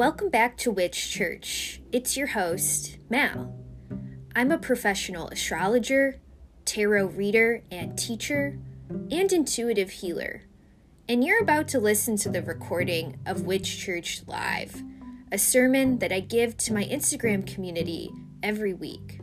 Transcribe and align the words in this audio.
Welcome 0.00 0.30
back 0.30 0.56
to 0.56 0.70
Witch 0.70 1.10
Church. 1.10 1.82
It's 1.92 2.16
your 2.16 2.28
host, 2.28 2.96
Mal. 3.10 3.54
I'm 4.34 4.50
a 4.50 4.56
professional 4.56 5.28
astrologer, 5.28 6.18
tarot 6.64 7.08
reader 7.08 7.64
and 7.70 7.98
teacher, 7.98 8.58
and 8.88 9.30
intuitive 9.30 9.90
healer. 9.90 10.44
And 11.06 11.22
you're 11.22 11.42
about 11.42 11.68
to 11.68 11.78
listen 11.78 12.16
to 12.16 12.30
the 12.30 12.40
recording 12.40 13.18
of 13.26 13.44
Witch 13.44 13.78
Church 13.78 14.22
Live, 14.26 14.82
a 15.30 15.36
sermon 15.36 15.98
that 15.98 16.12
I 16.12 16.20
give 16.20 16.56
to 16.56 16.72
my 16.72 16.84
Instagram 16.84 17.46
community 17.46 18.10
every 18.42 18.72
week. 18.72 19.20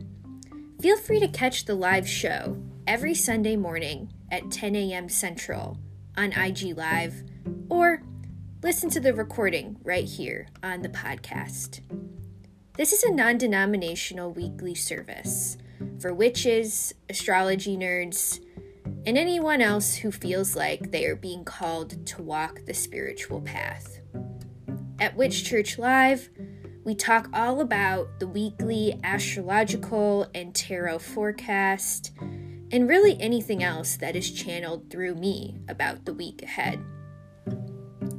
Feel 0.80 0.96
free 0.96 1.18
to 1.18 1.26
catch 1.26 1.64
the 1.64 1.74
live 1.74 2.08
show 2.08 2.56
every 2.86 3.16
Sunday 3.16 3.56
morning 3.56 4.12
at 4.30 4.52
10 4.52 4.76
a.m. 4.76 5.08
Central 5.08 5.76
on 6.16 6.30
IG 6.30 6.78
Live 6.78 7.24
or 7.68 8.00
listen 8.60 8.90
to 8.90 8.98
the 8.98 9.14
recording 9.14 9.76
right 9.84 10.04
here 10.04 10.48
on 10.64 10.82
the 10.82 10.88
podcast. 10.88 11.80
This 12.76 12.92
is 12.92 13.04
a 13.04 13.12
non 13.12 13.38
denominational 13.38 14.32
weekly 14.32 14.74
service 14.74 15.56
for 16.00 16.12
witches, 16.12 16.92
astrology 17.08 17.76
nerds, 17.76 18.44
and 19.06 19.16
anyone 19.16 19.62
else 19.62 19.94
who 19.94 20.10
feels 20.10 20.56
like 20.56 20.90
they 20.90 21.06
are 21.06 21.14
being 21.14 21.44
called 21.44 22.04
to 22.06 22.22
walk 22.22 22.64
the 22.66 22.74
spiritual 22.74 23.40
path. 23.40 24.00
At 24.98 25.16
Witch 25.16 25.44
Church 25.44 25.78
Live, 25.78 26.28
we 26.84 26.96
talk 26.96 27.28
all 27.32 27.60
about 27.60 28.18
the 28.18 28.26
weekly 28.26 28.98
astrological 29.04 30.26
and 30.34 30.52
tarot 30.52 30.98
forecast, 30.98 32.12
and 32.20 32.88
really 32.88 33.20
anything 33.20 33.62
else 33.62 33.96
that 33.98 34.16
is 34.16 34.32
channeled 34.32 34.90
through 34.90 35.14
me 35.14 35.58
about 35.68 36.04
the 36.04 36.14
week 36.14 36.42
ahead. 36.42 36.84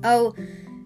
Oh, 0.04 0.36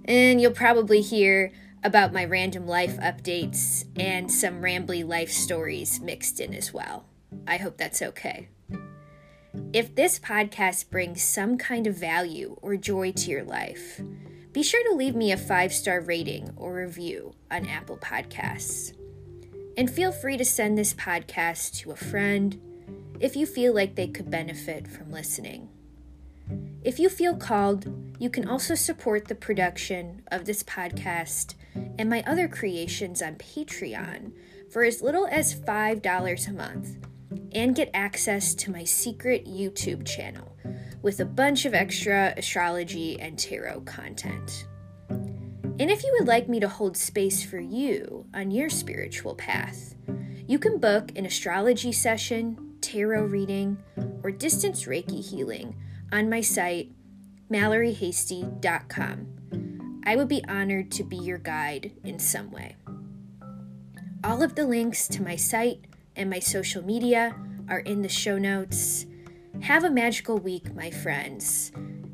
and 0.06 0.42
you'll 0.42 0.52
probably 0.52 1.02
hear 1.02 1.52
about 1.84 2.14
my 2.14 2.26
random 2.26 2.66
life 2.66 2.98
updates 2.98 3.86
and 4.00 4.32
some 4.32 4.62
rambly 4.62 5.06
life 5.06 5.32
stories 5.32 6.00
mixed 6.00 6.40
in 6.40 6.54
as 6.54 6.74
well. 6.74 7.06
I 7.48 7.58
hope 7.58 7.78
that's 7.78 8.02
okay. 8.02 8.50
If 9.72 9.96
this 9.96 10.20
podcast 10.20 10.90
brings 10.90 11.22
some 11.22 11.58
kind 11.58 11.88
of 11.88 11.96
value 11.96 12.58
or 12.62 12.76
joy 12.78 13.12
to 13.14 13.30
your 13.30 13.44
life, 13.44 14.02
be 14.52 14.64
sure 14.64 14.84
to 14.90 14.96
leave 14.96 15.16
me 15.16 15.32
a 15.32 15.38
five 15.38 15.74
star 15.74 16.00
rating 16.00 16.52
or 16.56 16.76
review 16.76 17.34
on 17.52 17.68
Apple 17.68 17.98
Podcasts. 17.98 18.94
And 19.78 19.90
feel 19.90 20.12
free 20.12 20.38
to 20.38 20.46
send 20.46 20.78
this 20.78 20.94
podcast 20.94 21.76
to 21.80 21.92
a 21.92 21.96
friend 21.96 22.60
if 23.20 23.36
you 23.36 23.46
feel 23.46 23.74
like 23.74 23.96
they 23.96 24.08
could 24.08 24.30
benefit 24.30 24.88
from 24.88 25.12
listening. 25.12 25.70
If 26.84 27.00
you 27.00 27.10
feel 27.10 27.36
called, 27.36 27.88
you 28.20 28.30
can 28.30 28.48
also 28.48 28.76
support 28.76 29.28
the 29.28 29.36
production 29.36 30.24
of 30.32 30.46
this 30.46 30.64
podcast 30.64 31.56
and 31.98 32.10
my 32.10 32.24
other 32.28 32.48
creations 32.48 33.22
on 33.22 33.36
Patreon 33.36 34.34
for 34.72 34.84
as 34.84 35.02
little 35.02 35.28
as 35.28 35.56
$5 35.56 36.48
a 36.48 36.54
month 36.54 36.98
and 37.54 37.76
get 37.76 37.90
access 37.94 38.54
to 38.56 38.72
my 38.72 38.84
secret 38.84 39.46
YouTube 39.46 40.06
channel 40.06 40.58
with 41.02 41.20
a 41.20 41.26
bunch 41.26 41.66
of 41.66 41.74
extra 41.74 42.34
astrology 42.38 43.20
and 43.20 43.38
tarot 43.38 43.82
content. 43.82 44.68
And 45.10 45.90
if 45.90 46.04
you 46.04 46.16
would 46.18 46.28
like 46.28 46.48
me 46.48 46.60
to 46.60 46.68
hold 46.68 46.96
space 46.96 47.44
for 47.44 47.60
you 47.60 48.26
on 48.34 48.52
your 48.52 48.70
spiritual 48.70 49.36
path, 49.36 49.96
you 50.48 50.60
can 50.60 50.78
book 50.78 51.12
an 51.16 51.26
astrology 51.26 51.92
session, 51.92 52.76
tarot 52.82 53.26
reading, 53.26 53.78
or 54.24 54.32
distance 54.32 54.86
Reiki 54.86 55.24
healing 55.24 55.76
on 56.14 56.30
my 56.30 56.42
site, 56.42 56.92
malloryhasty.com. 57.52 60.02
I 60.06 60.16
would 60.16 60.28
be 60.28 60.44
honored 60.48 60.92
to 60.92 61.04
be 61.04 61.18
your 61.18 61.40
guide 61.40 61.92
in 62.04 62.20
some 62.20 62.52
way. 62.52 62.76
All 64.24 64.44
of 64.44 64.54
the 64.54 64.68
links 64.68 65.08
to 65.08 65.24
my 65.24 65.36
site 65.36 65.86
and 66.16 66.30
my 66.30 66.38
social 66.38 66.86
media 66.86 67.36
are 67.68 67.80
in 67.80 68.04
the 68.04 68.10
show 68.10 68.38
notes. 68.38 69.08
Have 69.62 69.84
a 69.84 69.90
magical 69.90 70.38
week, 70.38 70.76
my 70.76 70.92
friends, 70.92 71.72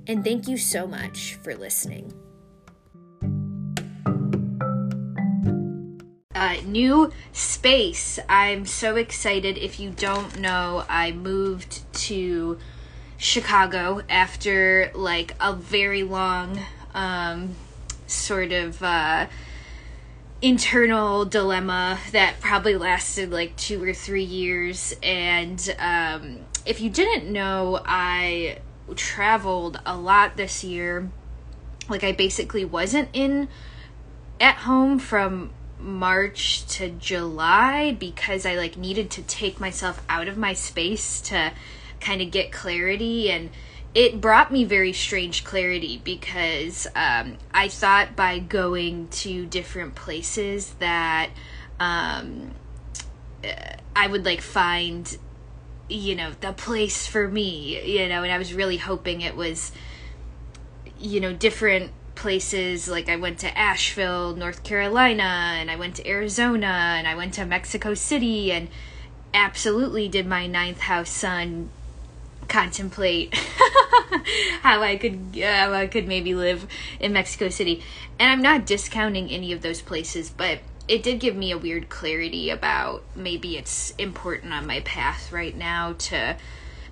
and 0.08 0.24
thank 0.24 0.48
you 0.48 0.58
so 0.58 0.88
much 0.88 1.38
for 1.44 1.54
listening. 1.54 2.14
Uh, 6.34 6.56
new 6.64 7.12
space. 7.34 8.18
I'm 8.30 8.66
so 8.66 8.96
excited. 8.96 9.58
If 9.58 9.78
you 9.78 9.90
don't 9.90 10.40
know, 10.40 10.86
I 10.88 11.12
moved 11.12 11.82
to 12.06 12.58
Chicago 13.20 14.02
after 14.10 14.92
like 14.96 15.36
a 15.42 15.54
very 15.54 16.04
long 16.04 16.58
um, 16.94 17.54
sort 18.08 18.54
of 18.54 18.82
uh, 18.82 19.28
internal 20.42 21.26
dilemma 21.26 22.00
that 22.14 22.40
probably 22.40 22.78
lasted 22.78 23.30
like 23.30 23.56
two 23.58 23.84
or 23.84 23.94
three 23.94 24.24
years. 24.24 24.96
And 25.04 25.76
um, 25.78 26.40
if 26.66 26.80
you 26.80 26.90
didn't 26.90 27.32
know, 27.32 27.82
I 27.86 28.60
traveled 28.96 29.80
a 29.86 29.98
lot 29.98 30.38
this 30.38 30.64
year. 30.64 31.10
Like, 31.90 32.04
I 32.04 32.14
basically 32.14 32.64
wasn't 32.64 33.10
in 33.14 33.50
at 34.40 34.56
home 34.56 34.98
from 34.98 35.52
March 35.78 36.66
to 36.68 36.90
July 36.90 37.92
because 37.92 38.46
I 38.46 38.56
like 38.56 38.78
needed 38.78 39.10
to 39.12 39.24
take 39.24 39.60
myself 39.60 40.02
out 40.08 40.28
of 40.28 40.38
my 40.38 40.54
space 40.54 41.20
to 41.22 41.52
kind 42.00 42.22
of 42.22 42.32
get 42.32 42.52
clarity 42.52 43.30
and 43.30 43.50
it 43.96 44.22
brought 44.22 44.52
me 44.52 44.64
very 44.64 44.94
strange 44.94 45.44
clarity 45.44 46.00
because 46.04 46.86
um, 46.96 47.38
I 47.54 47.68
thought 47.68 48.16
by 48.16 48.40
going 48.40 49.08
to 49.10 49.46
different 49.48 49.96
places 49.96 50.74
that 50.80 51.32
um, 51.80 52.52
I 53.96 54.08
would 54.08 54.26
like 54.26 54.42
find, 54.42 55.18
you 55.90 56.16
know, 56.16 56.32
the 56.40 56.54
place 56.54 57.08
for 57.08 57.28
me, 57.28 57.82
you 57.84 58.08
know, 58.08 58.22
and 58.22 58.32
I 58.32 58.38
was 58.38 58.54
really 58.54 58.78
hoping 58.78 59.22
it 59.22 59.36
was, 59.36 59.72
you 61.00 61.20
know, 61.20 61.34
different 61.34 61.92
places. 62.14 62.88
Like 62.88 63.10
I 63.10 63.16
went 63.16 63.40
to 63.40 63.58
Asheville, 63.58 64.36
North 64.36 64.64
Carolina, 64.64 65.24
and 65.58 65.72
I 65.72 65.78
went 65.78 65.96
to 65.96 66.08
Arizona, 66.08 66.96
and 66.98 67.08
I 67.08 67.16
went 67.16 67.34
to 67.36 67.46
Mexico 67.46 67.96
City, 67.96 68.52
and 68.52 68.68
absolutely 69.34 70.08
did 70.08 70.28
my 70.28 70.46
ninth 70.46 70.82
house 70.82 71.10
sun 71.10 71.70
contemplate 72.50 73.34
how 74.62 74.82
I 74.82 74.98
could 74.98 75.40
how 75.42 75.74
I 75.74 75.88
could 75.88 76.08
maybe 76.08 76.36
live 76.36 76.68
in 77.00 77.14
Mexico 77.14 77.50
City. 77.50 77.84
And 78.20 78.32
I'm 78.32 78.42
not 78.42 78.66
discounting 78.66 79.30
any 79.30 79.54
of 79.54 79.62
those 79.62 79.82
places, 79.82 80.30
but 80.30 80.60
it 80.88 81.04
did 81.04 81.20
give 81.20 81.36
me 81.36 81.52
a 81.52 81.58
weird 81.58 81.88
clarity 81.88 82.50
about 82.50 83.04
maybe 83.16 83.58
it's 83.58 83.94
important 83.98 84.54
on 84.54 84.66
my 84.66 84.80
path 84.82 85.32
right 85.32 85.56
now 85.56 85.94
to 85.94 86.36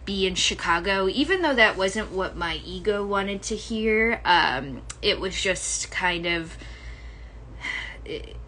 be 0.06 0.25
in 0.25 0.35
Chicago, 0.35 1.09
even 1.09 1.41
though 1.41 1.56
that 1.56 1.75
wasn't 1.75 2.12
what 2.12 2.38
my 2.38 2.62
ego 2.63 3.06
wanted 3.06 3.41
to 3.41 3.56
hear. 3.56 4.22
Um, 4.24 4.84
it 5.01 5.19
was 5.19 5.39
just 5.39 5.91
kind 5.91 6.25
of 6.25 6.57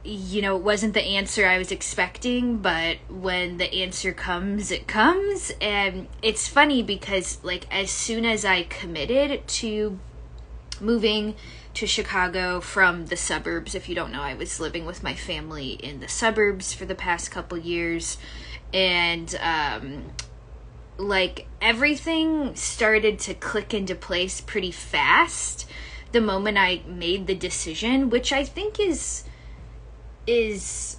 you 0.04 0.42
know, 0.42 0.56
it 0.56 0.64
wasn't 0.64 0.94
the 0.94 1.04
answer 1.04 1.46
I 1.46 1.58
was 1.58 1.72
expecting, 1.72 2.58
but 2.58 2.98
when 3.10 3.58
the 3.58 3.74
answer 3.74 4.14
comes, 4.14 4.72
it 4.72 4.88
comes. 4.88 5.52
And 5.62 6.08
it's 6.22 6.48
funny 6.48 6.82
because, 6.82 7.44
like, 7.44 7.66
as 7.74 7.92
soon 7.92 8.26
as 8.26 8.46
I 8.46 8.64
committed 8.64 9.48
to 9.48 10.00
moving 10.80 11.36
to 11.74 11.86
Chicago 11.86 12.60
from 12.60 13.08
the 13.08 13.18
suburbs, 13.18 13.76
if 13.76 13.90
you 13.90 13.96
don't 13.96 14.12
know, 14.12 14.22
I 14.22 14.34
was 14.34 14.60
living 14.60 14.86
with 14.86 15.04
my 15.04 15.14
family 15.14 15.72
in 15.72 16.00
the 16.00 16.08
suburbs 16.08 16.74
for 16.74 16.86
the 16.86 16.96
past 16.96 17.30
couple 17.30 17.58
years. 17.58 18.18
And, 18.74 19.38
um, 19.42 20.14
like, 20.98 21.48
everything 21.62 22.56
started 22.56 23.20
to 23.20 23.34
click 23.34 23.74
into 23.74 23.96
place 23.96 24.42
pretty 24.42 24.72
fast 24.72 25.70
the 26.12 26.22
moment 26.22 26.58
I 26.58 26.82
made 26.88 27.28
the 27.28 27.36
decision, 27.36 28.10
which 28.10 28.34
I 28.34 28.44
think 28.44 28.80
is 28.80 29.24
is 30.30 30.98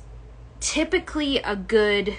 typically 0.59 1.38
a 1.38 1.55
good 1.55 2.17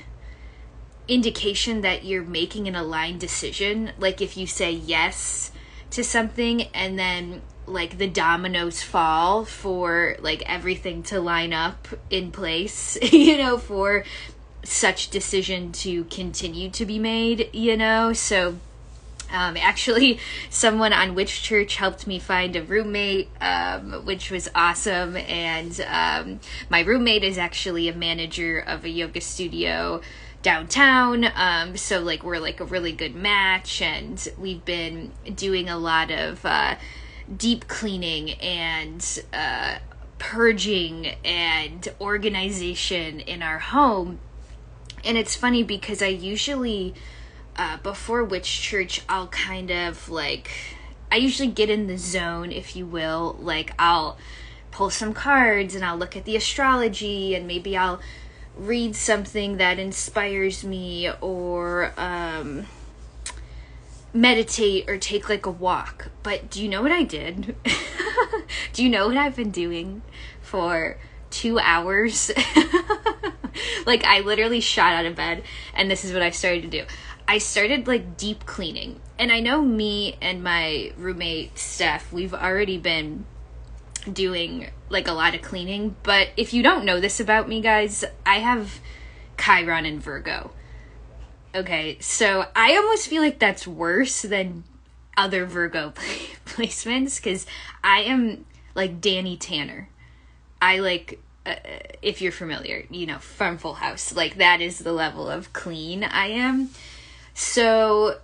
indication 1.09 1.81
that 1.81 2.05
you're 2.05 2.23
making 2.23 2.69
an 2.69 2.75
aligned 2.75 3.19
decision. 3.19 3.91
Like 3.99 4.21
if 4.21 4.37
you 4.37 4.47
say 4.47 4.71
yes 4.71 5.51
to 5.89 6.05
something 6.05 6.63
and 6.73 6.97
then 6.97 7.41
like 7.65 7.97
the 7.97 8.07
dominoes 8.07 8.81
fall 8.81 9.43
for 9.43 10.15
like 10.19 10.41
everything 10.45 11.03
to 11.03 11.19
line 11.19 11.51
up 11.51 11.89
in 12.09 12.31
place, 12.31 12.97
you 13.11 13.37
know, 13.37 13.57
for 13.57 14.05
such 14.63 15.09
decision 15.09 15.73
to 15.73 16.05
continue 16.05 16.69
to 16.69 16.85
be 16.85 16.97
made, 16.97 17.49
you 17.51 17.75
know? 17.75 18.13
So 18.13 18.57
um, 19.31 19.57
actually, 19.57 20.19
someone 20.49 20.93
on 20.93 21.15
Witch 21.15 21.41
Church 21.41 21.75
helped 21.75 22.07
me 22.07 22.19
find 22.19 22.55
a 22.55 22.63
roommate, 22.63 23.29
um, 23.39 24.05
which 24.05 24.31
was 24.31 24.49
awesome. 24.55 25.17
And 25.17 25.79
um, 25.87 26.39
my 26.69 26.81
roommate 26.81 27.23
is 27.23 27.37
actually 27.37 27.87
a 27.87 27.95
manager 27.95 28.59
of 28.59 28.85
a 28.85 28.89
yoga 28.89 29.21
studio 29.21 30.01
downtown. 30.41 31.25
Um, 31.35 31.77
so, 31.77 31.99
like, 31.99 32.23
we're 32.23 32.39
like 32.39 32.59
a 32.59 32.65
really 32.65 32.91
good 32.91 33.15
match. 33.15 33.81
And 33.81 34.27
we've 34.37 34.63
been 34.65 35.11
doing 35.35 35.69
a 35.69 35.77
lot 35.77 36.11
of 36.11 36.45
uh, 36.45 36.75
deep 37.35 37.67
cleaning 37.67 38.31
and 38.31 39.23
uh, 39.33 39.77
purging 40.17 41.07
and 41.25 41.87
organization 41.99 43.19
in 43.19 43.41
our 43.41 43.59
home. 43.59 44.19
And 45.03 45.17
it's 45.17 45.35
funny 45.35 45.63
because 45.63 46.01
I 46.01 46.07
usually, 46.07 46.93
uh, 47.55 47.77
before 47.77 48.23
Witch 48.23 48.61
Church, 48.61 49.01
I'll 49.09 49.27
kind 49.27 49.71
of 49.71 50.09
like, 50.09 50.51
I 51.11 51.17
usually 51.17 51.49
get 51.49 51.69
in 51.69 51.87
the 51.87 51.97
zone, 51.97 52.51
if 52.51 52.75
you 52.75 52.85
will. 52.85 53.37
Like, 53.39 53.73
I'll 53.77 54.17
pull 54.71 54.89
some 54.89 55.13
cards 55.13 55.75
and 55.75 55.83
I'll 55.83 55.97
look 55.97 56.15
at 56.15 56.25
the 56.25 56.35
astrology 56.35 57.35
and 57.35 57.45
maybe 57.45 57.75
I'll 57.75 57.99
read 58.55 58.95
something 58.95 59.57
that 59.57 59.79
inspires 59.79 60.63
me 60.63 61.11
or, 61.21 61.93
um, 61.97 62.65
meditate 64.13 64.89
or 64.89 64.97
take 64.97 65.29
like 65.29 65.45
a 65.45 65.51
walk. 65.51 66.09
But 66.23 66.49
do 66.49 66.61
you 66.61 66.69
know 66.69 66.81
what 66.81 66.91
I 66.91 67.03
did? 67.03 67.55
do 68.73 68.83
you 68.83 68.89
know 68.89 69.07
what 69.07 69.17
I've 69.17 69.35
been 69.35 69.51
doing 69.51 70.01
for 70.41 70.97
two 71.29 71.59
hours? 71.59 72.31
like, 73.85 74.03
I 74.03 74.21
literally 74.21 74.59
shot 74.59 74.93
out 74.93 75.05
of 75.05 75.15
bed, 75.15 75.43
and 75.73 75.89
this 75.89 76.03
is 76.03 76.13
what 76.13 76.21
I 76.21 76.29
started 76.31 76.63
to 76.63 76.67
do. 76.67 76.85
I 77.31 77.37
started 77.37 77.87
like 77.87 78.17
deep 78.17 78.45
cleaning. 78.45 78.99
And 79.17 79.31
I 79.31 79.39
know 79.39 79.61
me 79.61 80.17
and 80.21 80.43
my 80.43 80.91
roommate 80.97 81.57
Steph, 81.57 82.11
we've 82.11 82.33
already 82.33 82.77
been 82.77 83.23
doing 84.11 84.69
like 84.89 85.07
a 85.07 85.13
lot 85.13 85.33
of 85.33 85.41
cleaning. 85.41 85.95
But 86.03 86.31
if 86.35 86.53
you 86.53 86.61
don't 86.61 86.83
know 86.83 86.99
this 86.99 87.21
about 87.21 87.47
me, 87.47 87.61
guys, 87.61 88.03
I 88.25 88.39
have 88.39 88.81
Chiron 89.39 89.85
and 89.85 90.03
Virgo. 90.03 90.51
Okay, 91.55 91.97
so 92.01 92.47
I 92.53 92.75
almost 92.75 93.07
feel 93.07 93.21
like 93.21 93.39
that's 93.39 93.65
worse 93.65 94.23
than 94.23 94.65
other 95.15 95.45
Virgo 95.45 95.91
placements 96.45 97.15
because 97.15 97.45
I 97.81 98.01
am 98.01 98.43
like 98.75 98.99
Danny 98.99 99.37
Tanner. 99.37 99.87
I 100.61 100.79
like, 100.79 101.21
uh, 101.45 101.55
if 102.01 102.21
you're 102.21 102.33
familiar, 102.33 102.83
you 102.89 103.05
know, 103.05 103.19
from 103.19 103.57
Full 103.57 103.75
House. 103.75 104.13
Like, 104.13 104.35
that 104.35 104.59
is 104.59 104.79
the 104.79 104.91
level 104.91 105.29
of 105.29 105.53
clean 105.53 106.03
I 106.03 106.27
am. 106.27 106.71
So, 107.33 108.19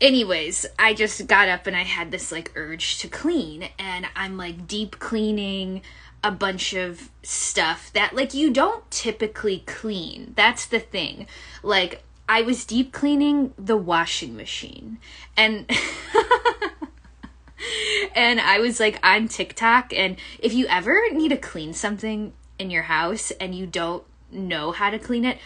anyways, 0.00 0.66
I 0.78 0.94
just 0.94 1.26
got 1.26 1.48
up 1.48 1.66
and 1.66 1.76
I 1.76 1.84
had 1.84 2.10
this 2.10 2.32
like 2.32 2.52
urge 2.54 2.98
to 2.98 3.08
clean, 3.08 3.68
and 3.78 4.06
I'm 4.16 4.36
like 4.36 4.66
deep 4.66 4.98
cleaning 4.98 5.82
a 6.24 6.30
bunch 6.30 6.74
of 6.74 7.10
stuff 7.22 7.92
that 7.92 8.14
like 8.14 8.34
you 8.34 8.52
don't 8.52 8.88
typically 8.90 9.62
clean. 9.66 10.32
That's 10.36 10.66
the 10.66 10.80
thing. 10.80 11.26
Like, 11.62 12.02
I 12.28 12.42
was 12.42 12.66
deep 12.66 12.92
cleaning 12.92 13.54
the 13.56 13.76
washing 13.76 14.36
machine 14.36 14.98
and 15.36 15.64
and 18.14 18.38
I 18.38 18.58
was 18.58 18.78
like 18.78 19.00
on 19.02 19.28
TikTok 19.28 19.94
and 19.94 20.16
if 20.38 20.52
you 20.52 20.66
ever 20.66 21.00
need 21.10 21.30
to 21.30 21.38
clean 21.38 21.72
something 21.72 22.34
in 22.58 22.70
your 22.70 22.82
house 22.82 23.30
and 23.40 23.54
you 23.54 23.66
don't 23.66 24.04
know 24.30 24.72
how 24.72 24.90
to 24.90 24.98
clean 24.98 25.24
it, 25.24 25.38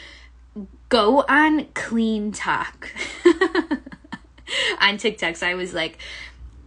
go 0.93 1.25
on 1.27 1.65
CleanTok 1.69 2.91
on 4.83 4.99
TikTok. 4.99 5.37
So 5.37 5.47
I 5.47 5.55
was 5.55 5.73
like 5.73 5.97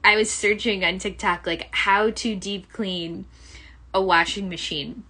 I 0.04 0.16
was 0.16 0.32
searching 0.32 0.84
on 0.84 0.98
TikTok 0.98 1.46
like 1.46 1.68
how 1.70 2.10
to 2.10 2.36
deep 2.36 2.72
clean 2.74 3.26
a 3.94 4.02
washing 4.02 4.50
machine 4.50 5.04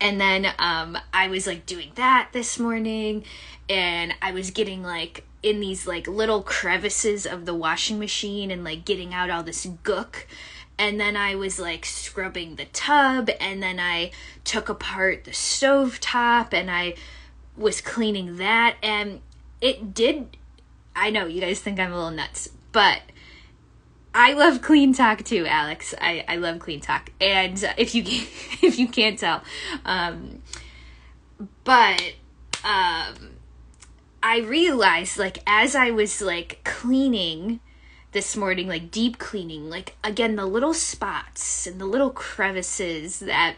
and 0.00 0.20
then 0.20 0.48
um, 0.58 0.98
I 1.14 1.28
was 1.28 1.46
like 1.46 1.64
doing 1.64 1.92
that 1.94 2.30
this 2.32 2.58
morning, 2.58 3.24
and 3.68 4.12
I 4.20 4.32
was 4.32 4.50
getting 4.50 4.82
like 4.82 5.24
in 5.44 5.60
these 5.60 5.86
like 5.86 6.08
little 6.08 6.42
crevices 6.42 7.24
of 7.24 7.46
the 7.46 7.54
washing 7.54 8.00
machine 8.00 8.50
and 8.50 8.64
like 8.64 8.84
getting 8.84 9.14
out 9.14 9.30
all 9.30 9.44
this 9.44 9.64
gook. 9.64 10.24
And 10.76 10.98
then 10.98 11.16
I 11.16 11.36
was 11.36 11.60
like 11.60 11.84
scrubbing 11.84 12.56
the 12.56 12.64
tub, 12.64 13.30
and 13.38 13.62
then 13.62 13.78
I 13.78 14.10
took 14.42 14.68
apart 14.68 15.22
the 15.22 15.32
stove 15.32 16.00
top 16.00 16.52
and 16.52 16.68
I 16.68 16.96
was 17.56 17.80
cleaning 17.80 18.36
that. 18.36 18.76
And 18.82 19.20
it 19.60 19.94
did, 19.94 20.36
I 20.94 21.10
know 21.10 21.26
you 21.26 21.40
guys 21.40 21.60
think 21.60 21.78
I'm 21.78 21.92
a 21.92 21.96
little 21.96 22.10
nuts, 22.10 22.48
but 22.72 23.02
I 24.14 24.34
love 24.34 24.60
CleanTok 24.60 25.24
too, 25.24 25.46
Alex. 25.46 25.94
I, 26.00 26.24
I 26.28 26.36
love 26.36 26.58
CleanTok, 26.58 27.08
and 27.20 27.72
if 27.78 27.94
you 27.94 28.02
if 28.62 28.78
you 28.78 28.88
can't 28.88 29.18
tell, 29.18 29.42
um, 29.86 30.42
but 31.64 32.12
um, 32.62 33.30
I 34.22 34.40
realized 34.44 35.18
like 35.18 35.38
as 35.46 35.74
I 35.74 35.90
was 35.90 36.20
like 36.20 36.60
cleaning 36.64 37.60
this 38.12 38.36
morning, 38.36 38.68
like 38.68 38.90
deep 38.90 39.18
cleaning, 39.18 39.70
like 39.70 39.96
again 40.04 40.36
the 40.36 40.46
little 40.46 40.74
spots 40.74 41.66
and 41.66 41.80
the 41.80 41.86
little 41.86 42.10
crevices 42.10 43.20
that 43.20 43.56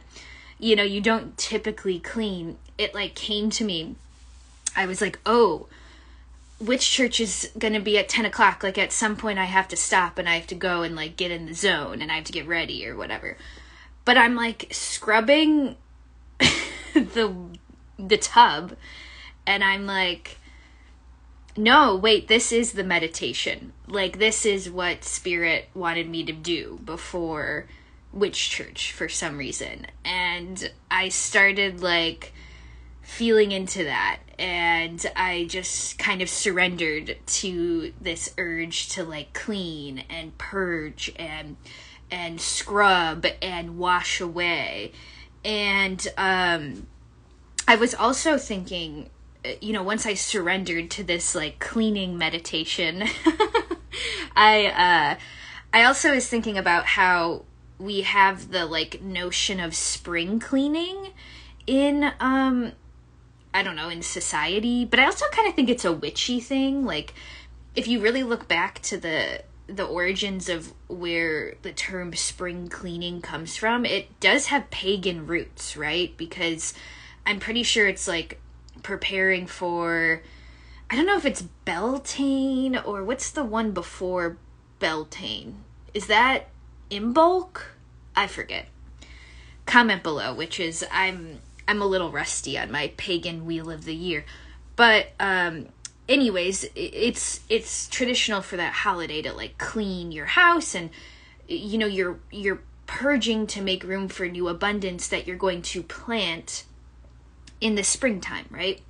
you 0.64 0.74
know 0.74 0.82
you 0.82 1.00
don't 1.00 1.36
typically 1.36 2.00
clean. 2.00 2.56
It 2.78 2.94
like 2.94 3.14
came 3.14 3.50
to 3.50 3.64
me. 3.64 3.96
I 4.74 4.86
was 4.86 5.00
like, 5.00 5.20
oh 5.26 5.68
Witch 6.58 6.90
Church 6.90 7.20
is 7.20 7.50
going 7.58 7.74
to 7.74 7.80
be 7.80 7.98
at 7.98 8.08
10 8.08 8.24
o'clock 8.24 8.62
like 8.62 8.78
at 8.78 8.92
some 8.92 9.16
point 9.16 9.38
i 9.38 9.44
have 9.44 9.68
to 9.68 9.76
stop 9.76 10.18
and 10.18 10.28
i 10.28 10.36
have 10.36 10.46
to 10.46 10.54
go 10.54 10.82
and 10.82 10.94
like 10.94 11.16
get 11.16 11.30
in 11.30 11.46
the 11.46 11.52
zone 11.52 12.00
and 12.00 12.10
i 12.10 12.14
have 12.14 12.24
to 12.24 12.32
get 12.32 12.46
ready 12.46 12.86
or 12.86 12.96
whatever 12.96 13.36
but 14.04 14.16
i'm 14.16 14.34
like 14.34 14.68
scrubbing 14.70 15.76
the 16.94 17.34
the 17.98 18.16
tub 18.16 18.76
and 19.46 19.64
i'm 19.64 19.84
like 19.84 20.38
no 21.56 21.94
wait 21.96 22.28
this 22.28 22.52
is 22.52 22.72
the 22.72 22.84
meditation 22.84 23.72
like 23.88 24.18
this 24.18 24.46
is 24.46 24.70
what 24.70 25.04
spirit 25.04 25.68
wanted 25.74 26.08
me 26.08 26.24
to 26.24 26.32
do 26.32 26.78
before 26.84 27.66
witch 28.14 28.50
church 28.50 28.92
for 28.92 29.08
some 29.08 29.36
reason 29.36 29.86
and 30.04 30.70
i 30.90 31.08
started 31.08 31.82
like 31.82 32.32
feeling 33.02 33.52
into 33.52 33.84
that 33.84 34.18
and 34.38 35.04
I 35.14 35.46
just 35.48 35.98
kind 35.98 36.22
of 36.22 36.28
surrendered 36.28 37.16
to 37.26 37.92
this 38.00 38.34
urge 38.38 38.88
to 38.90 39.04
like 39.04 39.32
clean 39.32 40.04
and 40.10 40.36
purge 40.38 41.12
and 41.16 41.56
and 42.10 42.40
scrub 42.40 43.26
and 43.40 43.78
wash 43.78 44.20
away. 44.20 44.92
And 45.44 46.06
um 46.16 46.86
I 47.68 47.76
was 47.76 47.94
also 47.94 48.38
thinking 48.38 49.10
you 49.60 49.72
know 49.72 49.82
once 49.82 50.06
I 50.06 50.14
surrendered 50.14 50.90
to 50.92 51.04
this 51.04 51.34
like 51.34 51.58
cleaning 51.58 52.18
meditation 52.18 53.02
I 54.36 54.66
uh 54.66 55.20
I 55.72 55.84
also 55.84 56.14
was 56.14 56.28
thinking 56.28 56.56
about 56.56 56.86
how 56.86 57.44
we 57.78 58.02
have 58.02 58.50
the 58.50 58.66
like 58.66 59.02
notion 59.02 59.60
of 59.60 59.74
spring 59.74 60.38
cleaning 60.38 61.12
in 61.66 62.12
um 62.20 62.72
I 63.54 63.62
don't 63.62 63.76
know, 63.76 63.88
in 63.88 64.02
society. 64.02 64.84
But 64.84 64.98
I 64.98 65.04
also 65.04 65.26
kind 65.30 65.46
of 65.48 65.54
think 65.54 65.70
it's 65.70 65.84
a 65.84 65.92
witchy 65.92 66.40
thing. 66.40 66.84
Like, 66.84 67.14
if 67.76 67.86
you 67.86 68.00
really 68.00 68.24
look 68.24 68.48
back 68.48 68.82
to 68.82 68.98
the 68.98 69.42
the 69.66 69.84
origins 69.84 70.50
of 70.50 70.74
where 70.88 71.54
the 71.62 71.72
term 71.72 72.14
spring 72.14 72.68
cleaning 72.68 73.22
comes 73.22 73.56
from, 73.56 73.86
it 73.86 74.20
does 74.20 74.46
have 74.46 74.70
pagan 74.70 75.26
roots, 75.26 75.76
right? 75.76 76.14
Because 76.16 76.74
I'm 77.24 77.38
pretty 77.38 77.62
sure 77.62 77.86
it's 77.86 78.08
like 78.08 78.40
preparing 78.82 79.46
for 79.46 80.22
I 80.90 80.96
don't 80.96 81.06
know 81.06 81.16
if 81.16 81.24
it's 81.24 81.42
Beltane 81.64 82.76
or 82.76 83.04
what's 83.04 83.30
the 83.30 83.44
one 83.44 83.70
before 83.70 84.36
Beltane? 84.80 85.64
Is 85.94 86.08
that 86.08 86.48
Imbolc? 86.94 87.62
I 88.16 88.26
forget. 88.26 88.68
Comment 89.66 90.02
below, 90.02 90.34
which 90.34 90.60
is 90.60 90.84
I'm 90.92 91.40
I'm 91.66 91.80
a 91.80 91.86
little 91.86 92.10
rusty 92.10 92.58
on 92.58 92.70
my 92.70 92.92
pagan 92.96 93.46
wheel 93.46 93.70
of 93.70 93.84
the 93.84 93.94
year. 93.94 94.24
But 94.76 95.08
um 95.18 95.68
anyways, 96.08 96.66
it's 96.74 97.40
it's 97.48 97.88
traditional 97.88 98.42
for 98.42 98.56
that 98.56 98.72
holiday 98.72 99.22
to 99.22 99.32
like 99.32 99.58
clean 99.58 100.12
your 100.12 100.26
house 100.26 100.74
and 100.74 100.90
you 101.48 101.78
know 101.78 101.86
you're 101.86 102.18
you're 102.30 102.60
purging 102.86 103.46
to 103.46 103.62
make 103.62 103.82
room 103.82 104.08
for 104.08 104.28
new 104.28 104.48
abundance 104.48 105.08
that 105.08 105.26
you're 105.26 105.36
going 105.36 105.62
to 105.62 105.82
plant 105.82 106.64
in 107.60 107.74
the 107.74 107.84
springtime, 107.84 108.46
right? 108.50 108.80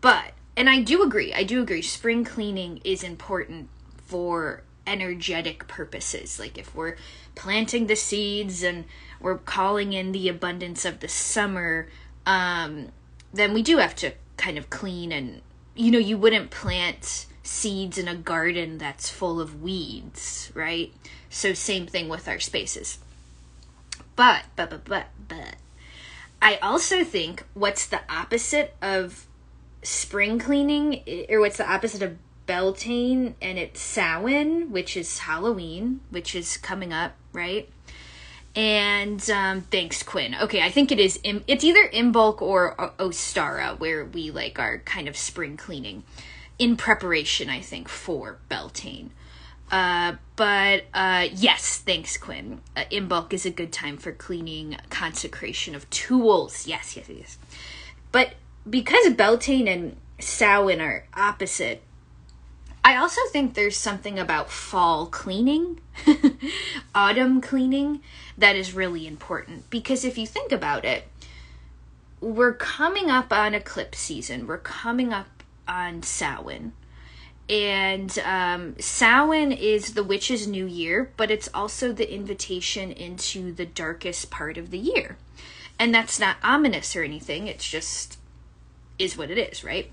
But 0.00 0.32
and 0.56 0.70
I 0.70 0.80
do 0.80 1.02
agree. 1.02 1.32
I 1.34 1.44
do 1.44 1.62
agree 1.62 1.82
spring 1.82 2.24
cleaning 2.24 2.80
is 2.84 3.02
important 3.02 3.68
for 4.06 4.62
energetic 4.86 5.66
purposes. 5.68 6.38
Like 6.38 6.58
if 6.58 6.74
we're 6.74 6.96
planting 7.34 7.86
the 7.86 7.96
seeds 7.96 8.62
and 8.62 8.84
we're 9.20 9.38
calling 9.38 9.92
in 9.92 10.12
the 10.12 10.28
abundance 10.28 10.84
of 10.84 11.00
the 11.00 11.08
summer, 11.08 11.88
um, 12.24 12.88
then 13.32 13.54
we 13.54 13.62
do 13.62 13.78
have 13.78 13.94
to 13.96 14.12
kind 14.36 14.58
of 14.58 14.70
clean 14.70 15.12
and, 15.12 15.42
you 15.74 15.90
know, 15.90 15.98
you 15.98 16.16
wouldn't 16.18 16.50
plant 16.50 17.26
seeds 17.42 17.96
in 17.96 18.08
a 18.08 18.14
garden 18.14 18.78
that's 18.78 19.08
full 19.08 19.40
of 19.40 19.62
weeds, 19.62 20.50
right? 20.54 20.92
So, 21.30 21.54
same 21.54 21.86
thing 21.86 22.08
with 22.08 22.28
our 22.28 22.40
spaces. 22.40 22.98
But, 24.16 24.44
but, 24.56 24.70
but, 24.70 24.84
but, 24.84 25.06
but, 25.28 25.56
I 26.40 26.56
also 26.56 27.04
think 27.04 27.44
what's 27.54 27.86
the 27.86 28.00
opposite 28.08 28.74
of 28.82 29.26
spring 29.82 30.38
cleaning, 30.38 31.02
or 31.28 31.40
what's 31.40 31.58
the 31.58 31.70
opposite 31.70 32.02
of 32.02 32.16
Beltane, 32.46 33.34
and 33.42 33.58
it's 33.58 33.80
Samhain, 33.80 34.70
which 34.70 34.96
is 34.96 35.18
Halloween, 35.20 36.00
which 36.10 36.34
is 36.34 36.56
coming 36.56 36.92
up, 36.92 37.12
right? 37.32 37.68
And 38.54 39.28
um, 39.30 39.60
thanks, 39.62 40.02
Quinn. 40.02 40.34
Okay, 40.40 40.62
I 40.62 40.70
think 40.70 40.90
it 40.90 40.98
is. 40.98 41.18
In, 41.22 41.44
it's 41.46 41.62
either 41.62 41.88
Imbolc 41.88 42.40
or 42.40 42.74
Ostara 42.98 43.78
where 43.78 44.04
we 44.04 44.30
like 44.30 44.58
are 44.58 44.78
kind 44.78 45.08
of 45.08 45.16
spring 45.16 45.58
cleaning 45.58 46.04
in 46.58 46.76
preparation, 46.76 47.50
I 47.50 47.60
think, 47.60 47.88
for 47.88 48.38
Beltane. 48.48 49.10
Uh, 49.70 50.14
but 50.36 50.84
uh, 50.94 51.26
yes, 51.32 51.78
thanks, 51.78 52.16
Quinn. 52.16 52.60
Uh, 52.74 52.84
Imbolc 52.90 53.32
is 53.32 53.44
a 53.44 53.50
good 53.50 53.72
time 53.72 53.98
for 53.98 54.12
cleaning 54.12 54.76
consecration 54.88 55.74
of 55.74 55.88
tools. 55.90 56.66
Yes, 56.66 56.96
yes, 56.96 57.08
yes. 57.08 57.38
But 58.10 58.34
because 58.68 59.12
Beltane 59.12 59.68
and 59.68 59.96
Samhain 60.18 60.80
are 60.80 61.04
opposite, 61.14 61.82
I 62.86 62.94
also 62.94 63.20
think 63.32 63.54
there's 63.54 63.76
something 63.76 64.16
about 64.16 64.48
fall 64.48 65.06
cleaning, 65.06 65.80
autumn 66.94 67.40
cleaning, 67.40 68.00
that 68.38 68.54
is 68.54 68.74
really 68.74 69.08
important. 69.08 69.68
Because 69.70 70.04
if 70.04 70.16
you 70.16 70.24
think 70.24 70.52
about 70.52 70.84
it, 70.84 71.08
we're 72.20 72.54
coming 72.54 73.10
up 73.10 73.32
on 73.32 73.54
eclipse 73.54 73.98
season, 73.98 74.46
we're 74.46 74.58
coming 74.58 75.12
up 75.12 75.42
on 75.66 76.04
Samhain 76.04 76.74
and 77.48 78.16
um, 78.20 78.76
Samhain 78.78 79.50
is 79.50 79.94
the 79.94 80.04
witch's 80.04 80.46
new 80.46 80.64
year, 80.64 81.10
but 81.16 81.28
it's 81.28 81.48
also 81.52 81.92
the 81.92 82.12
invitation 82.12 82.92
into 82.92 83.52
the 83.52 83.66
darkest 83.66 84.30
part 84.30 84.56
of 84.56 84.70
the 84.70 84.78
year. 84.78 85.16
And 85.76 85.92
that's 85.92 86.20
not 86.20 86.36
ominous 86.42 86.94
or 86.94 87.02
anything, 87.02 87.48
it's 87.48 87.68
just 87.68 88.18
is 88.96 89.16
what 89.18 89.30
it 89.30 89.38
is, 89.38 89.64
right? 89.64 89.90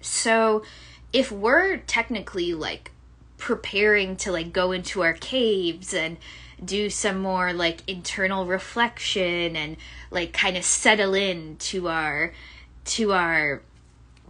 So 0.00 0.62
if 1.14 1.32
we're 1.32 1.78
technically 1.78 2.52
like 2.52 2.90
preparing 3.38 4.16
to 4.16 4.30
like 4.30 4.52
go 4.52 4.72
into 4.72 5.02
our 5.02 5.14
caves 5.14 5.94
and 5.94 6.18
do 6.62 6.90
some 6.90 7.18
more 7.18 7.52
like 7.52 7.80
internal 7.88 8.44
reflection 8.44 9.56
and 9.56 9.76
like 10.10 10.32
kind 10.32 10.56
of 10.56 10.64
settle 10.64 11.14
in 11.14 11.56
to 11.56 11.88
our 11.88 12.32
to 12.84 13.12
our 13.12 13.62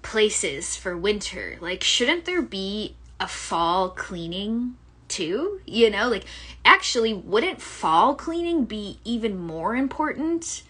places 0.04 0.76
for 0.76 0.96
winter. 0.96 1.56
Like, 1.60 1.82
shouldn't 1.82 2.26
there 2.26 2.42
be 2.42 2.94
a 3.18 3.26
fall 3.26 3.88
cleaning 3.88 4.76
too? 5.08 5.60
You 5.66 5.90
know, 5.90 6.08
like, 6.08 6.26
actually, 6.64 7.12
wouldn't 7.12 7.60
fall 7.60 8.14
cleaning 8.14 8.64
be 8.66 8.98
even 9.04 9.36
more 9.36 9.74
important 9.74 10.62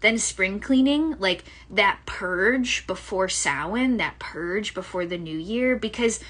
than 0.00 0.18
spring 0.18 0.60
cleaning? 0.60 1.16
Like, 1.18 1.44
that 1.70 2.00
purge 2.06 2.86
before 2.86 3.28
Samhain, 3.28 3.96
that 3.98 4.18
purge 4.18 4.74
before 4.74 5.06
the 5.06 5.18
new 5.18 5.38
year? 5.38 5.76
Because 5.76 6.20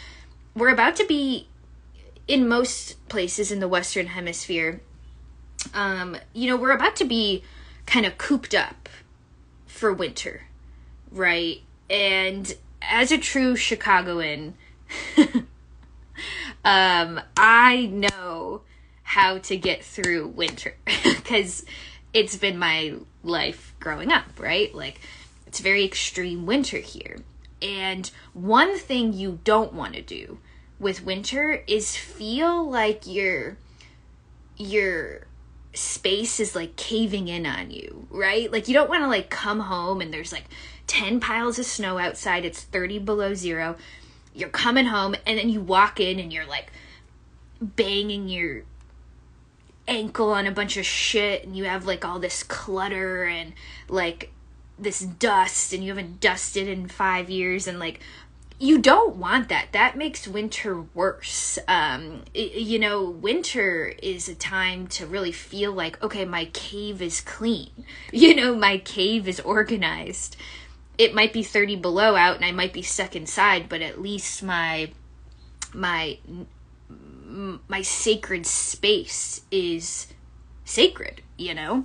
we're 0.54 0.70
about 0.70 0.96
to 0.96 1.06
be, 1.06 1.48
in 2.26 2.48
most 2.48 3.08
places 3.08 3.50
in 3.52 3.60
the 3.60 3.68
Western 3.68 4.08
Hemisphere, 4.08 4.80
um, 5.74 6.16
you 6.32 6.48
know, 6.48 6.56
we're 6.56 6.72
about 6.72 6.96
to 6.96 7.04
be 7.04 7.42
kind 7.86 8.06
of 8.06 8.18
cooped 8.18 8.54
up 8.54 8.88
for 9.66 9.92
winter, 9.92 10.42
right? 11.10 11.62
And 11.88 12.54
as 12.82 13.12
a 13.12 13.18
true 13.18 13.56
Chicagoan, 13.56 14.54
um, 16.64 17.20
I 17.36 17.86
know 17.92 18.62
how 19.02 19.38
to 19.38 19.56
get 19.56 19.84
through 19.84 20.28
winter 20.28 20.76
because 21.04 21.64
it's 22.12 22.36
been 22.36 22.58
my 22.58 22.94
life 23.22 23.74
growing 23.80 24.10
up, 24.10 24.38
right? 24.38 24.74
Like, 24.74 25.00
it's 25.46 25.60
very 25.60 25.84
extreme 25.84 26.46
winter 26.46 26.78
here. 26.78 27.18
And 27.60 28.10
one 28.34 28.78
thing 28.78 29.12
you 29.12 29.40
don't 29.44 29.72
want 29.72 29.94
to 29.94 30.02
do 30.02 30.38
with 30.78 31.04
winter 31.04 31.64
is 31.66 31.96
feel 31.96 32.68
like 32.68 33.06
your 33.06 33.56
your 34.56 35.26
space 35.74 36.40
is 36.40 36.54
like 36.54 36.76
caving 36.76 37.28
in 37.28 37.46
on 37.46 37.70
you, 37.70 38.06
right? 38.10 38.50
Like 38.50 38.68
you 38.68 38.74
don't 38.74 38.88
want 38.90 39.02
to 39.02 39.08
like 39.08 39.30
come 39.30 39.60
home 39.60 40.00
and 40.00 40.12
there's 40.12 40.32
like 40.32 40.46
10 40.86 41.20
piles 41.20 41.58
of 41.58 41.66
snow 41.66 41.98
outside, 41.98 42.44
it's 42.44 42.62
30 42.62 43.00
below 43.00 43.34
zero. 43.34 43.76
You're 44.34 44.48
coming 44.48 44.86
home, 44.86 45.14
and 45.26 45.38
then 45.38 45.48
you 45.48 45.60
walk 45.60 46.00
in 46.00 46.18
and 46.18 46.32
you're 46.32 46.46
like 46.46 46.72
banging 47.60 48.28
your 48.28 48.62
ankle 49.88 50.30
on 50.30 50.46
a 50.46 50.52
bunch 50.52 50.76
of 50.76 50.86
shit, 50.86 51.44
and 51.44 51.56
you 51.56 51.64
have 51.64 51.86
like 51.86 52.04
all 52.04 52.18
this 52.18 52.42
clutter 52.42 53.24
and 53.24 53.52
like 53.88 54.30
this 54.78 55.00
dust, 55.00 55.72
and 55.72 55.82
you 55.82 55.90
haven't 55.90 56.20
dusted 56.20 56.68
in 56.68 56.88
five 56.88 57.28
years, 57.30 57.66
and 57.66 57.78
like 57.78 58.00
you 58.60 58.78
don't 58.78 59.16
want 59.16 59.48
that. 59.48 59.68
That 59.72 59.96
makes 59.96 60.26
winter 60.26 60.80
worse. 60.94 61.58
Um 61.68 62.22
it, 62.34 62.54
you 62.54 62.78
know 62.78 63.08
winter 63.08 63.94
is 64.02 64.28
a 64.28 64.34
time 64.34 64.88
to 64.88 65.06
really 65.06 65.32
feel 65.32 65.72
like 65.72 66.02
okay 66.02 66.24
my 66.24 66.46
cave 66.46 67.00
is 67.00 67.20
clean. 67.20 67.70
You 68.12 68.34
know 68.34 68.54
my 68.54 68.78
cave 68.78 69.28
is 69.28 69.40
organized. 69.40 70.36
It 70.96 71.14
might 71.14 71.32
be 71.32 71.44
30 71.44 71.76
below 71.76 72.16
out 72.16 72.36
and 72.36 72.44
I 72.44 72.50
might 72.50 72.72
be 72.72 72.82
stuck 72.82 73.14
inside, 73.14 73.68
but 73.68 73.82
at 73.82 74.02
least 74.02 74.42
my 74.42 74.90
my 75.72 76.18
my 77.68 77.82
sacred 77.82 78.46
space 78.46 79.42
is 79.50 80.08
sacred, 80.64 81.22
you 81.36 81.54
know? 81.54 81.84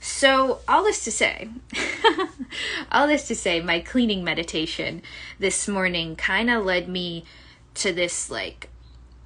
So, 0.00 0.60
all 0.68 0.84
this 0.84 1.02
to 1.04 1.10
say, 1.10 1.48
all 2.92 3.06
this 3.06 3.26
to 3.28 3.34
say, 3.34 3.60
my 3.60 3.80
cleaning 3.80 4.22
meditation 4.22 5.02
this 5.38 5.66
morning 5.66 6.14
kind 6.14 6.50
of 6.50 6.64
led 6.64 6.88
me 6.88 7.24
to 7.74 7.92
this 7.92 8.30
like 8.30 8.68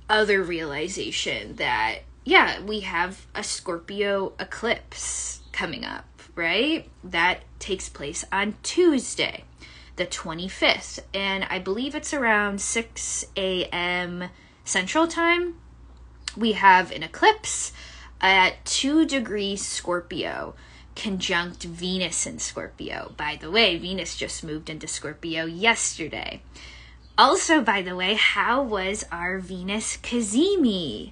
other 0.09 0.43
realization 0.43 1.57
that 1.57 2.01
yeah, 2.25 2.61
we 2.63 2.81
have 2.81 3.27
a 3.35 3.43
Scorpio 3.43 4.33
eclipse 4.39 5.41
coming 5.53 5.85
up 5.85 6.05
right? 6.35 6.89
That 7.05 7.43
takes 7.59 7.89
place 7.89 8.25
on 8.33 8.55
Tuesday, 8.63 9.45
the 9.97 10.07
25th. 10.07 11.01
And 11.13 11.45
I 11.51 11.59
believe 11.59 11.95
it's 11.95 12.15
around 12.15 12.61
6 12.61 13.27
a.m. 13.37 14.31
Central 14.71 15.09
Time. 15.09 15.57
We 16.37 16.53
have 16.53 16.93
an 16.93 17.03
eclipse 17.03 17.73
at 18.21 18.65
2 18.67 19.05
degrees 19.05 19.67
Scorpio, 19.67 20.55
conjunct 20.95 21.65
Venus 21.65 22.25
in 22.25 22.39
Scorpio. 22.39 23.13
By 23.17 23.37
the 23.41 23.51
way, 23.51 23.77
Venus 23.79 24.17
just 24.17 24.45
moved 24.45 24.71
into 24.71 24.87
Scorpio 24.87 25.45
yesterday. 25.45 26.43
Also, 27.19 27.61
by 27.61 27.83
the 27.83 27.97
way, 27.97 28.15
how 28.15 28.63
was 28.63 29.05
our 29.11 29.41
Venus 29.41 29.97
Cazimi? 29.97 31.11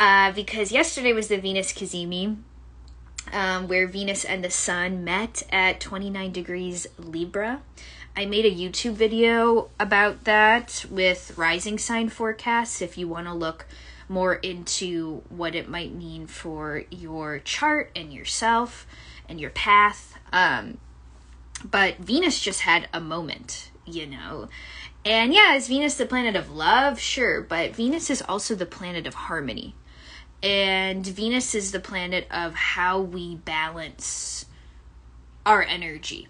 Uh, 0.00 0.32
because 0.32 0.72
yesterday 0.72 1.12
was 1.12 1.28
the 1.28 1.36
Venus 1.36 1.74
Cazimi, 1.74 2.38
um, 3.34 3.68
where 3.68 3.86
Venus 3.86 4.24
and 4.24 4.42
the 4.42 4.50
Sun 4.50 5.04
met 5.04 5.42
at 5.52 5.78
29 5.78 6.32
degrees 6.32 6.86
Libra. 6.96 7.60
I 8.16 8.26
made 8.26 8.44
a 8.44 8.50
YouTube 8.50 8.92
video 8.92 9.70
about 9.80 10.22
that 10.24 10.84
with 10.88 11.36
rising 11.36 11.78
sign 11.78 12.08
forecasts 12.08 12.80
if 12.80 12.96
you 12.96 13.08
want 13.08 13.26
to 13.26 13.34
look 13.34 13.66
more 14.08 14.34
into 14.36 15.22
what 15.28 15.56
it 15.56 15.68
might 15.68 15.92
mean 15.92 16.28
for 16.28 16.84
your 16.90 17.40
chart 17.40 17.90
and 17.96 18.12
yourself 18.12 18.86
and 19.28 19.40
your 19.40 19.50
path. 19.50 20.16
Um, 20.32 20.78
but 21.68 21.98
Venus 21.98 22.40
just 22.40 22.60
had 22.60 22.88
a 22.92 23.00
moment, 23.00 23.70
you 23.84 24.06
know. 24.06 24.48
And 25.04 25.34
yeah, 25.34 25.54
is 25.54 25.66
Venus 25.66 25.96
the 25.96 26.06
planet 26.06 26.36
of 26.36 26.52
love? 26.52 27.00
Sure, 27.00 27.40
but 27.40 27.74
Venus 27.74 28.10
is 28.10 28.22
also 28.22 28.54
the 28.54 28.64
planet 28.64 29.08
of 29.08 29.14
harmony. 29.14 29.74
And 30.40 31.04
Venus 31.04 31.54
is 31.54 31.72
the 31.72 31.80
planet 31.80 32.28
of 32.30 32.54
how 32.54 33.00
we 33.00 33.34
balance 33.34 34.46
our 35.44 35.62
energy. 35.62 36.28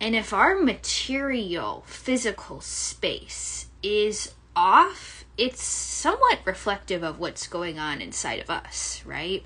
And 0.00 0.14
if 0.14 0.32
our 0.32 0.56
material, 0.58 1.82
physical 1.86 2.60
space 2.60 3.66
is 3.82 4.32
off, 4.54 5.24
it's 5.36 5.62
somewhat 5.62 6.40
reflective 6.44 7.02
of 7.02 7.18
what's 7.18 7.46
going 7.48 7.78
on 7.78 8.00
inside 8.00 8.40
of 8.40 8.50
us, 8.50 9.02
right? 9.04 9.44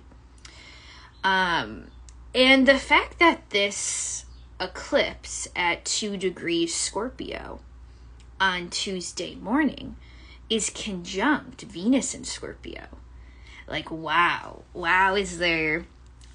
Um, 1.24 1.88
and 2.34 2.66
the 2.66 2.78
fact 2.78 3.18
that 3.18 3.50
this 3.50 4.26
eclipse 4.60 5.48
at 5.56 5.84
2 5.84 6.16
degrees 6.16 6.74
Scorpio 6.74 7.60
on 8.40 8.68
Tuesday 8.70 9.34
morning 9.34 9.96
is 10.50 10.70
conjunct 10.70 11.62
Venus 11.62 12.14
in 12.14 12.24
Scorpio. 12.24 12.84
Like 13.66 13.90
wow. 13.90 14.62
Wow 14.74 15.14
is 15.14 15.38
there. 15.38 15.86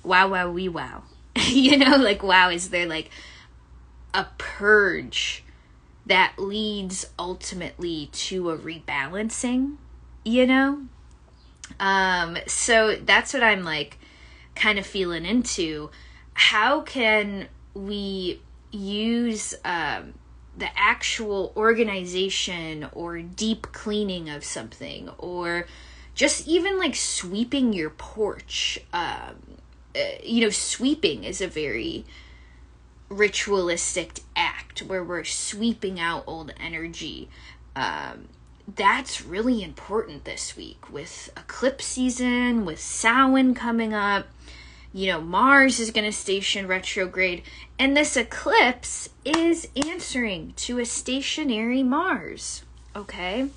Wow 0.03 0.29
wow 0.29 0.49
we 0.49 0.69
wow. 0.69 1.03
You 1.47 1.77
know 1.77 1.97
like 1.97 2.23
wow 2.23 2.49
is 2.49 2.69
there 2.69 2.87
like 2.87 3.11
a 4.17 4.27
purge 4.37 5.45
that 6.05 6.33
leads 6.37 7.05
ultimately 7.17 8.09
to 8.11 8.49
a 8.49 8.57
rebalancing 8.57 9.77
you 10.25 10.45
know? 10.45 10.81
Um 11.79 12.37
so 12.47 12.95
that's 12.95 13.33
what 13.33 13.43
i'm 13.43 13.63
like 13.63 13.97
kind 14.55 14.79
of 14.79 14.85
feeling 14.85 15.25
into. 15.25 15.89
How 16.33 16.81
can 16.81 17.47
we 17.73 18.41
use 18.71 19.53
um 19.63 20.13
the 20.57 20.69
actual 20.75 21.53
organization 21.55 22.87
or 22.91 23.21
deep 23.21 23.71
cleaning 23.71 24.29
of 24.29 24.43
something 24.43 25.09
or 25.17 25.67
just 26.15 26.47
even 26.47 26.79
like 26.79 26.95
sweeping 26.95 27.73
your 27.73 27.91
porch 27.91 28.79
um, 28.91 29.35
uh, 29.95 29.99
you 30.23 30.41
know 30.41 30.49
sweeping 30.49 31.23
is 31.23 31.41
a 31.41 31.47
very 31.47 32.03
ritualistic 33.09 34.19
act 34.35 34.81
where 34.81 35.03
we're 35.03 35.23
sweeping 35.23 35.99
out 35.99 36.23
old 36.27 36.53
energy 36.59 37.29
um, 37.75 38.27
that's 38.75 39.23
really 39.23 39.63
important 39.63 40.25
this 40.25 40.57
week 40.57 40.91
with 40.91 41.29
eclipse 41.37 41.85
season 41.85 42.65
with 42.65 42.79
Samhain 42.79 43.53
coming 43.53 43.93
up 43.93 44.27
you 44.97 45.07
know, 45.07 45.21
Mars 45.21 45.79
is 45.79 45.91
going 45.91 46.05
to 46.05 46.11
station 46.11 46.67
retrograde, 46.67 47.43
and 47.77 47.95
this 47.95 48.17
eclipse 48.17 49.09
is 49.23 49.67
answering 49.75 50.53
to 50.57 50.79
a 50.79 50.85
stationary 50.85 51.83
Mars. 51.83 52.63
Okay? 52.95 53.49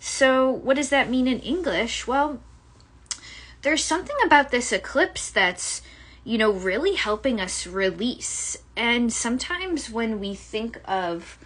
So, 0.00 0.50
what 0.50 0.76
does 0.76 0.90
that 0.90 1.08
mean 1.08 1.26
in 1.26 1.40
English? 1.40 2.06
Well, 2.06 2.40
there's 3.62 3.82
something 3.82 4.16
about 4.24 4.50
this 4.50 4.70
eclipse 4.70 5.30
that's, 5.30 5.80
you 6.24 6.38
know, 6.38 6.52
really 6.52 6.94
helping 6.94 7.40
us 7.40 7.66
release. 7.66 8.58
And 8.76 9.12
sometimes 9.12 9.90
when 9.90 10.20
we 10.20 10.34
think 10.34 10.80
of 10.84 11.38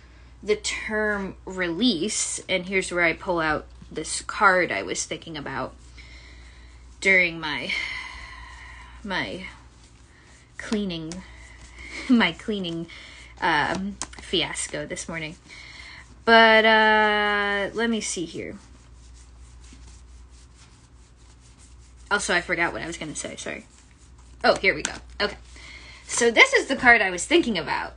the 0.42 0.56
term 0.56 1.36
release, 1.44 2.40
and 2.48 2.66
here's 2.66 2.92
where 2.92 3.04
I 3.04 3.14
pull 3.14 3.40
out 3.40 3.66
this 3.90 4.20
card 4.22 4.70
I 4.70 4.82
was 4.82 5.04
thinking 5.04 5.36
about 5.36 5.74
during 7.00 7.38
my 7.38 7.72
my 9.04 9.44
cleaning 10.58 11.12
my 12.08 12.32
cleaning 12.32 12.86
um, 13.40 13.96
fiasco 14.20 14.86
this 14.86 15.08
morning. 15.08 15.36
But 16.24 16.64
uh, 16.64 17.70
let 17.74 17.88
me 17.88 18.00
see 18.00 18.24
here. 18.24 18.56
Also, 22.10 22.34
I 22.34 22.40
forgot 22.40 22.72
what 22.72 22.82
I 22.82 22.86
was 22.86 22.96
going 22.96 23.12
to 23.12 23.18
say. 23.18 23.36
Sorry. 23.36 23.66
Oh, 24.48 24.54
here 24.54 24.76
we 24.76 24.82
go. 24.82 24.92
Okay. 25.20 25.36
So, 26.06 26.30
this 26.30 26.52
is 26.52 26.68
the 26.68 26.76
card 26.76 27.02
I 27.02 27.10
was 27.10 27.24
thinking 27.24 27.58
about. 27.58 27.94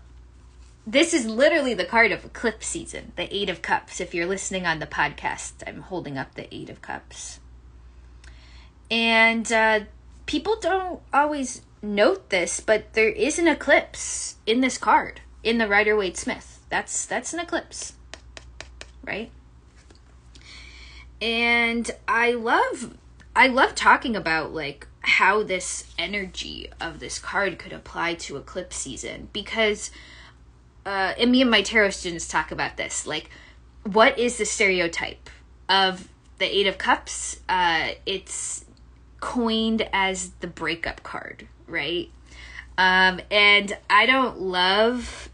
This 0.87 1.13
is 1.13 1.27
literally 1.27 1.75
the 1.75 1.85
card 1.85 2.11
of 2.11 2.25
eclipse 2.25 2.65
season, 2.65 3.11
the 3.15 3.31
Eight 3.31 3.49
of 3.49 3.61
Cups. 3.61 4.01
If 4.01 4.15
you're 4.15 4.25
listening 4.25 4.65
on 4.65 4.79
the 4.79 4.87
podcast, 4.87 5.53
I'm 5.67 5.81
holding 5.81 6.17
up 6.17 6.33
the 6.33 6.51
Eight 6.51 6.71
of 6.71 6.81
Cups. 6.81 7.39
And 8.89 9.51
uh, 9.51 9.81
people 10.25 10.55
don't 10.59 11.01
always 11.13 11.61
note 11.83 12.31
this, 12.31 12.59
but 12.59 12.93
there 12.93 13.09
is 13.09 13.37
an 13.37 13.47
eclipse 13.47 14.37
in 14.47 14.61
this 14.61 14.79
card 14.79 15.21
in 15.43 15.59
the 15.59 15.67
Rider 15.67 15.95
Waite 15.95 16.17
Smith. 16.17 16.65
That's 16.69 17.05
that's 17.05 17.31
an 17.31 17.41
eclipse, 17.41 17.93
right? 19.05 19.29
And 21.21 21.91
I 22.07 22.31
love 22.31 22.97
I 23.35 23.45
love 23.45 23.75
talking 23.75 24.15
about 24.15 24.51
like 24.51 24.87
how 25.01 25.43
this 25.43 25.91
energy 25.97 26.69
of 26.79 26.99
this 26.99 27.19
card 27.19 27.57
could 27.57 27.73
apply 27.73 28.13
to 28.13 28.37
eclipse 28.37 28.75
season 28.75 29.29
because 29.31 29.91
uh 30.85 31.13
and 31.17 31.31
me 31.31 31.41
and 31.41 31.49
my 31.49 31.61
tarot 31.61 31.91
students 31.91 32.27
talk 32.27 32.51
about 32.51 32.75
this 32.77 33.07
like 33.07 33.29
what 33.83 34.19
is 34.19 34.37
the 34.37 34.45
stereotype 34.45 35.29
of 35.69 36.09
the 36.37 36.45
8 36.45 36.67
of 36.67 36.77
cups 36.77 37.39
uh 37.47 37.89
it's 38.05 38.65
coined 39.19 39.87
as 39.91 40.31
the 40.39 40.47
breakup 40.47 41.03
card, 41.03 41.47
right? 41.67 42.09
Um, 42.77 43.19
and 43.29 43.77
I 43.89 44.05
don't 44.05 44.39
love. 44.39 45.29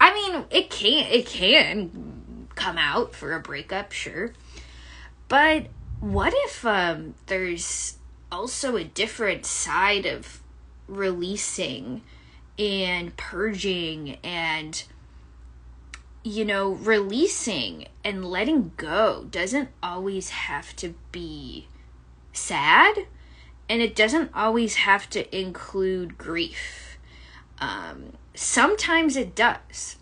I 0.00 0.14
mean, 0.14 0.44
it 0.50 0.70
can 0.70 1.06
it 1.10 1.26
can 1.26 2.48
come 2.54 2.78
out 2.78 3.14
for 3.14 3.34
a 3.34 3.40
breakup, 3.40 3.92
sure, 3.92 4.32
but 5.28 5.66
what 6.00 6.32
if 6.36 6.64
um, 6.64 7.14
there's 7.26 7.96
also 8.34 8.76
a 8.76 8.82
different 8.82 9.46
side 9.46 10.04
of 10.04 10.42
releasing 10.88 12.02
and 12.58 13.16
purging 13.16 14.18
and 14.24 14.84
you 16.24 16.44
know 16.44 16.72
releasing 16.72 17.86
and 18.04 18.24
letting 18.24 18.72
go 18.76 19.26
doesn't 19.30 19.68
always 19.82 20.30
have 20.30 20.74
to 20.74 20.94
be 21.12 21.68
sad 22.32 23.06
and 23.68 23.80
it 23.80 23.94
doesn't 23.94 24.30
always 24.34 24.74
have 24.76 25.08
to 25.10 25.36
include 25.36 26.18
grief. 26.18 26.98
Um, 27.58 28.14
sometimes 28.34 29.16
it 29.16 29.34
does, 29.34 29.96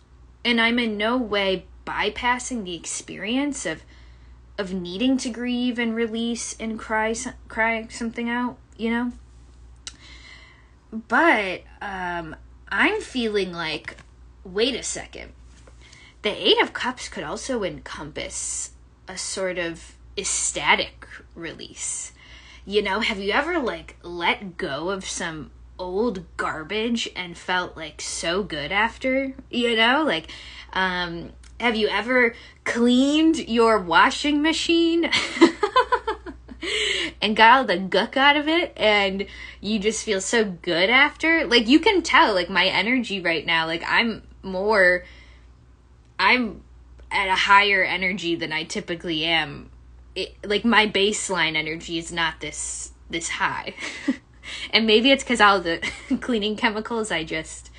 and 0.44 0.60
I'm 0.60 0.78
in 0.78 0.96
no 0.96 1.16
way 1.16 1.66
bypassing 1.86 2.64
the 2.64 2.74
experience 2.74 3.66
of 3.66 3.84
of 4.62 4.72
needing 4.72 5.18
to 5.18 5.28
grieve 5.28 5.78
and 5.78 5.94
release 5.94 6.56
and 6.58 6.78
cry 6.78 7.14
cry 7.48 7.86
something 7.90 8.30
out, 8.30 8.56
you 8.78 8.90
know. 8.90 9.12
But 10.90 11.62
um, 11.82 12.36
I'm 12.68 13.00
feeling 13.00 13.52
like, 13.52 13.98
wait 14.44 14.74
a 14.74 14.82
second, 14.82 15.32
the 16.22 16.30
Eight 16.30 16.60
of 16.62 16.72
Cups 16.72 17.08
could 17.10 17.24
also 17.24 17.62
encompass 17.62 18.70
a 19.06 19.18
sort 19.18 19.58
of 19.58 19.96
ecstatic 20.16 21.06
release 21.34 22.12
you 22.64 22.82
know, 22.82 23.00
have 23.00 23.18
you 23.18 23.32
ever 23.32 23.58
like 23.58 23.96
let 24.02 24.56
go 24.56 24.90
of 24.90 25.04
some 25.04 25.50
old 25.78 26.24
garbage 26.36 27.08
and 27.16 27.36
felt 27.36 27.76
like 27.76 28.00
so 28.00 28.42
good 28.42 28.70
after? 28.70 29.34
You 29.50 29.76
know, 29.76 30.04
like 30.04 30.30
um 30.72 31.32
have 31.62 31.76
you 31.76 31.88
ever 31.88 32.34
cleaned 32.64 33.48
your 33.48 33.78
washing 33.78 34.42
machine? 34.42 35.10
and 37.22 37.34
got 37.34 37.58
all 37.58 37.64
the 37.64 37.78
gook 37.78 38.16
out 38.16 38.36
of 38.36 38.46
it 38.46 38.72
and 38.76 39.26
you 39.60 39.78
just 39.78 40.04
feel 40.04 40.20
so 40.20 40.44
good 40.44 40.88
after 40.88 41.44
like 41.44 41.66
you 41.66 41.80
can 41.80 42.02
tell 42.02 42.34
like 42.34 42.48
my 42.48 42.66
energy 42.66 43.20
right 43.20 43.44
now 43.44 43.66
like 43.66 43.82
i'm 43.88 44.22
more 44.44 45.02
i'm 46.20 46.62
at 47.10 47.26
a 47.26 47.34
higher 47.34 47.82
energy 47.82 48.36
than 48.36 48.52
i 48.52 48.62
typically 48.62 49.24
am 49.24 49.68
it, 50.14 50.36
like 50.44 50.64
my 50.64 50.86
baseline 50.86 51.56
energy 51.56 51.98
is 51.98 52.12
not 52.12 52.40
this 52.40 52.92
this 53.10 53.28
high. 53.28 53.74
and 54.70 54.86
maybe 54.86 55.10
it's 55.10 55.24
cuz 55.24 55.40
all 55.40 55.60
the 55.60 55.80
cleaning 56.20 56.56
chemicals 56.56 57.10
I 57.10 57.24
just 57.24 57.70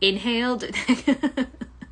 inhaled. 0.00 0.64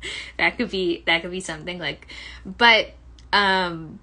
that 0.37 0.57
could 0.57 0.69
be 0.69 1.03
that 1.05 1.21
could 1.21 1.31
be 1.31 1.39
something 1.39 1.79
like 1.79 2.07
but 2.45 2.91
um 3.33 3.99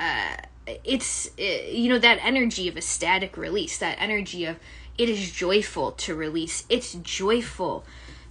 uh 0.00 0.36
it's 0.84 1.30
it, 1.36 1.72
you 1.74 1.88
know 1.88 1.98
that 1.98 2.18
energy 2.22 2.68
of 2.68 2.76
ecstatic 2.76 3.36
release, 3.36 3.78
that 3.78 3.96
energy 3.98 4.44
of 4.44 4.56
it 4.98 5.08
is 5.08 5.30
joyful 5.30 5.92
to 5.92 6.14
release. 6.14 6.64
It's 6.68 6.94
joyful 6.94 7.84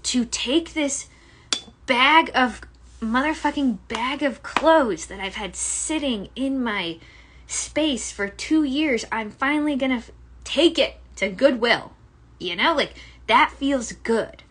to 0.04 0.26
take 0.26 0.74
this 0.74 1.08
bag 1.86 2.32
of 2.34 2.62
motherfucking 3.02 3.80
bag 3.88 4.24
of 4.24 4.44
clothes 4.44 5.08
that 5.08 5.20
I've 5.20 5.36
had 5.36 5.56
sitting 5.56 6.30
in 6.36 6.64
my 6.64 7.00
space 7.48 8.12
for 8.12 8.30
two 8.30 8.64
years, 8.64 9.06
I'm 9.12 9.32
finally 9.32 9.76
gonna 9.76 9.96
f- 9.96 10.12
take 10.44 10.80
it 10.80 10.98
to 11.18 11.30
Goodwill. 11.30 11.94
You 12.40 12.56
know, 12.56 12.74
like 12.76 12.94
that 13.28 13.52
feels 13.52 13.92
good. 13.92 14.44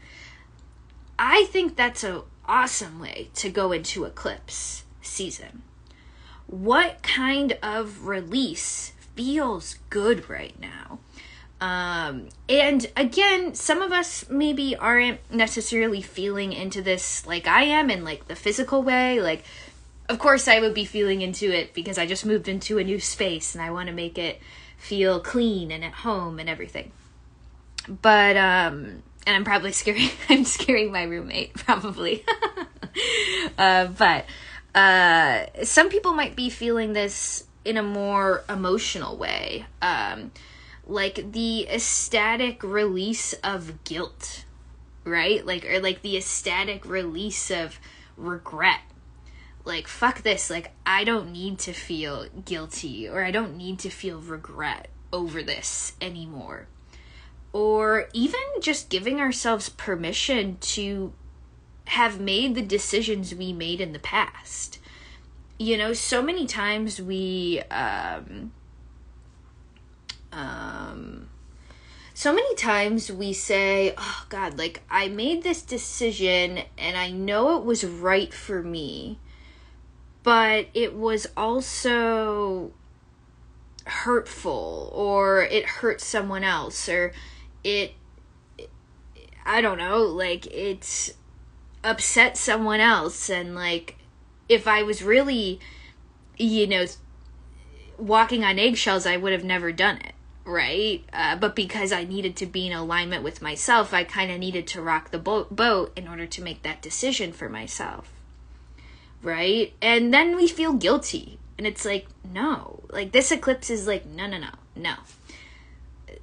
I 1.22 1.44
think 1.50 1.76
that's 1.76 2.02
an 2.02 2.22
awesome 2.46 2.98
way 2.98 3.28
to 3.34 3.50
go 3.50 3.72
into 3.72 4.04
eclipse 4.04 4.84
season. 5.02 5.60
What 6.46 7.02
kind 7.02 7.58
of 7.62 8.06
release 8.06 8.92
feels 9.14 9.76
good 9.90 10.30
right 10.30 10.58
now? 10.58 10.98
Um, 11.60 12.30
and 12.48 12.90
again, 12.96 13.54
some 13.54 13.82
of 13.82 13.92
us 13.92 14.30
maybe 14.30 14.74
aren't 14.74 15.20
necessarily 15.30 16.00
feeling 16.00 16.54
into 16.54 16.80
this 16.80 17.26
like 17.26 17.46
I 17.46 17.64
am 17.64 17.90
in 17.90 18.02
like 18.02 18.26
the 18.26 18.34
physical 18.34 18.82
way. 18.82 19.20
Like, 19.20 19.44
of 20.08 20.18
course, 20.18 20.48
I 20.48 20.58
would 20.58 20.72
be 20.72 20.86
feeling 20.86 21.20
into 21.20 21.54
it 21.54 21.74
because 21.74 21.98
I 21.98 22.06
just 22.06 22.24
moved 22.24 22.48
into 22.48 22.78
a 22.78 22.84
new 22.84 22.98
space 22.98 23.54
and 23.54 23.62
I 23.62 23.70
want 23.70 23.88
to 23.88 23.94
make 23.94 24.16
it 24.16 24.40
feel 24.78 25.20
clean 25.20 25.70
and 25.70 25.84
at 25.84 25.92
home 25.92 26.38
and 26.38 26.48
everything. 26.48 26.92
But, 27.86 28.38
um, 28.38 29.02
and 29.26 29.36
I'm 29.36 29.44
probably 29.44 29.72
scaring, 29.80 30.10
I'm 30.28 30.44
scaring 30.44 30.92
my 30.92 31.04
roommate, 31.04 31.54
probably. 31.54 32.24
uh, 33.58 33.86
but, 33.86 34.24
uh, 34.74 35.46
some 35.64 35.88
people 35.88 36.12
might 36.12 36.36
be 36.36 36.50
feeling 36.50 36.92
this 36.92 37.44
in 37.64 37.76
a 37.76 37.82
more 37.82 38.44
emotional 38.48 39.16
way. 39.16 39.66
Um, 39.82 40.30
like 40.86 41.32
the 41.32 41.68
ecstatic 41.68 42.62
release 42.62 43.32
of 43.44 43.84
guilt, 43.84 44.44
right? 45.04 45.44
Like, 45.44 45.64
or 45.64 45.80
like 45.80 46.02
the 46.02 46.16
ecstatic 46.16 46.84
release 46.84 47.50
of 47.50 47.78
regret. 48.16 48.80
Like, 49.64 49.86
fuck 49.86 50.22
this. 50.22 50.50
Like, 50.50 50.72
I 50.84 51.04
don't 51.04 51.32
need 51.32 51.58
to 51.60 51.72
feel 51.72 52.26
guilty 52.44 53.08
or 53.08 53.22
I 53.22 53.30
don't 53.30 53.56
need 53.56 53.78
to 53.80 53.90
feel 53.90 54.20
regret 54.20 54.88
over 55.12 55.42
this 55.42 55.92
anymore. 56.00 56.66
Or 57.52 58.08
even 58.12 58.40
just 58.60 58.88
giving 58.90 59.20
ourselves 59.20 59.68
permission 59.68 60.58
to 60.60 61.12
have 61.86 62.20
made 62.20 62.54
the 62.54 62.62
decisions 62.62 63.34
we 63.34 63.52
made 63.52 63.80
in 63.80 63.92
the 63.92 63.98
past. 63.98 64.78
you 65.60 65.76
know, 65.76 65.92
so 65.92 66.22
many 66.22 66.46
times 66.46 67.02
we, 67.02 67.60
um, 67.70 68.50
um, 70.32 71.28
so 72.14 72.32
many 72.32 72.54
times 72.54 73.12
we 73.12 73.34
say, 73.34 73.92
oh 73.98 74.24
God, 74.30 74.56
like 74.58 74.82
I 74.90 75.08
made 75.08 75.42
this 75.42 75.60
decision 75.60 76.60
and 76.78 76.96
I 76.96 77.10
know 77.10 77.58
it 77.58 77.64
was 77.66 77.84
right 77.84 78.32
for 78.32 78.62
me, 78.62 79.18
but 80.22 80.68
it 80.72 80.94
was 80.94 81.26
also 81.36 82.72
hurtful 83.84 84.90
or 84.94 85.42
it 85.42 85.66
hurt 85.66 86.00
someone 86.00 86.44
else 86.44 86.88
or 86.88 87.12
it 87.64 87.94
I 89.44 89.60
don't 89.60 89.78
know, 89.78 89.98
like 90.02 90.46
it's 90.46 91.12
upset 91.82 92.36
someone 92.36 92.80
else 92.80 93.30
and 93.30 93.54
like 93.54 93.96
if 94.48 94.68
I 94.68 94.82
was 94.82 95.02
really 95.02 95.60
you 96.36 96.66
know 96.66 96.84
walking 97.96 98.44
on 98.44 98.58
eggshells 98.58 99.06
I 99.06 99.16
would 99.16 99.32
have 99.32 99.44
never 99.44 99.72
done 99.72 99.96
it 99.96 100.14
right? 100.44 101.04
Uh, 101.12 101.36
but 101.36 101.54
because 101.54 101.92
I 101.92 102.04
needed 102.04 102.34
to 102.36 102.46
be 102.46 102.66
in 102.66 102.72
alignment 102.72 103.22
with 103.22 103.40
myself 103.40 103.94
I 103.94 104.04
kind 104.04 104.30
of 104.30 104.38
needed 104.38 104.66
to 104.68 104.82
rock 104.82 105.10
the 105.10 105.18
boat 105.18 105.54
boat 105.54 105.92
in 105.96 106.06
order 106.06 106.26
to 106.26 106.42
make 106.42 106.62
that 106.62 106.82
decision 106.82 107.32
for 107.32 107.48
myself 107.48 108.12
right? 109.22 109.72
And 109.80 110.12
then 110.12 110.36
we 110.36 110.48
feel 110.48 110.74
guilty 110.74 111.38
and 111.56 111.66
it's 111.66 111.84
like 111.84 112.06
no 112.30 112.82
like 112.90 113.12
this 113.12 113.30
eclipse 113.32 113.70
is 113.70 113.86
like 113.86 114.06
no 114.06 114.26
no 114.26 114.38
no 114.38 114.50
no 114.76 114.94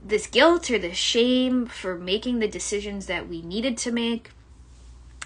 this 0.08 0.28
guilt 0.28 0.72
or 0.72 0.80
the 0.80 0.94
shame 0.94 1.66
for 1.66 1.96
making 1.96 2.40
the 2.40 2.48
decisions 2.48 3.08
that 3.08 3.28
we 3.28 3.42
needed 3.42 3.78
to 3.78 3.92
make 3.92 4.32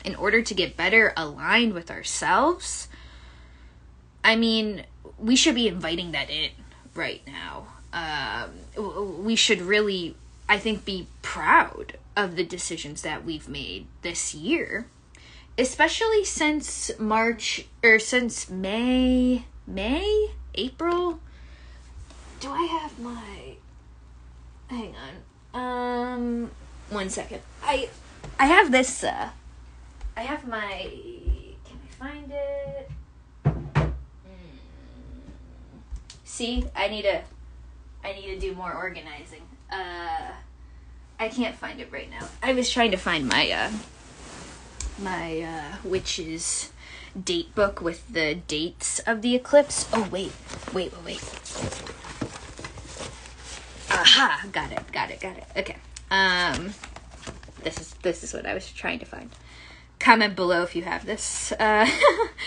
in 0.03 0.15
order 0.15 0.41
to 0.41 0.53
get 0.53 0.75
better 0.75 1.13
aligned 1.15 1.73
with 1.73 1.91
ourselves, 1.91 2.87
I 4.23 4.35
mean, 4.35 4.85
we 5.19 5.35
should 5.35 5.55
be 5.55 5.67
inviting 5.67 6.11
that 6.11 6.29
in 6.29 6.49
right 6.95 7.21
now. 7.27 7.67
Um, 7.93 9.23
we 9.23 9.35
should 9.35 9.61
really, 9.61 10.15
I 10.49 10.57
think, 10.57 10.85
be 10.85 11.07
proud 11.21 11.97
of 12.15 12.35
the 12.35 12.43
decisions 12.43 13.03
that 13.03 13.23
we've 13.23 13.47
made 13.47 13.85
this 14.01 14.33
year, 14.33 14.87
especially 15.57 16.23
since 16.23 16.91
March 16.97 17.67
or 17.83 17.99
since 17.99 18.49
May, 18.49 19.45
May, 19.67 20.31
April. 20.55 21.19
Do 22.39 22.49
I 22.49 22.63
have 22.63 22.97
my 22.99 23.55
hang 24.71 24.95
on. 24.95 25.13
Um, 25.53 26.51
one 26.89 27.09
second. 27.09 27.41
I 27.63 27.89
I 28.39 28.45
have 28.45 28.71
this. 28.71 29.03
Uh, 29.03 29.29
I 30.15 30.21
have 30.21 30.47
my. 30.47 30.89
Can 31.65 31.77
I 31.83 32.03
find 32.03 32.31
it? 32.31 32.91
Mm. 33.45 33.91
See, 36.23 36.65
I 36.75 36.87
need 36.87 37.03
to. 37.03 37.21
I 38.03 38.13
need 38.13 38.27
to 38.33 38.39
do 38.39 38.55
more 38.55 38.73
organizing. 38.73 39.43
Uh, 39.71 40.31
I 41.19 41.29
can't 41.29 41.55
find 41.55 41.79
it 41.79 41.91
right 41.91 42.09
now. 42.09 42.27
I 42.41 42.53
was 42.53 42.71
trying 42.71 42.91
to 42.91 42.97
find 42.97 43.27
my 43.27 43.51
uh, 43.51 43.71
my 44.97 45.41
uh, 45.41 45.75
witch's 45.83 46.71
date 47.21 47.53
book 47.53 47.81
with 47.81 48.07
the 48.07 48.35
dates 48.35 48.99
of 48.99 49.21
the 49.21 49.35
eclipse. 49.35 49.87
Oh 49.91 50.07
wait, 50.09 50.31
wait, 50.73 50.93
wait, 50.93 51.05
wait. 51.05 52.00
Aha, 54.01 54.47
got 54.51 54.71
it, 54.71 54.91
got 54.91 55.11
it, 55.11 55.19
got 55.21 55.37
it. 55.37 55.45
Okay. 55.55 55.77
Um, 56.09 56.73
this 57.63 57.79
is 57.79 57.93
this 58.01 58.23
is 58.23 58.33
what 58.33 58.45
I 58.45 58.53
was 58.53 58.71
trying 58.71 58.99
to 58.99 59.05
find. 59.05 59.29
Comment 59.99 60.35
below 60.35 60.63
if 60.63 60.75
you 60.75 60.83
have 60.83 61.05
this. 61.05 61.51
Uh, 61.53 61.87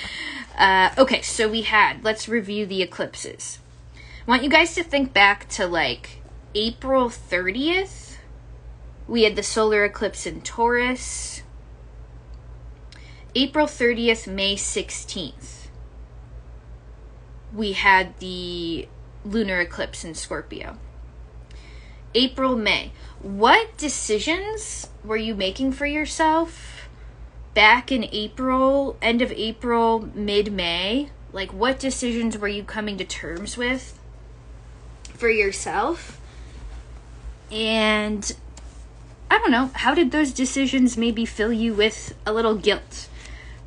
uh, 0.58 0.90
okay, 0.98 1.22
so 1.22 1.48
we 1.48 1.62
had. 1.62 2.04
Let's 2.04 2.28
review 2.28 2.66
the 2.66 2.82
eclipses. 2.82 3.60
I 3.96 4.30
want 4.30 4.42
you 4.42 4.50
guys 4.50 4.74
to 4.74 4.82
think 4.82 5.12
back 5.12 5.48
to 5.50 5.66
like 5.66 6.22
April 6.54 7.08
thirtieth. 7.08 8.18
We 9.06 9.22
had 9.22 9.36
the 9.36 9.42
solar 9.42 9.84
eclipse 9.84 10.26
in 10.26 10.40
Taurus. 10.40 11.42
April 13.36 13.66
30th, 13.66 14.32
May 14.32 14.54
16th. 14.54 15.66
We 17.52 17.72
had 17.72 18.16
the 18.20 18.88
lunar 19.24 19.60
eclipse 19.60 20.04
in 20.04 20.14
Scorpio. 20.14 20.78
April, 22.14 22.56
May. 22.56 22.92
What 23.20 23.76
decisions 23.76 24.88
were 25.04 25.16
you 25.16 25.34
making 25.34 25.72
for 25.72 25.86
yourself 25.86 26.88
back 27.54 27.90
in 27.90 28.08
April, 28.12 28.96
end 29.00 29.22
of 29.22 29.32
April, 29.32 30.08
mid 30.14 30.52
May? 30.52 31.10
Like, 31.32 31.52
what 31.52 31.78
decisions 31.78 32.38
were 32.38 32.48
you 32.48 32.62
coming 32.62 32.96
to 32.98 33.04
terms 33.04 33.56
with 33.56 33.98
for 35.14 35.28
yourself? 35.28 36.20
And 37.50 38.34
I 39.30 39.38
don't 39.38 39.50
know, 39.50 39.70
how 39.74 39.94
did 39.94 40.10
those 40.12 40.32
decisions 40.32 40.96
maybe 40.96 41.24
fill 41.24 41.52
you 41.52 41.74
with 41.74 42.14
a 42.24 42.32
little 42.32 42.54
guilt 42.54 43.08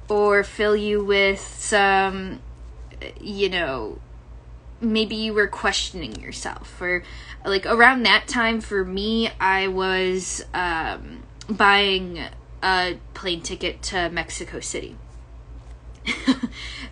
or 0.08 0.44
fill 0.44 0.76
you 0.76 1.04
with 1.04 1.42
some, 1.42 2.40
you 3.20 3.50
know, 3.50 4.00
maybe 4.80 5.16
you 5.16 5.34
were 5.34 5.48
questioning 5.48 6.16
yourself 6.22 6.82
or 6.82 7.04
like 7.46 7.66
around 7.66 8.04
that 8.04 8.28
time 8.28 8.62
for 8.62 8.84
me 8.86 9.30
i 9.40 9.68
was 9.68 10.44
um, 10.54 11.24
buying 11.50 12.20
a 12.64 12.98
plane 13.14 13.42
ticket 13.42 13.82
to 13.82 14.10
mexico 14.10 14.60
city. 14.60 14.96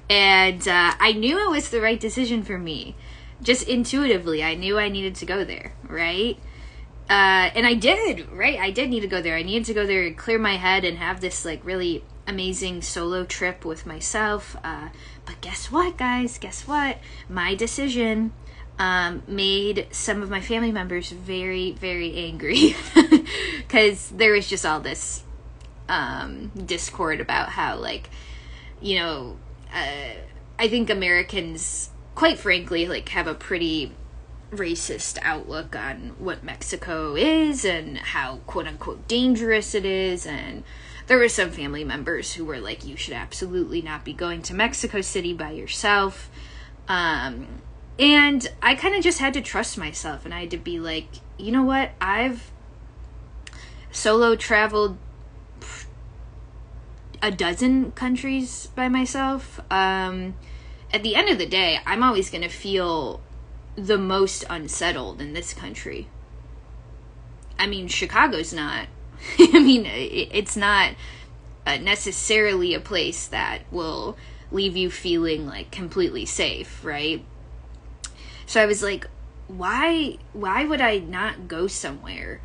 And 0.07 0.67
uh, 0.67 0.93
i 0.99 1.13
knew 1.13 1.47
it 1.47 1.49
was 1.49 1.69
the 1.69 1.81
right 1.81 1.99
decision 1.99 2.43
for 2.43 2.59
me. 2.59 2.95
Just 3.41 3.67
intuitively 3.67 4.43
i 4.43 4.55
knew 4.55 4.77
i 4.77 4.89
needed 4.89 5.15
to 5.15 5.25
go 5.25 5.43
there 5.43 5.73
right? 5.87 6.37
Uh, 7.09 7.49
and 7.55 7.65
i 7.65 7.73
did 7.73 8.29
right? 8.31 8.59
I 8.59 8.71
did 8.71 8.89
need 8.89 9.01
to 9.01 9.07
go 9.07 9.21
there. 9.21 9.35
I 9.35 9.43
needed 9.43 9.65
to 9.65 9.73
go 9.73 9.85
there 9.85 10.03
and 10.05 10.17
clear 10.17 10.39
my 10.39 10.57
head 10.57 10.83
and 10.83 10.97
have 10.97 11.21
this 11.21 11.45
like 11.45 11.63
really 11.63 12.03
amazing 12.27 12.81
solo 12.81 13.23
trip 13.23 13.63
with 13.63 13.85
myself 13.85 14.55
uh, 14.63 14.89
but 15.25 15.41
guess 15.41 15.71
what, 15.71 15.97
guys? 15.97 16.37
Guess 16.37 16.67
what? 16.67 16.99
My 17.27 17.55
decision 17.55 18.31
um, 18.77 19.23
made 19.27 19.87
some 19.91 20.21
of 20.21 20.29
my 20.29 20.41
family 20.41 20.71
members 20.71 21.09
very, 21.09 21.71
very 21.71 22.15
angry 22.15 22.75
because 23.57 24.09
there 24.09 24.33
was 24.33 24.47
just 24.47 24.65
all 24.65 24.79
this 24.79 25.23
um, 25.89 26.51
discord 26.65 27.21
about 27.21 27.49
how, 27.49 27.77
like, 27.77 28.09
you 28.81 28.99
know, 28.99 29.37
uh, 29.73 30.13
I 30.59 30.67
think 30.67 30.89
Americans, 30.89 31.89
quite 32.13 32.37
frankly, 32.37 32.87
like, 32.87 33.09
have 33.09 33.27
a 33.27 33.33
pretty 33.33 33.93
racist 34.51 35.17
outlook 35.21 35.75
on 35.75 36.15
what 36.19 36.43
Mexico 36.43 37.15
is 37.15 37.65
and 37.65 37.97
how 37.97 38.37
quote 38.45 38.67
unquote 38.67 39.05
dangerous 39.07 39.73
it 39.73 39.83
is 39.85 40.25
and 40.25 40.63
there 41.07 41.17
were 41.17 41.29
some 41.29 41.51
family 41.51 41.83
members 41.83 42.33
who 42.33 42.45
were 42.45 42.59
like, 42.59 42.85
you 42.85 42.97
should 42.97 43.13
absolutely 43.13 43.81
not 43.81 44.03
be 44.03 44.13
going 44.13 44.41
to 44.43 44.53
Mexico 44.53 45.01
City 45.01 45.33
by 45.33 45.51
yourself. 45.51 46.29
Um, 46.87 47.61
and 47.99 48.47
I 48.61 48.75
kind 48.75 48.95
of 48.95 49.03
just 49.03 49.19
had 49.19 49.33
to 49.35 49.41
trust 49.41 49.77
myself 49.77 50.25
and 50.25 50.33
I 50.33 50.41
had 50.41 50.51
to 50.51 50.57
be 50.57 50.79
like, 50.79 51.07
you 51.37 51.51
know 51.51 51.63
what? 51.63 51.91
I've 52.01 52.51
solo 53.91 54.35
traveled 54.35 54.97
a 57.21 57.31
dozen 57.31 57.91
countries 57.91 58.67
by 58.75 58.89
myself. 58.89 59.59
Um, 59.71 60.35
at 60.93 61.03
the 61.03 61.15
end 61.15 61.29
of 61.29 61.37
the 61.37 61.45
day, 61.45 61.79
I'm 61.85 62.03
always 62.03 62.29
going 62.29 62.43
to 62.43 62.49
feel 62.49 63.21
the 63.75 63.97
most 63.97 64.43
unsettled 64.49 65.21
in 65.21 65.33
this 65.33 65.53
country. 65.53 66.07
I 67.57 67.67
mean, 67.67 67.87
Chicago's 67.87 68.53
not 68.53 68.87
I 69.39 69.59
mean, 69.59 69.85
it's 69.85 70.55
not 70.55 70.93
uh, 71.65 71.77
necessarily 71.77 72.73
a 72.73 72.79
place 72.79 73.27
that 73.27 73.63
will 73.71 74.17
leave 74.51 74.77
you 74.77 74.89
feeling 74.89 75.47
like 75.47 75.71
completely 75.71 76.25
safe, 76.25 76.83
right? 76.83 77.23
So 78.45 78.61
I 78.61 78.65
was 78.65 78.83
like, 78.83 79.07
why 79.47 80.17
why 80.33 80.65
would 80.65 80.81
I 80.81 80.99
not 80.99 81.47
go 81.47 81.67
somewhere? 81.67 82.41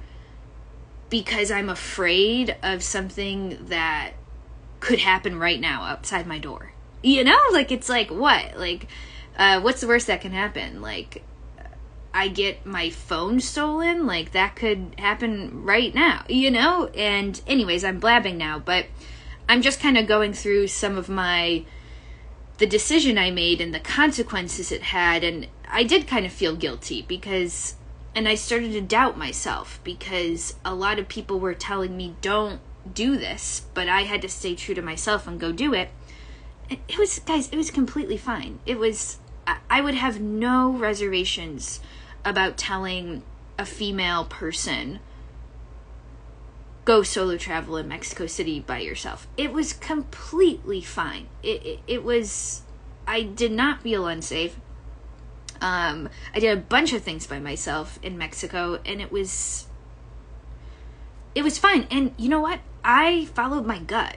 Because 1.08 1.50
I'm 1.50 1.68
afraid 1.68 2.56
of 2.62 2.82
something 2.82 3.58
that 3.66 4.12
could 4.80 5.00
happen 5.00 5.38
right 5.38 5.60
now 5.60 5.82
outside 5.82 6.26
my 6.26 6.38
door. 6.38 6.72
You 7.02 7.24
know, 7.24 7.38
like 7.52 7.72
it's 7.72 7.88
like 7.88 8.10
what? 8.10 8.58
Like 8.58 8.86
uh, 9.36 9.60
what's 9.60 9.80
the 9.80 9.86
worst 9.86 10.06
that 10.06 10.20
can 10.20 10.32
happen? 10.32 10.82
Like 10.82 11.22
I 12.12 12.28
get 12.28 12.66
my 12.66 12.90
phone 12.90 13.40
stolen, 13.40 14.06
like 14.06 14.32
that 14.32 14.56
could 14.56 14.94
happen 14.98 15.64
right 15.64 15.94
now, 15.94 16.24
you 16.28 16.50
know? 16.50 16.86
And, 16.88 17.40
anyways, 17.46 17.84
I'm 17.84 18.00
blabbing 18.00 18.36
now, 18.36 18.58
but 18.58 18.86
I'm 19.48 19.62
just 19.62 19.80
kind 19.80 19.96
of 19.96 20.06
going 20.06 20.32
through 20.32 20.68
some 20.68 20.98
of 20.98 21.08
my. 21.08 21.64
the 22.58 22.66
decision 22.66 23.16
I 23.16 23.30
made 23.30 23.60
and 23.60 23.72
the 23.74 23.80
consequences 23.80 24.70
it 24.72 24.82
had, 24.82 25.24
and 25.24 25.46
I 25.68 25.82
did 25.84 26.06
kind 26.06 26.26
of 26.26 26.32
feel 26.32 26.56
guilty 26.56 27.02
because. 27.02 27.76
and 28.14 28.28
I 28.28 28.34
started 28.34 28.72
to 28.72 28.80
doubt 28.80 29.16
myself 29.16 29.80
because 29.84 30.54
a 30.64 30.74
lot 30.74 30.98
of 30.98 31.08
people 31.08 31.38
were 31.38 31.54
telling 31.54 31.96
me, 31.96 32.16
don't 32.20 32.60
do 32.92 33.16
this, 33.16 33.62
but 33.72 33.88
I 33.88 34.02
had 34.02 34.20
to 34.22 34.28
stay 34.28 34.54
true 34.56 34.74
to 34.74 34.82
myself 34.82 35.26
and 35.28 35.38
go 35.38 35.52
do 35.52 35.72
it. 35.74 35.90
it 36.70 36.98
was 36.98 37.18
guys 37.20 37.48
it 37.50 37.56
was 37.56 37.70
completely 37.70 38.16
fine 38.16 38.58
it 38.64 38.78
was 38.78 39.18
i 39.68 39.80
would 39.80 39.94
have 39.94 40.20
no 40.20 40.70
reservations 40.70 41.80
about 42.24 42.56
telling 42.56 43.22
a 43.58 43.66
female 43.66 44.24
person 44.24 45.00
go 46.84 47.02
solo 47.02 47.36
travel 47.36 47.76
in 47.76 47.86
mexico 47.86 48.26
city 48.26 48.60
by 48.60 48.78
yourself. 48.78 49.26
It 49.36 49.52
was 49.52 49.72
completely 49.72 50.80
fine. 50.80 51.28
It, 51.42 51.64
it, 51.64 51.78
it 51.86 52.04
was 52.04 52.62
i 53.06 53.22
did 53.22 53.52
not 53.52 53.82
feel 53.82 54.06
unsafe. 54.06 54.58
Um, 55.60 56.08
i 56.34 56.38
did 56.38 56.56
a 56.56 56.60
bunch 56.60 56.92
of 56.92 57.02
things 57.02 57.26
by 57.26 57.38
myself 57.38 57.98
in 58.02 58.16
mexico 58.16 58.80
and 58.84 59.00
it 59.00 59.12
was 59.12 59.66
it 61.34 61.42
was 61.42 61.58
fine. 61.58 61.86
And 61.90 62.12
you 62.16 62.28
know 62.28 62.40
what? 62.40 62.60
I 62.84 63.26
followed 63.26 63.66
my 63.66 63.78
gut. 63.78 64.16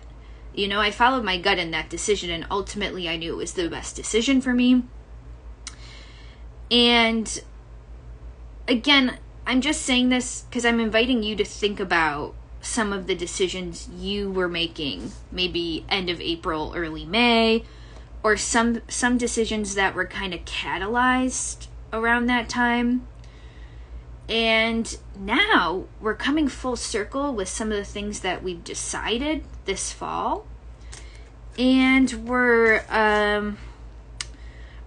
You 0.54 0.68
know, 0.68 0.80
I 0.80 0.92
followed 0.92 1.24
my 1.24 1.38
gut 1.38 1.58
in 1.58 1.72
that 1.72 1.90
decision, 1.90 2.30
and 2.30 2.46
ultimately 2.52 3.10
I 3.10 3.18
knew 3.18 3.34
it 3.34 3.38
was 3.38 3.54
the 3.54 3.70
best 3.70 3.96
decision 3.96 4.40
for 4.40 4.54
me. 4.54 4.84
And 6.70 7.42
again, 8.68 9.18
I'm 9.46 9.62
just 9.62 9.82
saying 9.82 10.10
this 10.10 10.44
because 10.44 10.66
I'm 10.66 10.80
inviting 10.80 11.24
you 11.24 11.36
to 11.36 11.46
think 11.46 11.80
about 11.80 12.34
some 12.62 12.94
of 12.94 13.08
the 13.08 13.16
decisions 13.16 13.90
you 13.90 14.32
were 14.32 14.48
making, 14.48 15.12
maybe 15.32 15.86
end 15.90 16.10
of 16.10 16.22
April, 16.22 16.74
early 16.76 17.06
May, 17.06 17.64
or 18.24 18.38
some 18.38 18.82
some 18.88 19.18
decisions 19.18 19.76
that 19.76 19.94
were 19.94 20.06
kind 20.06 20.34
of 20.34 20.46
catalyzed 20.46 21.68
around 21.92 22.28
that 22.28 22.48
time. 22.48 23.06
And 24.30 24.98
now 25.20 25.84
we're 26.00 26.16
coming 26.16 26.48
full 26.48 26.78
circle 26.78 27.34
with 27.34 27.50
some 27.50 27.70
of 27.70 27.78
the 27.78 27.84
things 27.84 28.22
that 28.22 28.42
we've 28.42 28.64
decided 28.64 29.44
this 29.66 29.92
fall. 29.92 30.48
And 31.60 32.12
we're 32.26 32.86
um 32.90 33.58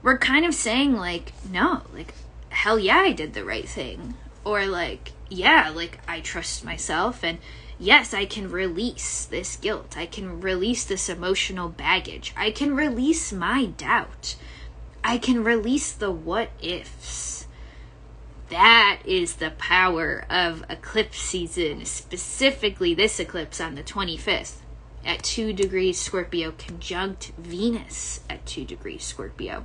we're 0.03 0.17
kind 0.17 0.47
of 0.47 0.55
saying 0.55 0.97
like 0.97 1.33
no, 1.51 1.83
like 1.93 2.15
hell 2.57 2.79
yeah, 2.79 2.99
I 2.99 3.13
did 3.13 3.35
the 3.35 3.45
right 3.45 3.69
thing. 3.69 4.15
Or 4.45 4.67
like 4.67 5.13
yeah, 5.29 5.71
like 5.75 5.99
I 6.09 6.21
trust 6.21 6.65
myself 6.65 7.23
and 7.23 7.39
yes, 7.79 8.15
I 8.15 8.25
can 8.25 8.51
release 8.51 9.25
this 9.25 9.57
guilt. 9.57 9.97
I 9.97 10.07
can 10.07 10.41
release 10.41 10.85
this 10.85 11.09
emotional 11.09 11.69
baggage. 11.69 12.33
I 12.37 12.51
can 12.51 12.75
release 12.75 13.33
my 13.33 13.67
doubt. 13.67 14.37
I 15.05 15.19
can 15.19 15.45
release 15.45 15.93
the 15.93 16.11
what 16.11 16.51
ifs 16.61 17.37
that 18.49 19.01
is 19.05 19.37
the 19.37 19.51
power 19.51 20.25
of 20.31 20.65
eclipse 20.71 21.19
season, 21.19 21.85
specifically 21.85 22.95
this 22.95 23.19
eclipse 23.19 23.61
on 23.61 23.75
the 23.75 23.83
25th 23.83 24.59
at 25.05 25.23
2 25.25 25.53
degrees 25.53 25.99
Scorpio, 25.99 26.53
conjunct 26.53 27.33
Venus 27.39 28.21
at 28.31 28.47
2 28.47 28.65
degrees 28.65 29.05
Scorpio. 29.05 29.65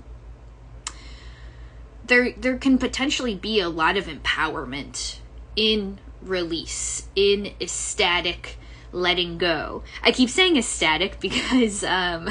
There, 2.12 2.34
there 2.34 2.58
can 2.58 2.78
potentially 2.78 3.36
be 3.36 3.62
a 3.62 3.70
lot 3.70 3.96
of 3.96 4.08
empowerment 4.08 5.20
in 5.56 5.98
release, 6.22 7.08
in 7.16 7.54
ecstatic 7.62 8.58
letting 8.92 9.38
go. 9.38 9.84
I 10.04 10.12
keep 10.12 10.30
saying 10.30 10.58
ecstatic 10.58 11.22
because 11.22 11.86
um, 11.86 12.30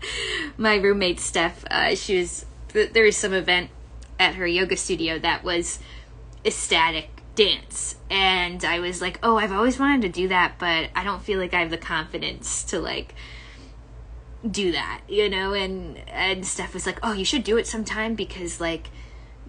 my 0.56 0.76
roommate 0.76 1.20
Steph, 1.20 1.62
uh, 1.70 1.94
she 1.94 2.20
was 2.20 2.46
there 2.72 3.04
was 3.04 3.18
some 3.18 3.34
event 3.34 3.68
at 4.18 4.36
her 4.36 4.46
yoga 4.46 4.78
studio 4.78 5.18
that 5.18 5.44
was 5.44 5.78
ecstatic 6.46 7.10
dance 7.34 7.96
and 8.10 8.64
i 8.64 8.80
was 8.80 9.00
like 9.00 9.18
oh 9.22 9.36
i've 9.36 9.52
always 9.52 9.78
wanted 9.78 10.02
to 10.02 10.08
do 10.08 10.28
that 10.28 10.54
but 10.58 10.90
i 10.94 11.04
don't 11.04 11.22
feel 11.22 11.38
like 11.38 11.54
i 11.54 11.60
have 11.60 11.70
the 11.70 11.78
confidence 11.78 12.64
to 12.64 12.80
like 12.80 13.14
do 14.48 14.72
that 14.72 15.00
you 15.08 15.28
know 15.30 15.54
and 15.54 15.96
and 16.08 16.44
steph 16.44 16.74
was 16.74 16.84
like 16.84 16.98
oh 17.02 17.12
you 17.12 17.24
should 17.24 17.44
do 17.44 17.56
it 17.56 17.66
sometime 17.66 18.14
because 18.14 18.60
like 18.60 18.88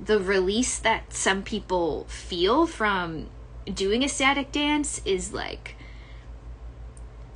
the 0.04 0.20
release 0.20 0.80
that 0.80 1.14
some 1.14 1.44
people 1.44 2.06
feel 2.06 2.66
from 2.66 3.30
doing 3.74 4.04
ecstatic 4.04 4.52
dance 4.52 5.02
is 5.06 5.34
like 5.34 5.76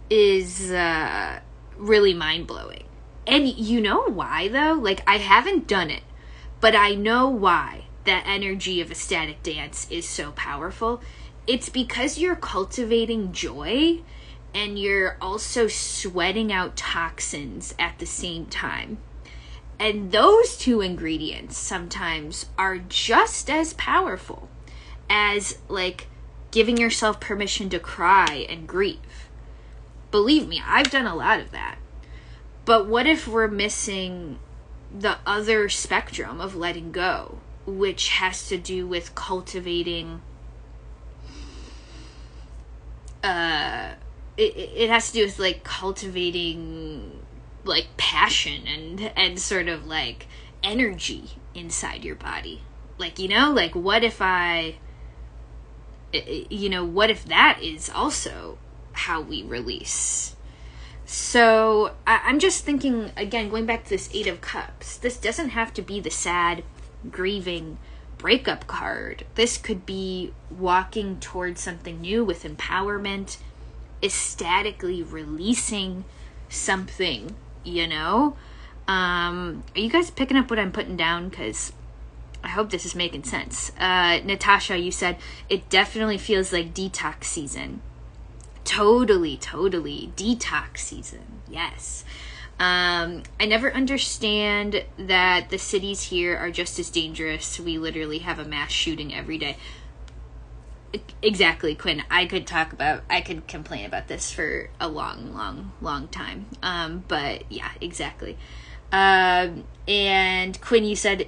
is 0.10 0.72
uh 0.72 1.40
really 1.78 2.14
mind-blowing 2.14 2.84
and 3.28 3.48
you 3.48 3.82
know 3.82 4.04
why 4.08 4.48
though 4.48 4.74
like 4.74 5.02
i 5.08 5.18
haven't 5.18 5.68
done 5.68 5.90
it 5.90 6.04
but 6.64 6.78
I 6.78 6.96
know 6.96 7.28
why 7.28 7.88
that 8.06 8.24
energy 8.26 8.80
of 8.80 8.90
ecstatic 8.90 9.44
dance 9.44 9.86
is 9.92 10.08
so 10.08 10.32
powerful. 10.32 11.02
It's 11.46 11.68
because 11.68 12.18
you're 12.18 12.38
cultivating 12.38 13.34
joy 13.34 14.00
and 14.54 14.80
you're 14.80 15.18
also 15.20 15.68
sweating 15.68 16.54
out 16.54 16.78
toxins 16.78 17.76
at 17.78 18.00
the 18.00 18.06
same 18.06 18.46
time. 18.46 19.00
And 19.84 20.14
those 20.14 20.58
two 20.58 20.80
ingredients 20.80 21.58
sometimes 21.58 22.46
are 22.58 22.78
just 22.78 23.50
as 23.50 23.74
powerful 23.74 24.48
as 25.10 25.58
like 25.68 26.08
giving 26.52 26.78
yourself 26.78 27.20
permission 27.20 27.68
to 27.70 27.80
cry 27.80 28.48
and 28.48 28.66
grieve. 28.66 29.28
Believe 30.10 30.48
me, 30.48 30.62
I've 30.66 30.90
done 30.90 31.06
a 31.06 31.16
lot 31.16 31.42
of 31.42 31.52
that. 31.52 31.80
But 32.64 32.88
what 32.88 33.06
if 33.06 33.28
we're 33.28 33.50
missing 33.50 34.40
the 34.98 35.18
other 35.26 35.68
spectrum 35.70 36.40
of 36.40 36.56
letting 36.56 36.92
go, 36.92 37.40
which 37.66 38.10
has 38.10 38.48
to 38.48 38.58
do 38.58 38.88
with 38.88 39.16
cultivating. 39.16 40.22
Uh, 43.24 43.94
it, 44.38 44.56
it 44.56 44.90
has 44.90 45.08
to 45.08 45.14
do 45.14 45.26
with 45.26 45.40
like 45.40 45.64
cultivating 45.64 47.23
like 47.64 47.88
passion 47.98 48.68
and 48.68 49.12
and 49.16 49.40
sort 49.40 49.68
of 49.68 49.86
like 49.86 50.28
energy 50.62 51.32
inside 51.54 52.04
your 52.04 52.16
body 52.16 52.62
like 52.98 53.20
you 53.20 53.28
know 53.28 53.52
like 53.52 53.76
what 53.76 54.04
if 54.04 54.22
i 54.22 54.76
you 56.14 56.70
know 56.70 56.86
what 56.86 57.10
if 57.10 57.26
that 57.26 57.60
is 57.62 57.90
also 57.90 58.58
how 58.94 59.20
we 59.22 59.42
release 59.44 60.36
so 61.06 61.92
I- 62.08 62.30
am 62.30 62.40
just 62.40 62.64
thinking 62.64 63.12
again, 63.18 63.50
going 63.50 63.66
back 63.66 63.84
to 63.84 63.90
this 63.90 64.10
Eight 64.14 64.28
of 64.28 64.42
Cups. 64.42 64.98
This 64.98 65.18
doesn't 65.18 65.50
have 65.50 65.74
to 65.76 65.82
be 65.82 66.00
the 66.00 66.10
sad, 66.10 66.64
grieving 67.12 67.78
breakup 68.18 68.68
card. 68.68 69.26
This 69.36 69.58
could 69.58 69.86
be 69.86 70.34
walking 70.50 71.20
towards 71.20 71.62
something 71.62 72.00
new 72.00 72.24
with 72.24 72.44
empowerment, 72.44 73.38
ecstatically 74.02 75.04
releasing 75.04 76.06
something. 76.50 77.36
You 77.64 77.88
know, 77.88 78.36
um, 78.88 79.64
are 79.76 79.80
you 79.80 79.90
guys 79.90 80.12
picking 80.12 80.38
up 80.38 80.50
what 80.50 80.60
I'm 80.60 80.72
putting 80.72 80.98
down? 80.98 81.30
Because 81.30 81.72
I 82.44 82.50
hope 82.50 82.70
this 82.70 82.86
is 82.86 82.96
making 82.96 83.24
sense. 83.24 83.72
Uh, 83.80 84.20
Natasha, 84.24 84.78
you 84.78 84.92
said 84.92 85.18
it 85.50 85.70
definitely 85.70 86.18
feels 86.18 86.52
like 86.52 86.74
detox 86.74 87.26
season. 87.26 87.82
Totally, 88.66 89.38
totally. 89.38 90.12
Detox 90.16 90.80
season. 90.80 91.42
Yes. 91.50 92.04
Um, 92.60 93.24
I 93.40 93.46
never 93.46 93.74
understand 93.74 94.86
that 94.98 95.50
the 95.50 95.58
cities 95.58 96.04
here 96.04 96.38
are 96.38 96.52
just 96.52 96.80
as 96.80 96.90
dangerous. 96.90 97.60
We 97.60 97.78
literally 97.78 98.20
have 98.20 98.40
a 98.40 98.46
mass 98.46 98.72
shooting 98.72 99.14
every 99.14 99.38
day. 99.38 99.58
Exactly, 101.22 101.76
Quinn. 101.76 102.04
I 102.12 102.26
could 102.26 102.46
talk 102.46 102.74
about, 102.74 103.04
I 103.10 103.22
could 103.22 103.48
complain 103.48 103.86
about 103.86 104.08
this 104.08 104.32
for 104.32 104.70
a 104.80 104.88
long, 104.88 105.34
long, 105.34 105.72
long 105.82 106.08
time. 106.08 106.48
Um, 106.62 107.04
but 107.08 107.52
yeah, 107.52 107.72
exactly. 107.82 108.38
Um, 108.92 109.64
and 109.88 110.60
Quinn, 110.62 110.86
you 110.86 110.96
said, 110.96 111.28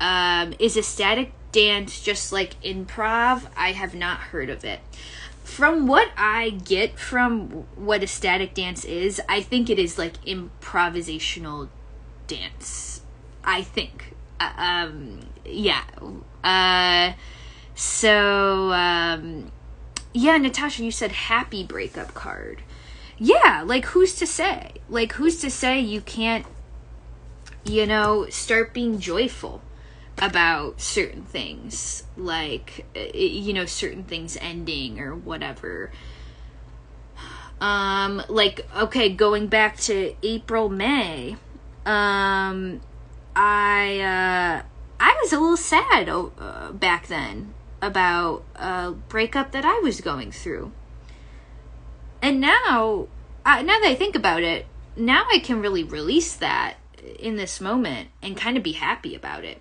um, 0.00 0.54
is 0.58 0.76
ecstatic 0.76 1.32
dance 1.52 2.00
just 2.00 2.32
like 2.32 2.60
improv? 2.62 3.46
I 3.56 3.72
have 3.72 3.94
not 3.94 4.18
heard 4.18 4.50
of 4.50 4.64
it 4.64 4.80
from 5.44 5.86
what 5.86 6.08
I 6.16 6.50
get 6.50 6.98
from 6.98 7.66
what 7.76 8.02
ecstatic 8.02 8.54
dance 8.54 8.84
is, 8.84 9.20
I 9.28 9.42
think 9.42 9.68
it 9.70 9.78
is 9.78 9.98
like 9.98 10.20
improvisational 10.24 11.68
dance. 12.26 13.02
I 13.44 13.62
think. 13.62 14.14
Uh, 14.40 14.52
um, 14.56 15.20
yeah. 15.44 15.84
Uh, 16.42 17.12
so, 17.74 18.72
um, 18.72 19.50
yeah, 20.12 20.36
Natasha, 20.36 20.84
you 20.84 20.90
said 20.90 21.12
happy 21.12 21.64
breakup 21.64 22.14
card. 22.14 22.62
Yeah, 23.18 23.62
like 23.64 23.86
who's 23.86 24.14
to 24.16 24.26
say? 24.26 24.72
Like 24.88 25.12
who's 25.12 25.40
to 25.40 25.50
say 25.50 25.80
you 25.80 26.00
can't, 26.00 26.46
you 27.64 27.86
know, 27.86 28.28
start 28.28 28.72
being 28.72 28.98
joyful? 28.98 29.62
about 30.18 30.80
certain 30.80 31.22
things 31.22 32.04
like 32.16 32.86
you 33.14 33.52
know 33.52 33.64
certain 33.64 34.04
things 34.04 34.36
ending 34.40 35.00
or 35.00 35.14
whatever 35.14 35.90
um 37.60 38.22
like 38.28 38.66
okay 38.76 39.08
going 39.08 39.48
back 39.48 39.76
to 39.76 40.14
april 40.22 40.68
may 40.68 41.36
um 41.84 42.80
i 43.34 43.98
uh 44.00 44.62
i 45.00 45.18
was 45.22 45.32
a 45.32 45.40
little 45.40 45.56
sad 45.56 46.08
uh, 46.08 46.70
back 46.72 47.08
then 47.08 47.52
about 47.86 48.44
a 48.56 48.92
breakup 48.92 49.52
that 49.52 49.64
i 49.64 49.80
was 49.82 50.00
going 50.00 50.32
through 50.32 50.72
and 52.22 52.40
now 52.40 53.06
now 53.44 53.62
that 53.62 53.84
i 53.84 53.94
think 53.94 54.14
about 54.16 54.42
it 54.42 54.66
now 54.96 55.24
I 55.30 55.38
can 55.38 55.60
really 55.60 55.84
release 55.84 56.34
that 56.36 56.76
in 57.18 57.36
this 57.36 57.60
moment 57.60 58.08
and 58.22 58.36
kind 58.36 58.56
of 58.56 58.62
be 58.62 58.72
happy 58.72 59.14
about 59.14 59.44
it. 59.44 59.60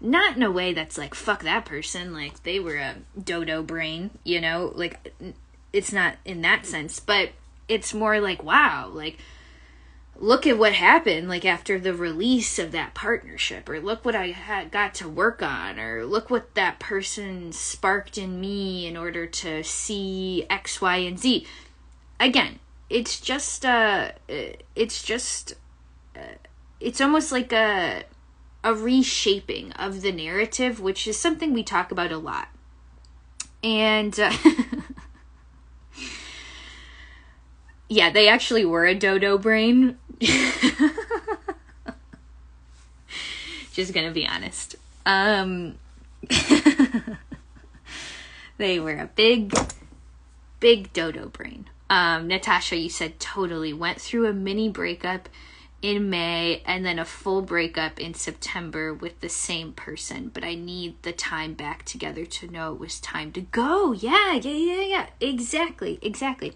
Not 0.00 0.36
in 0.36 0.42
a 0.42 0.50
way 0.50 0.72
that's 0.72 0.96
like, 0.96 1.14
fuck 1.14 1.42
that 1.42 1.64
person, 1.64 2.12
like 2.12 2.42
they 2.44 2.60
were 2.60 2.76
a 2.76 2.96
dodo 3.20 3.62
brain, 3.62 4.10
you 4.24 4.40
know? 4.40 4.72
Like, 4.74 5.12
it's 5.72 5.92
not 5.92 6.16
in 6.24 6.42
that 6.42 6.66
sense, 6.66 7.00
but 7.00 7.30
it's 7.68 7.92
more 7.92 8.20
like, 8.20 8.42
wow, 8.42 8.88
like, 8.92 9.18
look 10.20 10.46
at 10.46 10.58
what 10.58 10.72
happened 10.72 11.28
like 11.28 11.44
after 11.44 11.78
the 11.78 11.94
release 11.94 12.58
of 12.58 12.72
that 12.72 12.92
partnership 12.92 13.68
or 13.68 13.78
look 13.78 14.04
what 14.04 14.16
i 14.16 14.34
got 14.70 14.92
to 14.92 15.08
work 15.08 15.42
on 15.42 15.78
or 15.78 16.04
look 16.04 16.28
what 16.28 16.54
that 16.54 16.80
person 16.80 17.52
sparked 17.52 18.18
in 18.18 18.40
me 18.40 18.86
in 18.86 18.96
order 18.96 19.26
to 19.26 19.62
see 19.62 20.44
x 20.50 20.80
y 20.80 20.96
and 20.96 21.18
z. 21.18 21.46
Again 22.18 22.58
it's 22.90 23.20
just 23.20 23.64
uh 23.64 24.10
it's 24.74 25.02
just 25.04 25.54
uh, 26.16 26.34
it's 26.80 27.00
almost 27.00 27.30
like 27.30 27.52
a 27.52 28.02
a 28.64 28.74
reshaping 28.74 29.70
of 29.72 30.02
the 30.02 30.10
narrative 30.10 30.80
which 30.80 31.06
is 31.06 31.16
something 31.16 31.52
we 31.52 31.62
talk 31.62 31.92
about 31.92 32.10
a 32.10 32.18
lot. 32.18 32.48
And 33.62 34.18
uh, 34.18 34.32
yeah 37.88 38.10
they 38.10 38.28
actually 38.28 38.64
were 38.64 38.84
a 38.84 38.96
dodo 38.96 39.38
brain 39.38 39.96
Just 43.72 43.92
gonna 43.94 44.10
be 44.10 44.26
honest. 44.26 44.76
Um, 45.06 45.76
they 48.58 48.80
were 48.80 48.98
a 48.98 49.08
big, 49.14 49.54
big 50.60 50.92
dodo 50.92 51.28
brain. 51.28 51.70
Um, 51.88 52.28
Natasha, 52.28 52.76
you 52.76 52.90
said 52.90 53.18
totally 53.20 53.72
went 53.72 54.00
through 54.00 54.26
a 54.26 54.32
mini 54.32 54.68
breakup 54.68 55.28
in 55.80 56.10
May 56.10 56.60
and 56.66 56.84
then 56.84 56.98
a 56.98 57.04
full 57.04 57.40
breakup 57.40 58.00
in 58.00 58.12
September 58.14 58.92
with 58.92 59.20
the 59.20 59.28
same 59.28 59.72
person, 59.72 60.30
but 60.34 60.42
I 60.42 60.54
need 60.54 61.00
the 61.02 61.12
time 61.12 61.54
back 61.54 61.84
together 61.84 62.26
to 62.26 62.50
know 62.50 62.72
it 62.72 62.80
was 62.80 62.98
time 63.00 63.30
to 63.32 63.40
go. 63.40 63.92
Yeah, 63.92 64.34
yeah, 64.34 64.52
yeah, 64.52 64.82
yeah. 64.82 65.06
Exactly, 65.20 65.98
exactly. 66.02 66.52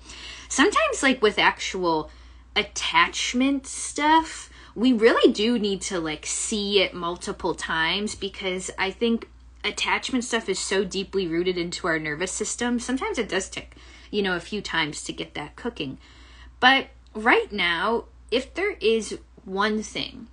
Sometimes, 0.48 1.02
like 1.02 1.22
with 1.22 1.38
actual 1.38 2.10
attachment 2.54 3.66
stuff, 3.66 4.50
we 4.74 4.92
really 4.92 5.32
do 5.32 5.58
need 5.58 5.80
to 5.82 6.00
like 6.00 6.26
see 6.26 6.80
it 6.80 6.94
multiple 6.94 7.54
times 7.54 8.14
because 8.14 8.70
I 8.78 8.90
think 8.90 9.28
attachment 9.64 10.24
stuff 10.24 10.48
is 10.48 10.58
so 10.58 10.84
deeply 10.84 11.26
rooted 11.26 11.56
into 11.56 11.86
our 11.86 11.98
nervous 11.98 12.32
system. 12.32 12.78
Sometimes 12.78 13.18
it 13.18 13.28
does 13.28 13.48
take, 13.48 13.74
you 14.10 14.22
know, 14.22 14.36
a 14.36 14.40
few 14.40 14.60
times 14.60 15.02
to 15.04 15.12
get 15.12 15.34
that 15.34 15.56
cooking. 15.56 15.98
But 16.60 16.88
right 17.14 17.50
now, 17.52 18.04
if 18.30 18.54
there 18.54 18.76
is 18.80 19.18
one 19.44 19.82
thing, 19.82 20.28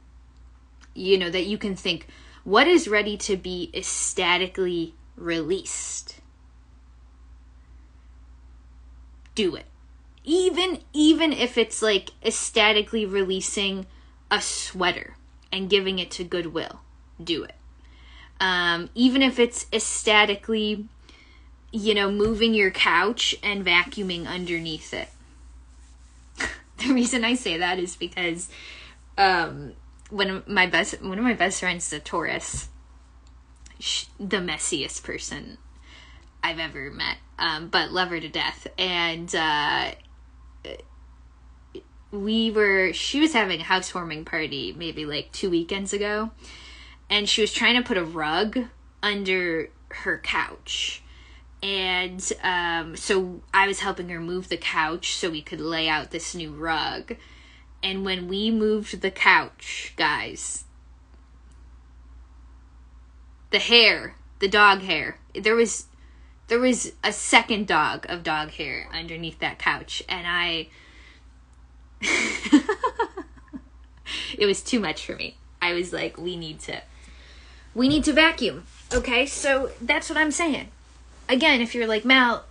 you 0.93 1.17
know, 1.17 1.29
that 1.29 1.45
you 1.45 1.57
can 1.57 1.75
think, 1.75 2.07
what 2.43 2.67
is 2.67 2.87
ready 2.87 3.17
to 3.17 3.37
be 3.37 3.69
ecstatically 3.73 4.95
released? 5.15 6.19
Do 9.35 9.55
it 9.55 9.65
even 10.29 10.79
even 10.93 11.33
if 11.33 11.57
it's 11.57 11.81
like 11.81 12.11
ecstatically 12.23 13.03
releasing 13.03 13.87
a 14.29 14.39
sweater 14.39 15.15
and 15.51 15.71
giving 15.71 15.97
it 15.97 16.11
to 16.11 16.23
goodwill 16.23 16.81
do 17.21 17.43
it. 17.43 17.55
Um, 18.39 18.91
even 18.93 19.23
if 19.23 19.39
it's 19.39 19.65
ecstatically 19.73 20.85
you 21.71 21.95
know 21.95 22.11
moving 22.11 22.53
your 22.53 22.69
couch 22.69 23.35
and 23.41 23.65
vacuuming 23.65 24.27
underneath 24.27 24.93
it. 24.93 25.09
The 26.77 26.93
reason 26.93 27.25
i 27.25 27.33
say 27.33 27.57
that 27.57 27.77
is 27.77 27.97
because 27.97 28.47
um, 29.17 29.73
when 30.09 30.43
my 30.47 30.65
best 30.65 31.01
one 31.01 31.17
of 31.17 31.25
my 31.25 31.33
best 31.33 31.59
friends 31.59 31.87
is 31.87 31.93
a 31.93 31.99
taurus 31.99 32.69
she, 33.79 34.07
the 34.17 34.37
messiest 34.37 35.03
person 35.03 35.57
i've 36.41 36.57
ever 36.57 36.89
met 36.89 37.17
um, 37.39 37.69
but 37.69 37.91
love 37.91 38.09
her 38.09 38.19
to 38.19 38.29
death. 38.29 38.67
And 38.77 39.33
uh, 39.33 39.91
we 42.11 42.49
were 42.51 42.91
she 42.93 43.19
was 43.19 43.33
having 43.33 43.61
a 43.61 43.63
housewarming 43.63 44.25
party 44.25 44.73
maybe 44.75 45.05
like 45.05 45.31
two 45.31 45.49
weekends 45.49 45.93
ago 45.93 46.31
and 47.09 47.27
she 47.27 47.41
was 47.41 47.51
trying 47.51 47.75
to 47.75 47.87
put 47.87 47.97
a 47.97 48.03
rug 48.03 48.59
under 49.01 49.69
her 49.89 50.19
couch. 50.19 51.01
And 51.61 52.31
um, 52.41 52.95
so 52.95 53.41
i 53.53 53.67
was 53.67 53.79
helping 53.79 54.07
her 54.09 54.19
move 54.19 54.47
the 54.47 54.57
couch 54.57 55.15
so 55.15 55.29
we 55.29 55.41
could 55.41 55.59
lay 55.59 55.89
out 55.89 56.11
this 56.11 56.33
new 56.35 56.51
rug. 56.51 57.15
And 57.83 58.05
when 58.05 58.27
we 58.27 58.51
moved 58.51 59.01
the 59.01 59.11
couch 59.11 59.93
guys 59.95 60.65
the 63.51 63.59
hair 63.59 64.15
the 64.37 64.47
dog 64.47 64.81
hair 64.81 65.17
there 65.33 65.55
was 65.55 65.87
there 66.49 66.59
was 66.59 66.91
a 67.03 67.13
second 67.13 67.67
dog 67.67 68.05
of 68.09 68.23
dog 68.23 68.49
hair 68.51 68.87
underneath 68.93 69.39
that 69.39 69.57
couch 69.57 70.03
and 70.09 70.27
i 70.27 70.67
it 74.37 74.45
was 74.45 74.61
too 74.61 74.79
much 74.79 75.05
for 75.05 75.15
me. 75.15 75.35
I 75.61 75.73
was 75.73 75.91
like, 75.91 76.17
we 76.17 76.35
need 76.35 76.59
to 76.61 76.81
we 77.75 77.87
need 77.87 78.03
to 78.05 78.13
vacuum. 78.13 78.65
Okay? 78.93 79.25
So 79.25 79.71
that's 79.81 80.09
what 80.09 80.17
I'm 80.17 80.31
saying. 80.31 80.69
Again, 81.27 81.61
if 81.61 81.75
you're 81.75 81.87
like, 81.87 82.05
Mal, 82.05 82.45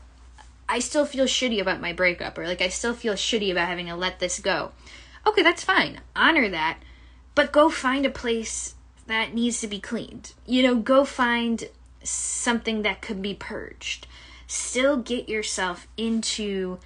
I 0.69 0.79
still 0.79 1.07
feel 1.07 1.25
shitty 1.25 1.61
about 1.61 1.81
my 1.81 1.93
breakup 1.93 2.39
or 2.39 2.47
like 2.47 2.63
I 2.63 2.69
still 2.69 2.95
feel 2.95 3.15
shitty 3.15 3.51
about 3.51 3.69
having 3.69 3.87
to 3.87 3.97
let 3.97 4.21
this 4.21 4.39
go. 4.39 4.73
Okay, 5.27 5.43
that's 5.43 5.65
fine. 5.65 6.01
Honor 6.15 6.49
that. 6.49 6.79
But 7.35 7.53
go 7.53 7.71
find 7.71 8.07
a 8.07 8.11
place 8.11 8.75
that 9.07 9.35
needs 9.35 9.61
to 9.61 9.67
be 9.67 9.81
cleaned. 9.81 10.33
You 10.47 10.63
know, 10.63 10.77
go 10.77 11.05
find 11.05 11.69
something 12.09 12.83
that 12.83 13.01
could 13.01 13.23
be 13.23 13.35
purged. 13.35 14.07
Still 14.47 14.97
get 14.97 15.29
yourself 15.29 15.87
into 15.97 16.79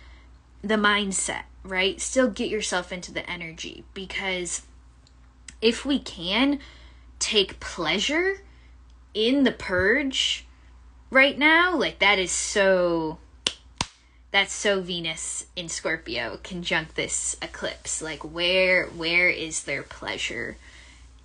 the 0.63 0.77
mindset 0.77 1.45
right? 1.65 2.01
Still 2.01 2.29
get 2.29 2.49
yourself 2.49 2.93
into 2.93 3.13
the 3.13 3.29
energy 3.29 3.85
because 3.95 4.63
if 5.61 5.85
we 5.85 5.99
can 5.99 6.59
take 7.19 7.61
pleasure 7.61 8.39
in 9.15 9.45
the 9.45 9.53
purge 9.53 10.47
right 11.11 11.39
now, 11.39 11.77
like 11.77 11.99
that 12.01 12.19
is 12.19 12.33
so 12.33 13.19
that's 14.31 14.53
so 14.53 14.81
Venus 14.81 15.47
in 15.55 15.69
Scorpio 15.69 16.41
conjunct 16.43 16.97
this 16.97 17.37
eclipse. 17.43 18.03
Like 18.03 18.23
where 18.23 18.87
where 18.87 19.29
is 19.29 19.65
their 19.65 19.83
pleasure 19.83 20.57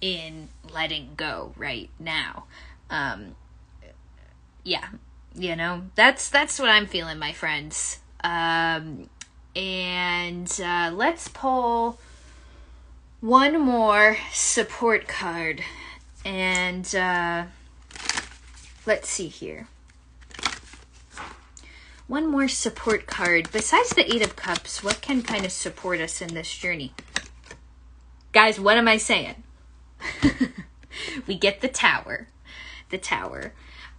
in 0.01 0.49
letting 0.71 1.11
go 1.15 1.53
right 1.57 1.89
now? 1.99 2.45
Um 2.89 3.35
yeah, 4.67 4.87
you 5.35 5.55
know, 5.55 5.83
that's 5.95 6.29
that's 6.29 6.59
what 6.59 6.69
I'm 6.69 6.85
feeling, 6.85 7.17
my 7.19 7.33
friends. 7.33 7.99
Um 8.23 9.09
and 9.55 10.61
uh, 10.63 10.91
let's 10.93 11.27
pull 11.29 11.97
one 13.21 13.59
more 13.59 14.17
support 14.31 15.07
card. 15.07 15.63
And 16.23 16.93
uh, 16.93 17.45
let's 18.85 19.09
see 19.09 19.27
here. 19.27 19.67
One 22.07 22.29
more 22.29 22.47
support 22.47 23.07
card. 23.07 23.49
Besides 23.51 23.89
the 23.89 24.13
Eight 24.13 24.21
of 24.21 24.35
Cups, 24.35 24.83
what 24.83 25.01
can 25.01 25.23
kind 25.23 25.43
of 25.43 25.51
support 25.51 25.99
us 25.99 26.21
in 26.21 26.33
this 26.33 26.55
journey? 26.55 26.93
Guys, 28.31 28.59
what 28.59 28.77
am 28.77 28.87
I 28.87 28.97
saying? 28.97 29.43
we 31.27 31.35
get 31.35 31.61
the 31.61 31.67
tower. 31.67 32.27
The 32.91 32.99
tower. 32.99 33.53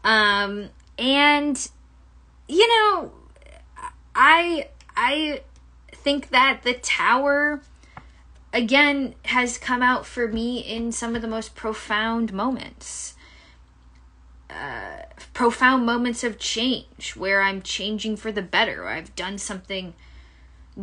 Um, 0.04 0.70
and, 0.98 1.70
you 2.48 2.66
know, 2.68 3.12
I 4.14 4.68
I 4.96 5.42
think 5.92 6.30
that 6.30 6.62
the 6.64 6.74
tower 6.74 7.60
again 8.52 9.14
has 9.26 9.58
come 9.58 9.82
out 9.82 10.06
for 10.06 10.26
me 10.26 10.58
in 10.58 10.90
some 10.92 11.14
of 11.14 11.22
the 11.22 11.28
most 11.28 11.54
profound 11.54 12.32
moments. 12.32 13.14
Uh, 14.50 15.02
profound 15.34 15.84
moments 15.84 16.24
of 16.24 16.38
change 16.38 17.14
where 17.14 17.42
I'm 17.42 17.60
changing 17.60 18.16
for 18.16 18.32
the 18.32 18.42
better, 18.42 18.84
or 18.84 18.88
I've 18.88 19.14
done 19.14 19.36
something 19.36 19.92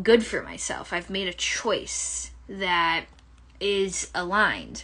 good 0.03 0.25
for 0.25 0.43
myself. 0.43 0.93
I've 0.93 1.09
made 1.09 1.27
a 1.27 1.33
choice 1.33 2.31
that 2.47 3.05
is 3.59 4.11
aligned. 4.13 4.83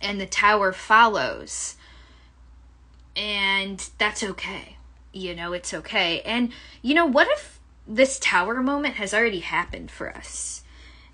And 0.00 0.20
the 0.20 0.26
tower 0.26 0.72
follows. 0.72 1.76
And 3.16 3.88
that's 3.98 4.22
okay. 4.22 4.76
You 5.12 5.34
know, 5.34 5.52
it's 5.52 5.72
okay. 5.72 6.20
And, 6.22 6.52
you 6.82 6.94
know, 6.94 7.06
what 7.06 7.28
if 7.30 7.54
this 7.86 8.18
tower 8.18 8.62
moment 8.62 8.94
has 8.94 9.12
already 9.12 9.40
happened 9.40 9.90
for 9.90 10.10
us. 10.10 10.62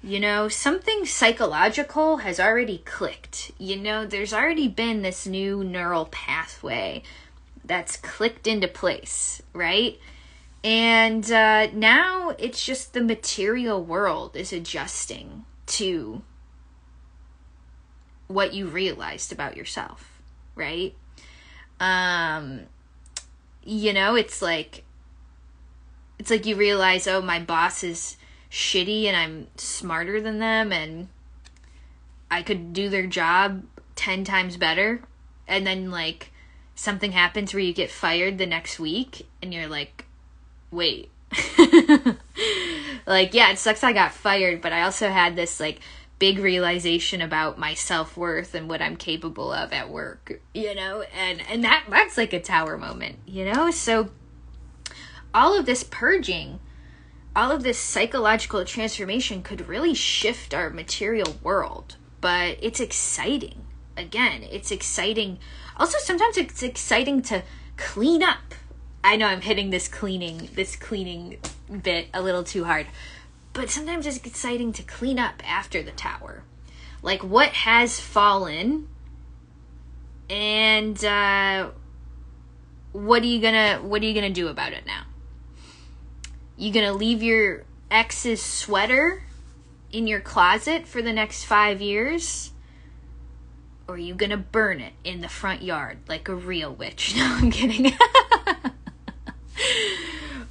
You 0.03 0.21
know, 0.21 0.49
something 0.49 1.05
psychological 1.05 2.19
has 2.19 2.41
already 2.41 2.79
clicked. 2.79 3.53
You 3.59 3.77
know, 3.77 4.07
there's 4.07 4.33
already 4.33 4.69
been 4.69 5.03
this 5.03 5.27
new 5.27 5.63
neural 5.63 6.07
pathway 6.07 7.03
that's 7.65 7.97
clicked 7.97 8.47
into 8.47 8.69
place, 8.69 9.43
right? 9.53 9.99
And 10.65 11.31
uh, 11.31 11.69
now 11.73 12.35
it's 12.39 12.65
just 12.65 12.95
the 12.95 13.03
material 13.03 13.83
world 13.83 14.37
is 14.37 14.53
adjusting 14.53 15.45
to 15.67 16.23
what 18.27 18.55
you 18.55 18.69
realized 18.69 19.33
about 19.33 19.57
yourself, 19.57 20.23
right? 20.55 20.95
Um, 21.81 22.61
you 23.65 23.93
know, 23.93 24.15
it's 24.15 24.41
like 24.41 24.85
it's 26.21 26.31
like 26.31 26.45
you 26.45 26.55
realize, 26.55 27.07
oh, 27.07 27.23
my 27.23 27.41
boss 27.41 27.83
is 27.83 28.19
shitty 28.51 29.05
and 29.05 29.17
I'm 29.17 29.47
smarter 29.57 30.21
than 30.21 30.39
them 30.39 30.71
and 30.71 31.09
I 32.31 32.43
could 32.43 32.75
do 32.75 32.91
their 32.91 33.07
job 33.07 33.65
10 33.97 34.25
times 34.25 34.59
better. 34.59 35.03
And 35.49 35.67
then, 35.67 35.91
like, 35.91 36.31
something 36.75 37.13
happens 37.13 37.55
where 37.55 37.63
you 37.63 37.73
get 37.73 37.91
fired 37.91 38.37
the 38.37 38.47
next 38.47 38.79
week 38.79 39.27
and 39.43 39.55
you're 39.55 39.67
like, 39.67 40.05
wait. 40.71 41.11
like, 43.07 43.33
yeah, 43.33 43.51
it 43.51 43.59
sucks 43.59 43.83
I 43.83 43.95
got 43.95 44.13
fired, 44.13 44.61
but 44.61 44.75
I 44.75 44.83
also 44.83 45.09
had 45.09 45.37
this, 45.37 45.59
like, 45.59 45.81
big 46.21 46.39
realization 46.39 47.23
about 47.23 47.59
my 47.59 47.75
self-worth 47.75 48.55
and 48.55 48.69
what 48.69 48.81
I'm 48.81 48.97
capable 48.97 49.53
of 49.53 49.73
at 49.73 49.91
work, 49.91 50.41
you 50.55 50.75
know? 50.77 51.03
And 51.19 51.43
and 51.51 51.65
that 51.65 51.87
that's 51.89 52.17
like 52.17 52.33
a 52.33 52.41
tower 52.41 52.79
moment, 52.79 53.17
you 53.27 53.45
know? 53.45 53.73
So 53.73 54.11
all 55.35 55.59
of 55.59 55.67
this 55.67 55.83
purging, 55.83 56.61
all 57.35 57.51
of 57.51 57.65
this 57.65 57.79
psychological 57.79 58.65
transformation 58.65 59.43
could 59.43 59.67
really 59.67 59.95
shift 59.95 60.55
our 60.55 60.71
material 60.71 61.37
world, 61.43 61.97
but 62.21 62.59
it's 62.61 62.81
exciting. 62.81 63.67
Again, 63.97 64.45
it's 64.45 64.71
exciting. 64.71 65.39
Also 65.77 65.99
sometimes 65.99 66.37
it's 66.37 66.63
exciting 66.63 67.23
to 67.23 67.43
clean 67.77 68.23
up. 68.23 68.55
I 69.03 69.17
know 69.17 69.27
I'm 69.27 69.41
hitting 69.41 69.71
this 69.71 69.89
cleaning 69.89 70.51
this 70.55 70.77
cleaning 70.77 71.39
bit 71.83 72.09
a 72.13 72.21
little 72.21 72.45
too 72.45 72.65
hard 72.65 72.87
but 73.53 73.71
sometimes 73.71 74.07
it's 74.07 74.19
exciting 74.19 74.73
to 74.75 74.83
clean 74.83 75.19
up 75.19 75.43
after 75.47 75.83
the 75.83 75.91
tower. 75.93 76.45
Like 77.03 77.23
what 77.23 77.51
has 77.51 77.99
fallen 77.99 78.89
and 80.29 81.03
uh, 81.05 81.71
what 82.93 83.23
are 83.23 83.27
you 83.27 83.41
gonna 83.41 83.81
what 83.83 84.03
are 84.03 84.07
you 84.07 84.15
gonna 84.15 84.31
do 84.31 84.49
about 84.49 84.73
it 84.73 84.87
now? 84.87 85.03
You 86.57 86.73
gonna 86.73 86.93
leave 86.93 87.23
your 87.23 87.65
ex's 87.91 88.43
sweater 88.43 89.25
in 89.91 90.07
your 90.07 90.21
closet 90.21 90.87
for 90.87 91.03
the 91.03 91.13
next 91.13 91.45
five 91.45 91.81
years? 91.81 92.53
Or 93.89 93.95
are 93.95 93.99
you 93.99 94.15
gonna 94.15 94.37
burn 94.37 94.81
it 94.81 94.93
in 95.03 95.21
the 95.21 95.29
front 95.29 95.63
yard 95.63 95.99
like 96.09 96.29
a 96.29 96.35
real 96.35 96.73
witch? 96.73 97.15
No, 97.17 97.25
I'm 97.25 97.51
kidding. 97.51 97.93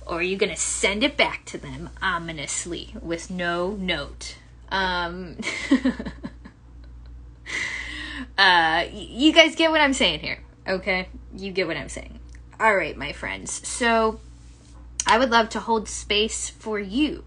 or 0.10 0.16
are 0.16 0.24
you 0.24 0.36
going 0.38 0.50
to 0.50 0.60
send 0.60 1.04
it 1.04 1.16
back 1.16 1.46
to 1.46 1.58
them 1.58 1.92
ominously 2.02 2.96
with 3.00 3.30
no 3.30 3.74
note? 3.74 4.38
Um, 4.70 5.38
uh, 8.38 8.86
you 8.92 9.32
guys 9.32 9.56
get 9.56 9.70
what 9.70 9.82
I'm 9.82 9.94
saying 9.94 10.22
here, 10.22 10.40
okay? 10.68 11.08
You 11.36 11.52
get 11.52 11.68
what 11.68 11.78
I'm 11.78 11.90
saying. 11.90 12.20
All 12.60 12.76
right, 12.76 12.98
my 12.98 13.14
friends. 13.14 13.66
So, 13.68 14.20
I 15.06 15.20
would 15.20 15.30
love 15.30 15.50
to 15.50 15.60
hold 15.60 15.88
space 15.88 16.50
for 16.50 16.80
you 16.80 17.24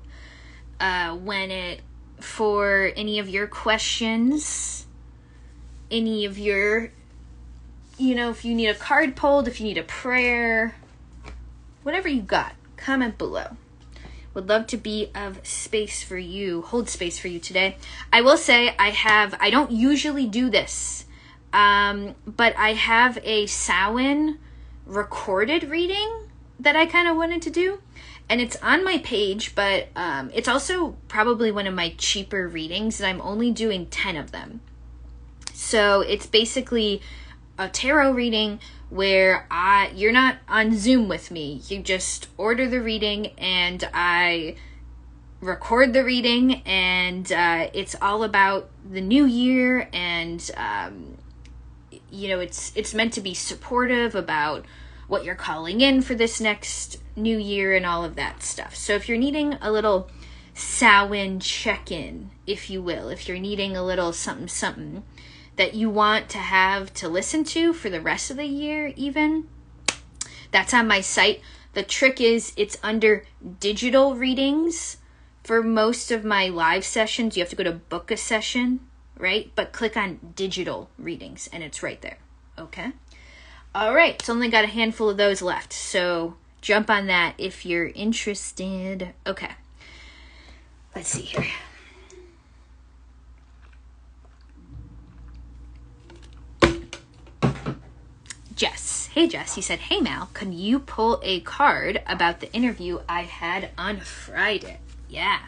uh, 0.80 1.14
when 1.14 1.53
it 1.53 1.83
for 2.18 2.93
any 2.97 3.20
of 3.20 3.28
your 3.28 3.47
questions, 3.47 4.87
any 5.91 6.24
of 6.24 6.37
your, 6.37 6.91
you 7.97 8.14
know, 8.14 8.30
if 8.30 8.45
you 8.45 8.55
need 8.55 8.68
a 8.68 8.74
card 8.74 9.16
pulled, 9.16 9.47
if 9.49 9.61
you 9.61 9.66
need 9.66 9.78
a 9.78 9.83
prayer, 9.83 10.76
whatever 11.83 12.09
you 12.09 12.22
got 12.22 12.55
comment 12.83 13.16
below. 13.16 13.57
Would 14.35 14.49
love 14.49 14.66
to 14.68 14.76
be 14.76 15.11
of 15.14 15.47
space 15.47 16.03
for 16.03 16.18
you, 16.18 16.62
hold 16.62 16.89
space 16.89 17.18
for 17.18 17.28
you 17.28 17.39
today. 17.39 17.76
I 18.12 18.22
will 18.22 18.39
say 18.39 18.74
I 18.78 18.91
have, 18.91 19.35
I 19.41 19.51
don't 19.51 19.70
usually 19.70 20.26
do 20.26 20.51
this, 20.51 21.05
um, 21.53 22.14
but 22.26 22.57
I 22.57 22.72
have 22.72 23.18
a 23.22 23.47
Samhain 23.47 24.39
recorded 24.87 25.64
reading 25.64 26.28
that 26.59 26.76
I 26.76 26.87
kind 26.87 27.09
of 27.09 27.16
wanted 27.16 27.43
to 27.43 27.51
do. 27.51 27.80
And 28.28 28.41
it's 28.41 28.57
on 28.62 28.85
my 28.85 28.99
page, 28.99 29.55
but 29.55 29.89
um, 29.95 30.30
it's 30.33 30.49
also 30.49 30.97
probably 31.09 31.53
one 31.53 31.66
of 31.66 31.74
my 31.74 31.95
cheaper 31.99 32.49
readings, 32.49 33.01
and 33.01 33.07
I'm 33.07 33.20
only 33.20 33.51
doing 33.51 33.87
10 33.87 34.16
of 34.16 34.33
them. 34.33 34.61
So 35.53 36.01
it's 36.01 36.26
basically 36.26 37.03
a 37.59 37.68
tarot 37.68 38.12
reading 38.12 38.61
where 38.93 39.47
I 39.51 39.90
you're 39.95 40.12
not 40.12 40.36
on 40.49 40.76
Zoom 40.76 41.09
with 41.09 41.30
me. 41.30 41.62
You 41.68 41.82
just 41.82 42.28
order 42.36 42.68
the 42.68 42.80
reading 42.80 43.28
and 43.38 43.88
I 43.95 44.57
record 45.40 45.95
the 45.95 46.05
reading 46.05 46.62
and 46.66 47.32
uh, 47.32 47.70
it's 47.72 47.97
all 48.03 48.22
about 48.22 48.68
the 48.88 49.01
new 49.01 49.24
year 49.24 49.88
and 49.95 50.51
um, 50.59 51.16
you 52.11 52.28
know 52.28 52.38
it's 52.38 52.70
it's 52.76 52.93
meant 52.93 53.14
to 53.14 53.22
be 53.22 53.32
supportive 53.32 54.14
about 54.14 54.66
what 55.09 55.24
you're 55.24 55.34
calling 55.34 55.80
in 55.80 56.03
for 56.03 56.14
this 56.14 56.38
next 56.38 56.99
new 57.16 57.38
year 57.38 57.74
and 57.74 57.86
all 57.86 58.05
of 58.05 58.14
that 58.16 58.43
stuff. 58.43 58.74
So 58.74 58.93
if 58.95 59.09
you're 59.09 59.18
needing 59.18 59.55
a 59.62 59.72
little 59.72 60.11
Samhain 60.53 61.40
check-in, 61.40 62.30
if 62.47 62.68
you 62.68 62.82
will, 62.82 63.09
if 63.09 63.26
you're 63.26 63.38
needing 63.38 63.74
a 63.74 63.82
little 63.82 64.12
something 64.12 64.49
something, 64.49 65.03
that 65.57 65.74
you 65.74 65.90
want 65.90 66.28
to 66.30 66.38
have 66.38 66.92
to 66.94 67.09
listen 67.09 67.44
to 67.44 67.72
for 67.72 67.90
the 67.90 68.00
rest 68.00 68.30
of 68.30 68.36
the 68.36 68.46
year, 68.46 68.92
even. 68.96 69.48
That's 70.50 70.74
on 70.74 70.88
my 70.88 71.00
site. 71.00 71.40
The 71.74 71.82
trick 71.82 72.20
is 72.20 72.53
it's 72.57 72.76
under 72.82 73.24
digital 73.61 74.14
readings. 74.14 74.98
For 75.42 75.62
most 75.62 76.11
of 76.11 76.24
my 76.24 76.48
live 76.48 76.84
sessions, 76.84 77.36
you 77.36 77.42
have 77.42 77.50
to 77.50 77.57
go 77.57 77.64
to 77.64 77.72
book 77.72 78.11
a 78.11 78.16
session, 78.16 78.80
right? 79.18 79.50
But 79.55 79.72
click 79.72 79.96
on 79.96 80.32
digital 80.36 80.88
readings 80.98 81.48
and 81.53 81.62
it's 81.62 81.82
right 81.82 82.00
there. 82.00 82.18
Okay? 82.59 82.92
All 83.74 83.94
right, 83.94 84.14
it's 84.14 84.28
only 84.28 84.48
got 84.48 84.64
a 84.64 84.68
handful 84.68 85.09
of 85.09 85.16
those 85.16 85.40
left. 85.40 85.72
So 85.72 86.36
jump 86.61 86.90
on 86.90 87.07
that 87.07 87.34
if 87.38 87.64
you're 87.64 87.88
interested. 87.88 89.14
Okay. 89.26 89.50
Let's 90.94 91.09
see 91.09 91.22
here. 91.22 91.46
Jess. 98.63 99.09
Hey, 99.13 99.27
Jess. 99.27 99.57
He 99.57 99.61
said, 99.61 99.81
Hey, 99.81 100.01
Mal, 100.01 100.31
can 100.35 100.53
you 100.53 100.79
pull 100.79 101.19
a 101.25 101.41
card 101.41 102.01
about 102.07 102.39
the 102.39 102.53
interview 102.53 103.01
I 103.09 103.23
had 103.23 103.71
on 103.77 103.99
Friday? 103.99 104.79
Yeah. 105.09 105.41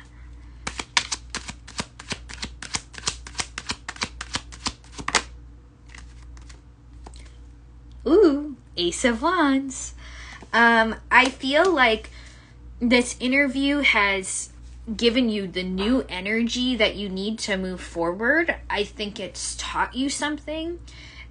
Ooh, 8.04 8.56
Ace 8.76 9.04
of 9.04 9.22
Wands. 9.22 9.94
Um, 10.52 10.96
I 11.08 11.26
feel 11.26 11.72
like 11.72 12.10
this 12.80 13.14
interview 13.20 13.78
has 13.78 14.50
given 14.96 15.28
you 15.28 15.46
the 15.46 15.62
new 15.62 16.04
energy 16.08 16.74
that 16.74 16.96
you 16.96 17.08
need 17.08 17.38
to 17.38 17.56
move 17.56 17.80
forward. 17.80 18.56
I 18.68 18.82
think 18.82 19.20
it's 19.20 19.54
taught 19.56 19.94
you 19.94 20.08
something. 20.08 20.80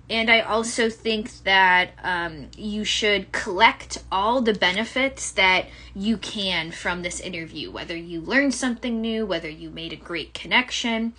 And 0.10 0.30
I 0.30 0.41
also 0.41 0.89
think 0.89 1.43
that 1.43 1.91
um, 2.04 2.47
you 2.58 2.84
should 2.84 3.32
collect 3.32 4.04
all 4.12 4.41
the 4.41 4.54
benefits 4.54 5.32
that 5.32 5.68
you 5.95 6.18
can 6.18 6.72
from 6.72 7.01
this 7.01 7.20
interview, 7.22 7.72
whether 7.72 7.95
you 7.95 8.20
learned 8.20 8.54
something 8.54 8.99
new, 8.99 9.26
whether 9.26 9.49
you 9.49 9.70
made 9.70 9.93
a 9.93 9.97
great 9.97 10.34
connection, 10.34 11.14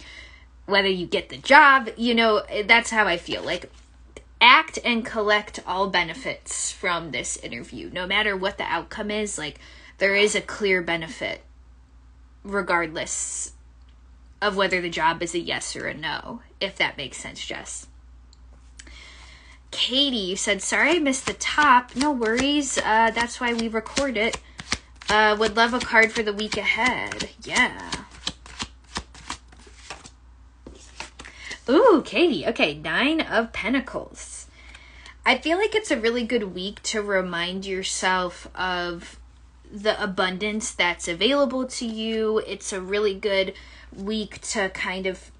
whether 0.66 0.88
you 0.88 1.06
get 1.06 1.30
the 1.30 1.38
job. 1.38 1.88
You 1.96 2.14
know, 2.14 2.42
that's 2.66 2.90
how 2.90 3.06
I 3.06 3.16
feel. 3.16 3.42
Like, 3.42 3.70
act 4.40 4.78
and 4.84 5.04
collect 5.04 5.60
all 5.66 5.88
benefits 5.88 6.70
from 6.70 7.10
this 7.10 7.38
interview. 7.38 7.88
No 7.90 8.06
matter 8.06 8.36
what 8.36 8.58
the 8.58 8.64
outcome 8.64 9.10
is, 9.10 9.38
like, 9.38 9.58
there 9.96 10.14
is 10.14 10.34
a 10.34 10.42
clear 10.42 10.82
benefit, 10.82 11.40
regardless 12.42 13.52
of 14.42 14.56
whether 14.56 14.82
the 14.82 14.90
job 14.90 15.22
is 15.22 15.34
a 15.34 15.38
yes 15.38 15.74
or 15.74 15.86
a 15.86 15.94
no, 15.94 16.42
if 16.60 16.76
that 16.76 16.98
makes 16.98 17.16
sense, 17.16 17.44
Jess. 17.44 17.86
Katie, 19.74 20.16
you 20.16 20.36
said, 20.36 20.62
sorry 20.62 20.90
I 20.90 20.98
missed 21.00 21.26
the 21.26 21.34
top. 21.34 21.96
No 21.96 22.12
worries. 22.12 22.78
Uh, 22.78 23.10
that's 23.10 23.40
why 23.40 23.52
we 23.52 23.66
record 23.66 24.16
it. 24.16 24.40
Uh, 25.10 25.36
would 25.38 25.56
love 25.56 25.74
a 25.74 25.80
card 25.80 26.12
for 26.12 26.22
the 26.22 26.32
week 26.32 26.56
ahead. 26.56 27.30
Yeah. 27.42 27.90
Ooh, 31.68 32.02
Katie. 32.04 32.46
Okay, 32.46 32.74
Nine 32.74 33.20
of 33.20 33.52
Pentacles. 33.52 34.46
I 35.26 35.38
feel 35.38 35.58
like 35.58 35.74
it's 35.74 35.90
a 35.90 36.00
really 36.00 36.24
good 36.24 36.54
week 36.54 36.80
to 36.84 37.02
remind 37.02 37.66
yourself 37.66 38.46
of 38.54 39.18
the 39.72 40.00
abundance 40.00 40.70
that's 40.70 41.08
available 41.08 41.66
to 41.66 41.84
you. 41.84 42.38
It's 42.46 42.72
a 42.72 42.80
really 42.80 43.14
good 43.14 43.54
week 43.92 44.40
to 44.42 44.68
kind 44.70 45.06
of 45.06 45.32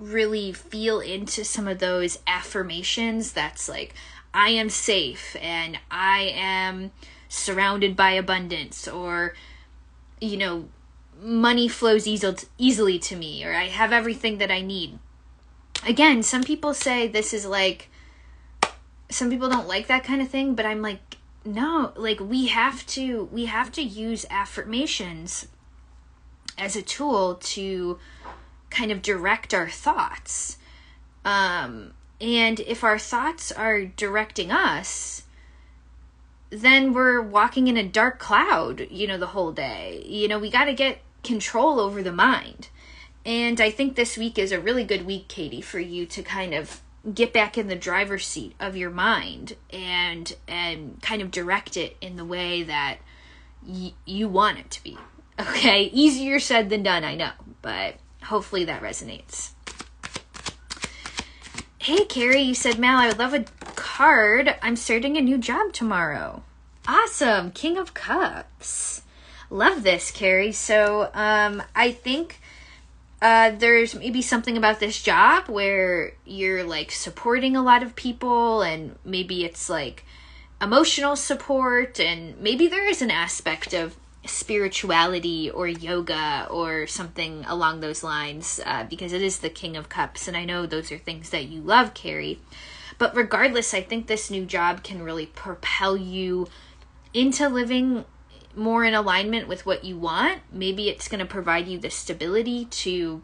really 0.00 0.52
feel 0.52 0.98
into 0.98 1.44
some 1.44 1.68
of 1.68 1.78
those 1.78 2.18
affirmations 2.26 3.32
that's 3.32 3.68
like, 3.68 3.94
I 4.32 4.50
am 4.50 4.70
safe 4.70 5.36
and 5.40 5.78
I 5.90 6.32
am 6.34 6.92
surrounded 7.28 7.96
by 7.96 8.12
abundance 8.12 8.88
or 8.88 9.34
you 10.20 10.36
know 10.36 10.68
money 11.22 11.68
flows 11.68 12.06
easy, 12.06 12.34
easily 12.58 12.98
to 12.98 13.16
me 13.16 13.44
or 13.44 13.54
I 13.54 13.66
have 13.68 13.92
everything 13.92 14.38
that 14.38 14.50
I 14.50 14.60
need. 14.60 14.98
Again, 15.86 16.22
some 16.22 16.42
people 16.42 16.74
say 16.74 17.06
this 17.08 17.32
is 17.32 17.46
like 17.46 17.88
some 19.08 19.30
people 19.30 19.48
don't 19.48 19.68
like 19.68 19.88
that 19.88 20.04
kind 20.04 20.22
of 20.22 20.28
thing, 20.28 20.54
but 20.54 20.66
I'm 20.66 20.82
like 20.82 21.16
no, 21.44 21.92
like 21.96 22.20
we 22.20 22.48
have 22.48 22.86
to 22.88 23.28
we 23.32 23.46
have 23.46 23.72
to 23.72 23.82
use 23.82 24.26
affirmations 24.30 25.48
as 26.58 26.76
a 26.76 26.82
tool 26.82 27.36
to 27.36 27.98
kind 28.70 28.90
of 28.92 29.02
direct 29.02 29.52
our 29.52 29.68
thoughts. 29.68 30.58
Um 31.24 31.92
and 32.20 32.60
if 32.60 32.84
our 32.84 32.98
thoughts 32.98 33.50
are 33.50 33.84
directing 33.84 34.52
us, 34.52 35.22
then 36.50 36.92
we're 36.92 37.22
walking 37.22 37.68
in 37.68 37.76
a 37.76 37.86
dark 37.86 38.18
cloud, 38.18 38.86
you 38.90 39.06
know, 39.06 39.16
the 39.16 39.28
whole 39.28 39.52
day. 39.52 40.02
You 40.04 40.28
know, 40.28 40.38
we 40.38 40.50
got 40.50 40.64
to 40.66 40.74
get 40.74 40.98
control 41.22 41.80
over 41.80 42.02
the 42.02 42.12
mind. 42.12 42.68
And 43.24 43.60
I 43.60 43.70
think 43.70 43.94
this 43.96 44.18
week 44.18 44.38
is 44.38 44.52
a 44.52 44.60
really 44.60 44.84
good 44.84 45.06
week, 45.06 45.28
Katie, 45.28 45.60
for 45.60 45.78
you 45.78 46.06
to 46.06 46.22
kind 46.22 46.52
of 46.52 46.80
get 47.14 47.32
back 47.32 47.56
in 47.56 47.68
the 47.68 47.76
driver's 47.76 48.26
seat 48.26 48.54
of 48.60 48.76
your 48.76 48.90
mind 48.90 49.56
and 49.70 50.34
and 50.46 51.00
kind 51.00 51.22
of 51.22 51.30
direct 51.30 51.76
it 51.76 51.96
in 52.02 52.16
the 52.16 52.24
way 52.24 52.62
that 52.62 52.98
y- 53.66 53.94
you 54.04 54.28
want 54.28 54.58
it 54.58 54.70
to 54.70 54.82
be. 54.82 54.98
Okay, 55.40 55.84
easier 55.84 56.38
said 56.38 56.68
than 56.68 56.82
done, 56.82 57.02
I 57.02 57.14
know, 57.14 57.30
but 57.62 57.94
hopefully 58.24 58.64
that 58.64 58.82
resonates. 58.82 59.50
Hey, 61.78 62.04
Carrie, 62.04 62.42
you 62.42 62.54
said, 62.54 62.78
Mal, 62.78 62.98
I 62.98 63.08
would 63.08 63.18
love 63.18 63.32
a 63.34 63.44
card. 63.74 64.54
I'm 64.60 64.76
starting 64.76 65.16
a 65.16 65.22
new 65.22 65.38
job 65.38 65.72
tomorrow. 65.72 66.42
Awesome, 66.86 67.52
King 67.52 67.78
of 67.78 67.94
Cups. 67.94 69.02
Love 69.48 69.82
this, 69.82 70.10
Carrie. 70.10 70.52
So, 70.52 71.10
um, 71.14 71.62
I 71.74 71.90
think 71.90 72.40
uh, 73.22 73.50
there's 73.50 73.94
maybe 73.94 74.22
something 74.22 74.56
about 74.56 74.80
this 74.80 75.02
job 75.02 75.48
where 75.48 76.12
you're 76.24 76.64
like 76.64 76.90
supporting 76.90 77.56
a 77.56 77.62
lot 77.62 77.82
of 77.82 77.96
people, 77.96 78.62
and 78.62 78.96
maybe 79.04 79.44
it's 79.44 79.68
like 79.68 80.04
emotional 80.60 81.16
support, 81.16 81.98
and 81.98 82.38
maybe 82.40 82.68
there 82.68 82.88
is 82.88 83.02
an 83.02 83.10
aspect 83.10 83.74
of 83.74 83.96
spirituality 84.30 85.50
or 85.50 85.66
yoga 85.66 86.46
or 86.50 86.86
something 86.86 87.44
along 87.46 87.80
those 87.80 88.02
lines 88.02 88.60
uh, 88.64 88.84
because 88.84 89.12
it 89.12 89.22
is 89.22 89.38
the 89.38 89.50
King 89.50 89.76
of 89.76 89.88
Cups. 89.88 90.28
And 90.28 90.36
I 90.36 90.44
know 90.44 90.66
those 90.66 90.90
are 90.92 90.98
things 90.98 91.30
that 91.30 91.46
you 91.46 91.60
love, 91.60 91.94
Carrie. 91.94 92.40
But 92.98 93.16
regardless, 93.16 93.74
I 93.74 93.80
think 93.80 94.06
this 94.06 94.30
new 94.30 94.44
job 94.44 94.82
can 94.82 95.02
really 95.02 95.26
propel 95.26 95.96
you 95.96 96.48
into 97.14 97.48
living 97.48 98.04
more 98.54 98.84
in 98.84 98.94
alignment 98.94 99.48
with 99.48 99.64
what 99.64 99.84
you 99.84 99.96
want. 99.96 100.40
Maybe 100.52 100.88
it's 100.88 101.08
going 101.08 101.20
to 101.20 101.26
provide 101.26 101.68
you 101.68 101.78
the 101.78 101.90
stability 101.90 102.66
to 102.66 103.22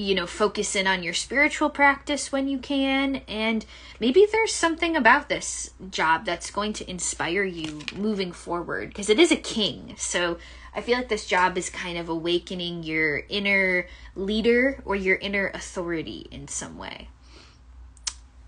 you 0.00 0.14
know, 0.14 0.26
focus 0.26 0.74
in 0.74 0.86
on 0.86 1.02
your 1.02 1.14
spiritual 1.14 1.70
practice 1.70 2.32
when 2.32 2.48
you 2.48 2.58
can. 2.58 3.16
And 3.28 3.64
maybe 3.98 4.26
there's 4.30 4.52
something 4.52 4.96
about 4.96 5.28
this 5.28 5.70
job 5.90 6.24
that's 6.24 6.50
going 6.50 6.72
to 6.74 6.90
inspire 6.90 7.44
you 7.44 7.80
moving 7.94 8.32
forward 8.32 8.88
because 8.88 9.08
it 9.08 9.18
is 9.18 9.30
a 9.30 9.36
king. 9.36 9.94
So 9.96 10.38
I 10.74 10.80
feel 10.80 10.96
like 10.96 11.08
this 11.08 11.26
job 11.26 11.58
is 11.58 11.70
kind 11.70 11.98
of 11.98 12.08
awakening 12.08 12.82
your 12.82 13.22
inner 13.28 13.86
leader 14.14 14.82
or 14.84 14.96
your 14.96 15.16
inner 15.16 15.48
authority 15.48 16.26
in 16.30 16.48
some 16.48 16.78
way. 16.78 17.08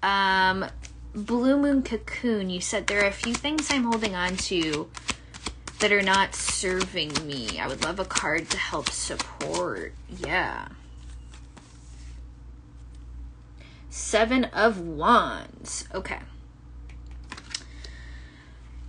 Um, 0.02 0.66
Blue 1.14 1.58
Moon 1.58 1.82
Cocoon, 1.82 2.50
you 2.50 2.60
said 2.60 2.86
there 2.86 3.04
are 3.04 3.08
a 3.08 3.12
few 3.12 3.34
things 3.34 3.68
I'm 3.70 3.84
holding 3.84 4.14
on 4.14 4.36
to 4.36 4.88
that 5.80 5.92
are 5.92 6.02
not 6.02 6.34
serving 6.34 7.12
me. 7.26 7.58
I 7.58 7.66
would 7.66 7.84
love 7.84 7.98
a 7.98 8.04
card 8.04 8.48
to 8.50 8.56
help 8.56 8.88
support. 8.88 9.92
Yeah. 10.08 10.68
Seven 13.92 14.44
of 14.46 14.80
Wands. 14.80 15.86
Okay. 15.94 16.20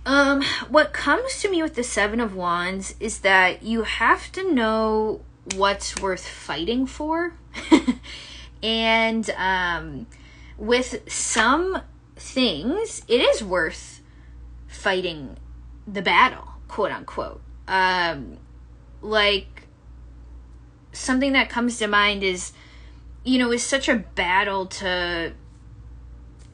Um, 0.06 0.42
what 0.70 0.94
comes 0.94 1.42
to 1.42 1.50
me 1.50 1.62
with 1.62 1.74
the 1.74 1.82
Seven 1.82 2.20
of 2.20 2.34
Wands 2.34 2.94
is 2.98 3.18
that 3.18 3.62
you 3.62 3.82
have 3.82 4.32
to 4.32 4.50
know 4.50 5.20
what's 5.56 6.00
worth 6.00 6.26
fighting 6.26 6.86
for. 6.86 7.34
and 8.62 9.28
um, 9.36 10.06
with 10.56 11.02
some 11.06 11.82
things, 12.16 13.02
it 13.06 13.20
is 13.20 13.44
worth 13.44 14.00
fighting 14.66 15.36
the 15.86 16.00
battle, 16.00 16.48
quote 16.66 16.92
unquote. 16.92 17.42
Um, 17.68 18.38
like, 19.02 19.68
something 20.92 21.34
that 21.34 21.50
comes 21.50 21.78
to 21.80 21.88
mind 21.88 22.22
is 22.22 22.54
you 23.24 23.38
know, 23.38 23.46
it 23.46 23.50
was 23.50 23.62
such 23.62 23.88
a 23.88 23.96
battle 23.96 24.66
to 24.66 25.32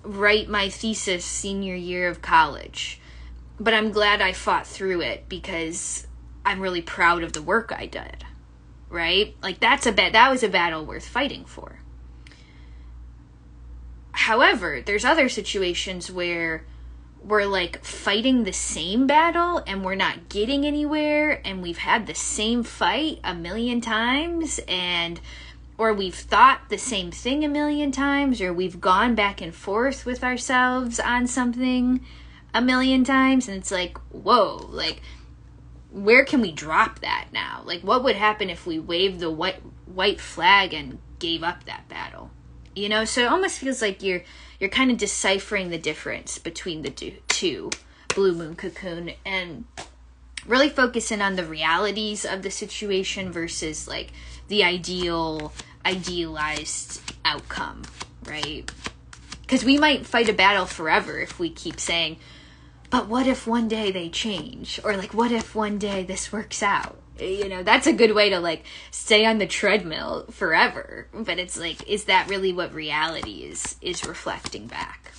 write 0.03 0.49
my 0.49 0.69
thesis 0.69 1.25
senior 1.25 1.75
year 1.75 2.09
of 2.09 2.23
college. 2.23 3.01
But 3.59 3.75
I'm 3.75 3.91
glad 3.91 4.23
I 4.23 4.33
fought 4.33 4.67
through 4.67 5.03
it 5.03 5.29
because 5.29 6.07
I'm 6.45 6.61
really 6.61 6.81
proud 6.81 7.23
of 7.23 7.33
the 7.33 7.43
work 7.43 7.73
I 7.77 7.87
did. 7.87 8.25
Right? 8.89 9.37
Like 9.43 9.61
that's 9.61 9.87
a 9.87 9.93
bet 9.93 10.13
that 10.15 10.31
was 10.31 10.43
a 10.43 10.49
battle 10.49 10.85
worth 10.85 11.07
fighting 11.07 11.45
for. 11.45 11.81
However, 14.13 14.83
there's 14.85 15.05
other 15.05 15.29
situations 15.29 16.11
where 16.11 16.65
we're 17.23 17.47
like 17.47 17.85
fighting 17.85 18.45
the 18.45 18.53
same 18.53 19.07
battle 19.07 19.63
and 19.67 19.85
we're 19.85 19.95
not 19.95 20.29
getting 20.29 20.65
anywhere 20.65 21.41
and 21.45 21.63
we've 21.63 21.79
had 21.79 22.07
the 22.07 22.15
same 22.15 22.63
fight 22.63 23.21
a 23.23 23.35
million 23.35 23.81
times 23.81 24.59
and 24.67 25.21
or 25.81 25.95
we've 25.95 26.15
thought 26.15 26.61
the 26.69 26.77
same 26.77 27.11
thing 27.11 27.43
a 27.43 27.49
million 27.49 27.91
times, 27.91 28.39
or 28.43 28.53
we've 28.53 28.83
gone 28.83 29.15
back 29.15 29.41
and 29.41 29.55
forth 29.55 30.05
with 30.05 30.23
ourselves 30.23 31.01
on 31.01 31.27
something 31.27 32.05
a 32.53 32.61
million 32.61 33.03
times, 33.03 33.49
and 33.49 33.57
it's 33.57 33.71
like, 33.71 33.97
whoa, 34.11 34.69
like, 34.69 35.01
where 35.91 36.23
can 36.23 36.43
we 36.43 36.53
drop 36.53 36.99
that 36.99 37.29
now? 37.33 37.63
Like, 37.65 37.81
what 37.81 38.05
would 38.05 38.17
happen 38.17 38.51
if 38.51 38.67
we 38.67 38.79
waved 38.79 39.21
the 39.21 39.31
white 39.31 39.63
white 39.87 40.21
flag 40.21 40.75
and 40.75 40.99
gave 41.19 41.43
up 41.43 41.65
that 41.65 41.89
battle? 41.89 42.31
You 42.77 42.91
know, 42.91 43.07
so 43.07 43.23
it 43.23 43.33
almost 43.33 43.59
feels 43.59 43.81
like 43.81 44.03
you're 44.03 44.23
you're 44.59 44.69
kind 44.69 44.91
of 44.91 44.99
deciphering 44.99 45.71
the 45.71 45.79
difference 45.79 46.37
between 46.37 46.83
the 46.83 46.91
two, 46.91 47.71
blue 48.15 48.35
moon 48.35 48.55
cocoon, 48.55 49.13
and 49.25 49.65
really 50.47 50.69
focusing 50.69 51.23
on 51.23 51.37
the 51.37 51.45
realities 51.45 52.27
of 52.27 52.43
the 52.43 52.51
situation 52.51 53.33
versus 53.33 53.89
like 53.89 54.13
the 54.49 54.63
ideal 54.63 55.55
idealized 55.85 57.01
outcome, 57.25 57.83
right? 58.25 58.71
Because 59.43 59.65
we 59.65 59.79
might 59.79 60.07
fight 60.07 60.29
a 60.29 60.33
battle 60.33 60.67
forever 60.67 61.19
if 61.19 61.39
we 61.39 61.51
keep 61.51 61.81
saying, 61.81 62.19
but 62.91 63.07
what 63.07 63.27
if 63.27 63.47
one 63.47 63.69
day 63.69 63.93
they 63.93 64.09
change? 64.09 64.81
Or 64.85 64.97
like, 64.97 65.15
what 65.15 65.31
if 65.31 65.55
one 65.55 65.79
day 65.79 66.03
this 66.03 66.33
works 66.33 66.63
out? 66.63 66.99
You 67.19 67.49
know, 67.49 67.63
that's 67.63 67.87
a 67.87 67.93
good 67.93 68.15
way 68.15 68.31
to 68.31 68.41
like 68.41 68.65
stay 68.91 69.25
on 69.27 69.39
the 69.39 69.47
treadmill 69.47 70.27
forever. 70.31 71.07
But 71.13 71.39
it's 71.39 71.59
like, 71.59 71.89
is 71.89 72.05
that 72.05 72.29
really 72.29 72.53
what 72.53 72.75
reality 72.75 73.45
is 73.45 73.77
is 73.81 74.07
reflecting 74.07 74.67
back? 74.67 75.13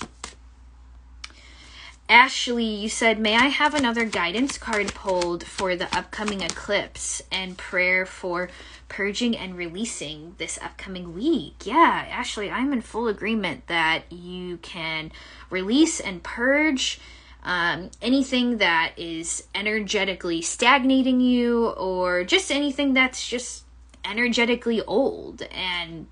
Ashley, 2.09 2.66
you 2.66 2.89
said, 2.89 3.20
May 3.20 3.38
I 3.38 3.45
have 3.45 3.74
another 3.74 4.03
guidance 4.03 4.57
card 4.57 4.93
pulled 4.93 5.45
for 5.45 5.78
the 5.78 5.95
upcoming 5.95 6.41
eclipse 6.41 7.22
and 7.32 7.57
prayer 7.57 8.05
for 8.05 8.49
purging 8.91 9.37
and 9.37 9.55
releasing 9.55 10.35
this 10.37 10.59
upcoming 10.61 11.15
week. 11.15 11.65
Yeah, 11.65 12.05
Ashley, 12.09 12.51
I'm 12.51 12.73
in 12.73 12.81
full 12.81 13.07
agreement 13.07 13.67
that 13.67 14.03
you 14.11 14.57
can 14.57 15.13
release 15.49 16.01
and 16.01 16.21
purge 16.21 16.99
um, 17.41 17.89
anything 18.01 18.57
that 18.57 18.91
is 18.97 19.47
energetically 19.55 20.41
stagnating 20.41 21.21
you 21.21 21.69
or 21.69 22.25
just 22.25 22.51
anything 22.51 22.93
that's 22.93 23.25
just 23.25 23.63
energetically 24.03 24.81
old. 24.81 25.41
And 25.43 26.07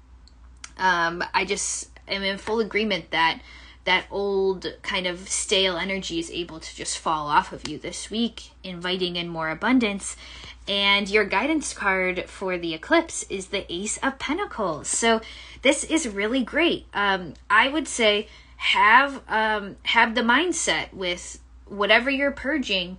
um, 0.77 1.21
I 1.33 1.43
just 1.43 1.89
am 2.07 2.23
in 2.23 2.37
full 2.37 2.61
agreement 2.61 3.11
that 3.11 3.41
that 3.85 4.05
old 4.11 4.73
kind 4.81 5.07
of 5.07 5.29
stale 5.29 5.77
energy 5.77 6.19
is 6.19 6.29
able 6.31 6.59
to 6.59 6.75
just 6.75 6.97
fall 6.97 7.27
off 7.27 7.51
of 7.51 7.67
you 7.67 7.77
this 7.77 8.11
week, 8.11 8.51
inviting 8.63 9.15
in 9.15 9.27
more 9.27 9.49
abundance. 9.49 10.15
And 10.67 11.09
your 11.09 11.25
guidance 11.25 11.73
card 11.73 12.29
for 12.29 12.57
the 12.57 12.75
eclipse 12.75 13.25
is 13.29 13.47
the 13.47 13.71
Ace 13.73 13.97
of 13.97 14.19
Pentacles. 14.19 14.87
So 14.87 15.21
this 15.63 15.83
is 15.83 16.07
really 16.07 16.43
great. 16.43 16.85
Um, 16.93 17.33
I 17.49 17.69
would 17.69 17.87
say 17.87 18.27
have 18.57 19.21
um, 19.27 19.77
have 19.83 20.13
the 20.13 20.21
mindset 20.21 20.93
with 20.93 21.39
whatever 21.65 22.09
you're 22.09 22.31
purging. 22.31 22.97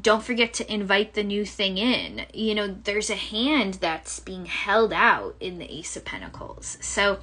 Don't 0.00 0.24
forget 0.24 0.52
to 0.54 0.72
invite 0.72 1.14
the 1.14 1.22
new 1.22 1.44
thing 1.44 1.78
in. 1.78 2.26
You 2.34 2.56
know, 2.56 2.76
there's 2.82 3.10
a 3.10 3.14
hand 3.14 3.74
that's 3.74 4.18
being 4.18 4.46
held 4.46 4.92
out 4.92 5.36
in 5.38 5.58
the 5.58 5.72
Ace 5.72 5.96
of 5.96 6.04
Pentacles. 6.04 6.78
So 6.80 7.20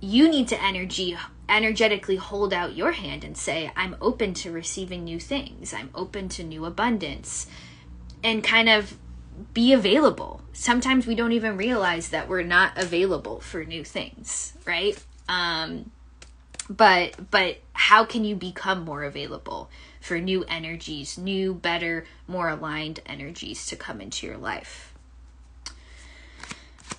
you 0.00 0.28
need 0.28 0.48
to 0.48 0.62
energy 0.62 1.16
energetically 1.56 2.16
hold 2.16 2.52
out 2.52 2.74
your 2.74 2.92
hand 2.92 3.24
and 3.24 3.36
say 3.36 3.70
i'm 3.76 3.96
open 4.00 4.34
to 4.34 4.50
receiving 4.50 5.04
new 5.04 5.20
things. 5.20 5.74
I'm 5.74 5.90
open 5.94 6.28
to 6.30 6.42
new 6.42 6.64
abundance 6.64 7.46
and 8.24 8.42
kind 8.42 8.68
of 8.68 8.96
be 9.54 9.72
available. 9.72 10.42
Sometimes 10.52 11.06
we 11.06 11.14
don't 11.14 11.32
even 11.32 11.56
realize 11.56 12.10
that 12.10 12.28
we're 12.28 12.42
not 12.42 12.76
available 12.76 13.40
for 13.40 13.64
new 13.64 13.84
things 13.84 14.52
right? 14.66 14.96
Um 15.28 15.90
but 16.68 17.30
but 17.30 17.58
how 17.72 18.04
can 18.04 18.24
you 18.24 18.36
become 18.36 18.84
more 18.84 19.02
available 19.02 19.70
for 20.00 20.18
new 20.18 20.44
energies 20.44 21.18
new 21.18 21.54
better 21.54 22.04
more 22.26 22.48
aligned 22.48 23.00
energies 23.06 23.66
to 23.66 23.76
come 23.76 24.00
into 24.00 24.26
your 24.26 24.36
life 24.36 24.91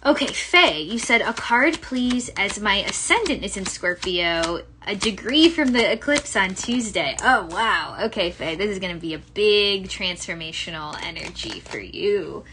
Okay, 0.05 0.27
Faye, 0.27 0.81
you 0.81 0.99
said 0.99 1.21
a 1.21 1.31
card, 1.31 1.79
please, 1.81 2.27
as 2.35 2.59
my 2.59 2.75
ascendant 2.79 3.41
is 3.41 3.55
in 3.55 3.65
Scorpio, 3.65 4.63
a 4.85 4.97
degree 4.97 5.47
from 5.47 5.71
the 5.71 5.93
eclipse 5.93 6.35
on 6.35 6.55
Tuesday. 6.55 7.15
Oh, 7.23 7.47
wow. 7.49 7.95
Okay, 8.01 8.29
Faye, 8.29 8.55
this 8.55 8.69
is 8.69 8.79
going 8.79 8.93
to 8.93 8.99
be 8.99 9.13
a 9.13 9.19
big 9.19 9.87
transformational 9.87 11.01
energy 11.01 11.61
for 11.61 11.79
you. 11.79 12.43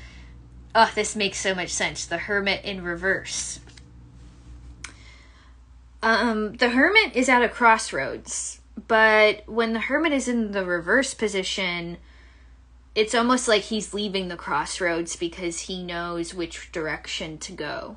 Oh, 0.77 0.93
this 0.95 1.17
makes 1.17 1.41
so 1.41 1.53
much 1.53 1.71
sense. 1.71 2.07
The 2.07 2.19
Hermit 2.19 2.65
in 2.65 2.85
reverse. 2.85 3.59
Um, 6.05 6.53
the 6.55 6.69
Hermit 6.69 7.17
is 7.17 7.29
at 7.29 7.43
a 7.43 7.49
crossroads, 7.49 8.61
but 8.87 9.43
when 9.49 9.73
the 9.73 9.81
Hermit 9.81 10.13
is 10.13 10.29
in 10.29 10.53
the 10.53 10.65
reverse 10.65 11.15
position, 11.15 11.97
it's 12.95 13.15
almost 13.15 13.47
like 13.47 13.63
he's 13.63 13.95
leaving 13.95 14.29
the 14.29 14.37
crossroads 14.37 15.17
because 15.17 15.61
he 15.61 15.83
knows 15.83 16.35
which 16.35 16.73
direction 16.73 17.39
to 17.39 17.53
go. 17.53 17.97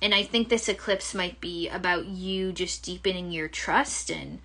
And 0.00 0.14
I 0.14 0.22
think 0.22 0.48
this 0.48 0.68
eclipse 0.68 1.14
might 1.14 1.40
be 1.40 1.68
about 1.68 2.06
you 2.06 2.52
just 2.52 2.84
deepening 2.84 3.30
your 3.30 3.48
trust 3.48 4.10
and 4.10 4.40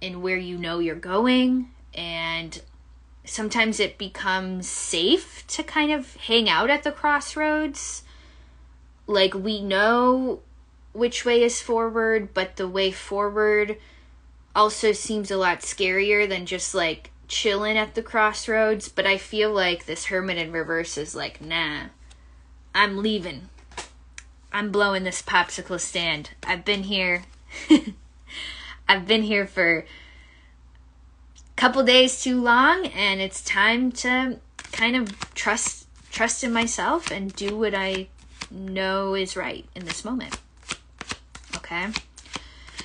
in 0.00 0.22
where 0.22 0.36
you 0.36 0.58
know 0.58 0.78
you're 0.78 0.94
going 0.94 1.70
and 1.94 2.60
sometimes 3.24 3.80
it 3.80 3.98
becomes 3.98 4.68
safe 4.68 5.46
to 5.46 5.62
kind 5.62 5.90
of 5.90 6.16
hang 6.16 6.48
out 6.48 6.70
at 6.70 6.82
the 6.82 6.92
crossroads. 6.92 8.02
Like 9.06 9.34
we 9.34 9.62
know 9.62 10.40
which 10.92 11.24
way 11.24 11.42
is 11.42 11.60
forward, 11.60 12.34
but 12.34 12.56
the 12.56 12.68
way 12.68 12.90
forward 12.90 13.78
also 14.54 14.92
seems 14.92 15.30
a 15.30 15.36
lot 15.36 15.60
scarier 15.60 16.28
than 16.28 16.46
just 16.46 16.74
like 16.74 17.10
chilling 17.28 17.76
at 17.76 17.94
the 17.94 18.02
crossroads, 18.02 18.88
but 18.88 19.06
I 19.06 19.16
feel 19.16 19.52
like 19.52 19.86
this 19.86 20.06
hermit 20.06 20.38
in 20.38 20.52
reverse 20.52 20.96
is 20.96 21.14
like, 21.14 21.40
nah, 21.40 21.84
I'm 22.74 22.98
leaving. 22.98 23.48
I'm 24.52 24.70
blowing 24.70 25.04
this 25.04 25.22
popsicle 25.22 25.80
stand. 25.80 26.30
I've 26.46 26.64
been 26.64 26.84
here. 26.84 27.24
I've 28.88 29.06
been 29.06 29.22
here 29.22 29.46
for 29.46 29.78
a 29.78 29.84
couple 31.56 31.82
days 31.82 32.22
too 32.22 32.40
long, 32.40 32.86
and 32.86 33.20
it's 33.20 33.42
time 33.42 33.90
to 33.92 34.38
kind 34.72 34.96
of 34.96 35.34
trust 35.34 35.86
trust 36.10 36.44
in 36.44 36.52
myself 36.52 37.10
and 37.10 37.34
do 37.34 37.56
what 37.56 37.74
I 37.74 38.06
know 38.50 39.14
is 39.14 39.36
right 39.36 39.66
in 39.74 39.84
this 39.84 40.04
moment. 40.04 40.38
Okay? 41.56 41.88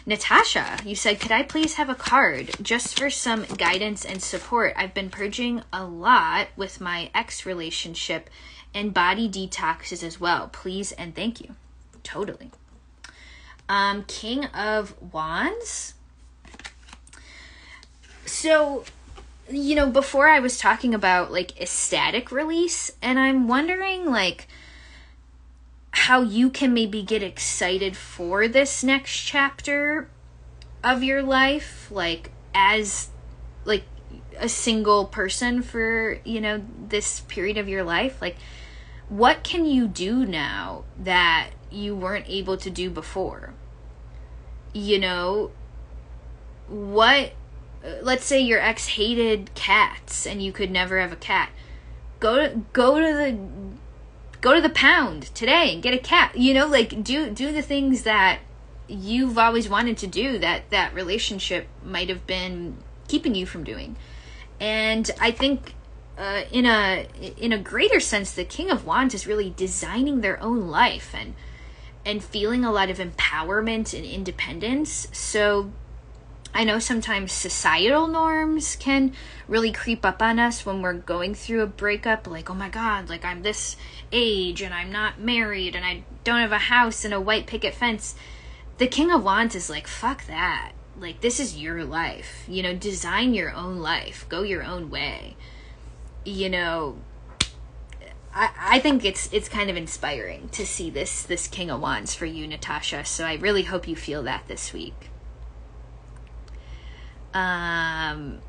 Natasha, 0.10 0.80
you 0.84 0.96
said, 0.96 1.20
could 1.20 1.32
I 1.32 1.44
please 1.44 1.76
have 1.76 1.88
a 1.88 1.94
card 1.94 2.50
just 2.64 2.98
for 2.98 3.12
some 3.12 3.44
guidance 3.44 4.04
and 4.04 4.24
support? 4.24 4.74
I've 4.76 4.96
been 4.96 5.12
purging 5.12 5.62
a 5.72 5.86
lot 5.86 6.48
with 6.56 6.82
my 6.82 7.12
ex 7.14 7.46
relationship 7.46 8.28
and 8.74 8.92
body 8.92 9.30
detoxes 9.30 10.02
as 10.02 10.20
well. 10.20 10.50
Please 10.52 10.94
and 10.94 11.14
thank 11.14 11.40
you. 11.40 11.54
Totally. 12.02 12.50
Um, 13.70 14.04
King 14.08 14.46
of 14.46 14.96
Wands. 15.14 15.94
So, 18.26 18.86
you 19.48 19.76
know, 19.76 19.92
before 19.92 20.28
I 20.28 20.40
was 20.40 20.58
talking 20.58 20.96
about 20.96 21.32
like 21.32 21.62
ecstatic 21.62 22.32
release, 22.32 22.92
and 23.04 23.20
I'm 23.20 23.48
wondering 23.48 24.06
like 24.06 24.48
how 26.00 26.22
you 26.22 26.50
can 26.50 26.74
maybe 26.74 27.04
get 27.04 27.22
excited 27.22 27.96
for 27.98 28.48
this 28.48 28.86
next 28.86 29.20
chapter 29.20 30.10
of 30.82 31.04
your 31.04 31.22
life 31.22 31.92
like 31.92 32.32
as 32.56 33.10
like 33.66 33.84
a 34.38 34.48
single 34.48 35.04
person 35.04 35.62
for 35.62 36.18
you 36.24 36.40
know 36.40 36.64
this 36.88 37.20
period 37.22 37.58
of 37.58 37.68
your 37.68 37.84
life? 37.84 38.22
Like 38.22 38.38
what 39.10 39.44
can 39.44 39.66
you 39.66 39.88
do 39.88 40.26
now 40.26 40.86
that 40.98 41.50
you 41.70 41.96
weren't 41.96 42.30
able 42.30 42.56
to 42.58 42.70
do 42.70 42.90
before? 42.90 43.54
You 44.74 45.00
know 45.00 45.52
what 46.70 47.34
let's 48.02 48.24
say 48.24 48.40
your 48.40 48.60
ex 48.62 48.88
hated 48.88 49.54
cats 49.54 50.26
and 50.26 50.42
you 50.42 50.54
could 50.54 50.72
never 50.72 50.98
have 50.98 51.12
a 51.12 51.18
cat. 51.18 51.50
Go 52.22 52.36
to 52.38 52.62
go 52.72 53.00
to 53.00 53.14
the 53.14 53.38
go 54.42 54.54
to 54.54 54.62
the 54.62 54.70
pound 54.70 55.24
today 55.36 55.74
and 55.74 55.84
get 55.84 55.94
a 55.94 55.98
cat 55.98 56.36
you 56.36 56.54
know 56.54 56.68
like 56.68 57.04
do 57.04 57.30
do 57.30 57.52
the 57.52 57.62
things 57.62 58.04
that 58.04 58.40
you've 58.88 59.38
always 59.38 59.70
wanted 59.70 59.98
to 59.98 60.08
do 60.08 60.40
that 60.40 60.70
that 60.70 60.94
relationship 60.94 61.68
might 61.84 62.10
have 62.10 62.26
been 62.26 62.78
keeping 63.08 63.36
you 63.36 63.46
from 63.46 63.64
doing. 63.64 63.96
And 64.60 65.10
i 65.20 65.32
think 65.32 65.74
uh, 66.18 66.42
in 66.52 66.66
a 66.66 67.08
in 67.38 67.54
a 67.54 67.58
greater 67.58 68.00
sense 68.00 68.34
the 68.34 68.44
king 68.44 68.70
of 68.70 68.86
wands 68.86 69.14
is 69.14 69.26
really 69.26 69.54
designing 69.56 70.20
their 70.20 70.42
own 70.44 70.68
life 70.68 71.14
and 71.14 71.34
and 72.06 72.24
feeling 72.24 72.66
a 72.66 72.72
lot 72.72 72.90
of 72.90 72.98
empowerment 72.98 73.96
and 73.96 74.06
independence. 74.06 75.08
So 75.12 75.72
I 76.54 76.64
know 76.64 76.80
sometimes 76.80 77.32
societal 77.32 78.08
norms 78.08 78.76
can 78.76 79.14
really 79.48 79.72
creep 79.72 80.04
up 80.04 80.22
on 80.22 80.40
us 80.40 80.66
when 80.66 80.82
we're 80.82 80.94
going 80.94 81.36
through 81.36 81.62
a 81.62 81.68
breakup. 81.68 82.28
Like, 82.28 82.50
oh 82.50 82.56
my 82.56 82.70
God, 82.70 83.10
like 83.10 83.24
I'm 83.24 83.44
this 83.44 83.76
age 84.12 84.62
and 84.62 84.74
I'm 84.74 84.92
not 84.92 85.20
married 85.20 85.76
and 85.76 85.86
I 85.86 86.04
don't 86.24 86.40
have 86.40 86.52
a 86.52 86.58
house 86.58 87.06
and 87.06 87.14
a 87.14 87.22
white 87.22 87.48
picket 87.48 87.74
fence. 87.74 88.16
The 88.78 88.88
King 88.88 89.12
of 89.12 89.24
Wands 89.24 89.56
is 89.56 89.70
like, 89.70 89.88
fuck 89.88 90.26
that. 90.26 90.72
Like, 91.00 91.22
this 91.22 91.40
is 91.40 91.58
your 91.58 91.84
life. 91.86 92.46
You 92.48 92.64
know, 92.64 92.76
design 92.76 93.34
your 93.34 93.54
own 93.54 93.78
life, 93.78 94.26
go 94.28 94.42
your 94.42 94.64
own 94.64 94.90
way. 94.90 95.38
You 96.26 96.50
know, 96.50 96.98
I, 98.34 98.50
I 98.58 98.80
think 98.80 99.06
it's 99.06 99.32
it's 99.32 99.50
kind 99.50 99.70
of 99.70 99.78
inspiring 99.78 100.50
to 100.50 100.66
see 100.66 100.90
this 100.90 101.24
this 101.24 101.48
King 101.48 101.72
of 101.72 101.80
Wands 101.80 102.16
for 102.16 102.26
you, 102.26 102.48
Natasha. 102.48 103.06
So 103.06 103.26
I 103.26 103.36
really 103.36 103.64
hope 103.64 103.88
you 103.88 103.96
feel 103.96 104.24
that 104.24 104.48
this 104.48 104.74
week. 104.74 105.10
Um, 107.34 108.40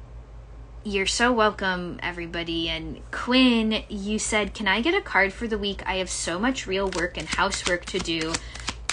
you're 0.82 1.06
so 1.06 1.32
welcome, 1.32 1.98
everybody. 2.02 2.68
And 2.68 3.00
Quinn, 3.10 3.84
you 3.88 4.18
said, 4.18 4.54
Can 4.54 4.66
I 4.66 4.80
get 4.80 4.94
a 4.94 5.00
card 5.00 5.32
for 5.32 5.46
the 5.46 5.58
week? 5.58 5.82
I 5.86 5.96
have 5.96 6.10
so 6.10 6.38
much 6.38 6.66
real 6.66 6.88
work 6.90 7.18
and 7.18 7.28
housework 7.28 7.84
to 7.86 7.98
do. 7.98 8.32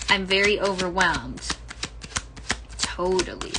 I'm 0.10 0.26
very 0.26 0.60
overwhelmed. 0.60 1.56
Totally. 2.78 3.54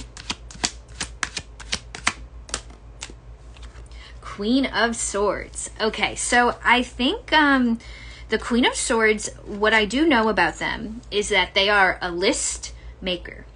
Queen 4.21 4.67
of 4.67 4.95
Swords. 4.95 5.71
Okay, 5.81 6.15
so 6.15 6.57
I 6.65 6.83
think 6.83 7.33
um, 7.33 7.79
the 8.29 8.39
Queen 8.39 8.65
of 8.65 8.75
Swords, 8.75 9.31
what 9.45 9.73
I 9.73 9.85
do 9.85 10.07
know 10.07 10.29
about 10.29 10.59
them 10.59 11.01
is 11.11 11.29
that 11.31 11.55
they 11.55 11.69
are 11.69 11.99
a 12.01 12.11
list 12.13 12.73
maker. 13.01 13.47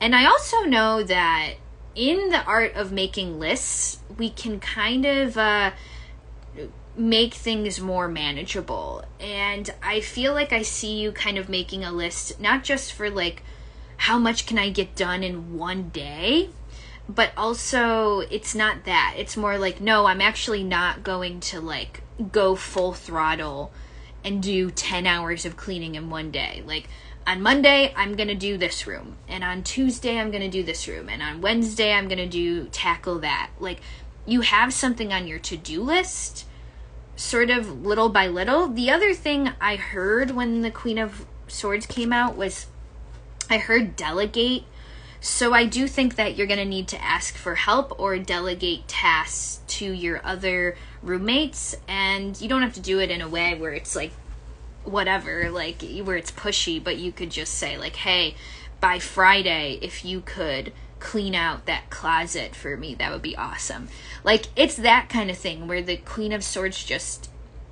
And 0.00 0.14
I 0.14 0.26
also 0.26 0.62
know 0.62 1.02
that 1.02 1.54
in 2.00 2.30
the 2.30 2.42
art 2.44 2.74
of 2.76 2.90
making 2.90 3.38
lists, 3.38 3.98
we 4.16 4.30
can 4.30 4.58
kind 4.58 5.04
of 5.04 5.36
uh, 5.36 5.72
make 6.96 7.34
things 7.34 7.78
more 7.78 8.08
manageable. 8.08 9.04
And 9.20 9.68
I 9.82 10.00
feel 10.00 10.32
like 10.32 10.50
I 10.50 10.62
see 10.62 10.98
you 10.98 11.12
kind 11.12 11.36
of 11.36 11.50
making 11.50 11.84
a 11.84 11.92
list, 11.92 12.40
not 12.40 12.64
just 12.64 12.94
for 12.94 13.10
like 13.10 13.42
how 13.98 14.18
much 14.18 14.46
can 14.46 14.58
I 14.58 14.70
get 14.70 14.96
done 14.96 15.22
in 15.22 15.58
one 15.58 15.90
day, 15.90 16.48
but 17.06 17.32
also 17.36 18.20
it's 18.20 18.54
not 18.54 18.84
that. 18.86 19.16
It's 19.18 19.36
more 19.36 19.58
like, 19.58 19.78
no, 19.78 20.06
I'm 20.06 20.22
actually 20.22 20.64
not 20.64 21.02
going 21.02 21.40
to 21.40 21.60
like 21.60 22.02
go 22.32 22.54
full 22.54 22.94
throttle 22.94 23.72
and 24.24 24.42
do 24.42 24.70
10 24.70 25.06
hours 25.06 25.44
of 25.44 25.58
cleaning 25.58 25.96
in 25.96 26.08
one 26.08 26.30
day. 26.30 26.62
Like, 26.66 26.88
on 27.26 27.42
Monday, 27.42 27.92
I'm 27.96 28.16
going 28.16 28.28
to 28.28 28.34
do 28.34 28.56
this 28.56 28.86
room. 28.86 29.16
And 29.28 29.44
on 29.44 29.62
Tuesday, 29.62 30.18
I'm 30.18 30.30
going 30.30 30.42
to 30.42 30.48
do 30.48 30.62
this 30.62 30.88
room. 30.88 31.08
And 31.08 31.22
on 31.22 31.40
Wednesday, 31.40 31.92
I'm 31.92 32.08
going 32.08 32.18
to 32.18 32.26
do 32.26 32.66
tackle 32.66 33.20
that. 33.20 33.50
Like, 33.58 33.80
you 34.26 34.40
have 34.42 34.72
something 34.72 35.12
on 35.12 35.26
your 35.26 35.38
to 35.40 35.56
do 35.56 35.82
list, 35.82 36.46
sort 37.16 37.50
of 37.50 37.82
little 37.84 38.08
by 38.08 38.26
little. 38.26 38.68
The 38.68 38.90
other 38.90 39.14
thing 39.14 39.50
I 39.60 39.76
heard 39.76 40.32
when 40.32 40.62
the 40.62 40.70
Queen 40.70 40.98
of 40.98 41.26
Swords 41.48 41.86
came 41.86 42.12
out 42.12 42.36
was 42.36 42.66
I 43.48 43.58
heard 43.58 43.96
delegate. 43.96 44.64
So 45.20 45.52
I 45.52 45.66
do 45.66 45.86
think 45.86 46.16
that 46.16 46.36
you're 46.36 46.46
going 46.46 46.60
to 46.60 46.64
need 46.64 46.88
to 46.88 47.02
ask 47.02 47.36
for 47.36 47.54
help 47.54 47.98
or 48.00 48.18
delegate 48.18 48.88
tasks 48.88 49.60
to 49.66 49.84
your 49.84 50.20
other 50.24 50.76
roommates. 51.02 51.76
And 51.86 52.40
you 52.40 52.48
don't 52.48 52.62
have 52.62 52.74
to 52.74 52.80
do 52.80 53.00
it 53.00 53.10
in 53.10 53.20
a 53.20 53.28
way 53.28 53.54
where 53.54 53.72
it's 53.72 53.94
like 53.94 54.12
whatever, 54.90 55.50
like 55.50 55.82
where 56.04 56.16
it's 56.16 56.30
pushy, 56.30 56.82
but 56.82 56.98
you 56.98 57.12
could 57.12 57.30
just 57.30 57.54
say 57.54 57.76
like, 57.78 57.96
"Hey, 57.96 58.34
by 58.80 58.98
Friday, 58.98 59.78
if 59.82 60.04
you 60.04 60.20
could 60.20 60.72
clean 61.00 61.34
out 61.34 61.66
that 61.66 61.90
closet 61.90 62.54
for 62.54 62.76
me, 62.76 62.94
that 62.94 63.10
would 63.10 63.22
be 63.22 63.36
awesome. 63.36 63.88
Like, 64.22 64.46
it's 64.54 64.76
that 64.76 65.08
kind 65.08 65.30
of 65.30 65.36
thing 65.36 65.66
where 65.66 65.82
the 65.82 65.96
Queen 65.96 66.32
of 66.32 66.44
Swords 66.44 66.84
just, 66.84 67.30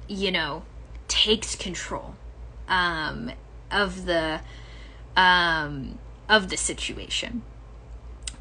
you 0.08 0.32
know, 0.32 0.64
takes 1.06 1.54
control 1.54 2.16
um, 2.66 3.30
of 3.70 4.06
the 4.06 4.40
um, 5.16 5.98
of 6.28 6.48
the 6.48 6.56
situation. 6.56 7.42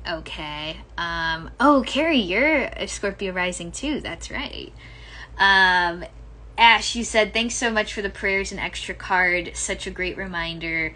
Okay. 0.08 0.78
Um, 0.98 1.52
oh, 1.60 1.84
Carrie, 1.86 2.20
you're 2.20 2.70
a 2.76 2.88
Scorpio 2.88 3.34
rising 3.34 3.72
too. 3.72 4.00
That's 4.00 4.32
right. 4.32 4.72
Um, 5.38 6.06
Ash, 6.58 6.96
you 6.96 7.04
said 7.04 7.34
thanks 7.34 7.56
so 7.56 7.72
much 7.72 7.94
for 7.94 8.02
the 8.02 8.10
prayers 8.10 8.52
and 8.52 8.60
extra 8.60 8.96
card. 8.96 9.52
Such 9.56 9.86
a 9.86 9.92
great 9.92 10.18
reminder. 10.18 10.94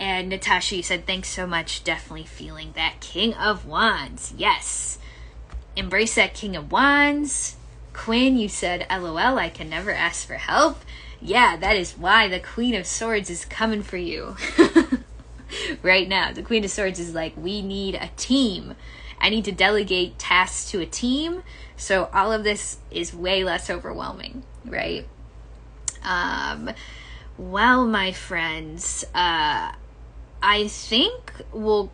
And 0.00 0.30
Natasha, 0.30 0.76
you 0.76 0.82
said 0.82 1.06
thanks 1.06 1.28
so 1.28 1.46
much. 1.46 1.84
Definitely 1.84 2.24
feeling 2.24 2.72
that 2.74 3.00
King 3.00 3.34
of 3.34 3.66
Wands. 3.66 4.32
Yes. 4.36 4.98
Embrace 5.76 6.14
that 6.14 6.34
King 6.34 6.56
of 6.56 6.72
Wands. 6.72 7.56
Quinn, 7.92 8.38
you 8.38 8.48
said 8.48 8.86
LOL, 8.90 9.38
I 9.38 9.50
can 9.50 9.68
never 9.68 9.90
ask 9.90 10.26
for 10.26 10.34
help. 10.34 10.78
Yeah, 11.20 11.56
that 11.58 11.76
is 11.76 11.92
why 11.92 12.26
the 12.26 12.40
Queen 12.40 12.74
of 12.74 12.86
Swords 12.86 13.28
is 13.28 13.44
coming 13.44 13.82
for 13.82 13.98
you. 13.98 14.36
right 15.82 16.08
now. 16.08 16.32
The 16.32 16.42
Queen 16.42 16.64
of 16.64 16.70
Swords 16.70 16.98
is 16.98 17.14
like, 17.14 17.36
we 17.36 17.62
need 17.62 17.94
a 17.94 18.10
team. 18.16 18.74
I 19.20 19.28
need 19.28 19.44
to 19.44 19.52
delegate 19.52 20.18
tasks 20.18 20.70
to 20.72 20.80
a 20.80 20.86
team. 20.86 21.42
So 21.82 22.08
all 22.12 22.32
of 22.32 22.44
this 22.44 22.78
is 22.92 23.12
way 23.12 23.42
less 23.42 23.68
overwhelming, 23.68 24.44
right? 24.64 25.04
Um, 26.04 26.70
well, 27.36 27.88
my 27.88 28.12
friends, 28.12 29.04
uh, 29.12 29.72
I 30.40 30.68
think 30.68 31.32
we'll 31.52 31.90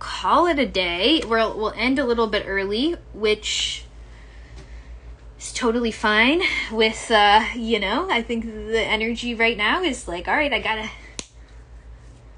call 0.00 0.48
it 0.48 0.58
a 0.58 0.66
day. 0.66 1.22
We'll, 1.24 1.56
we'll 1.56 1.72
end 1.76 2.00
a 2.00 2.04
little 2.04 2.26
bit 2.26 2.46
early, 2.48 2.96
which 3.14 3.84
is 5.38 5.52
totally 5.52 5.92
fine 5.92 6.42
with, 6.72 7.08
uh, 7.08 7.44
you 7.54 7.78
know, 7.78 8.10
I 8.10 8.22
think 8.22 8.44
the 8.44 8.82
energy 8.82 9.36
right 9.36 9.56
now 9.56 9.84
is 9.84 10.08
like, 10.08 10.26
all 10.26 10.34
right, 10.34 10.52
I 10.52 10.58
gotta 10.58 10.90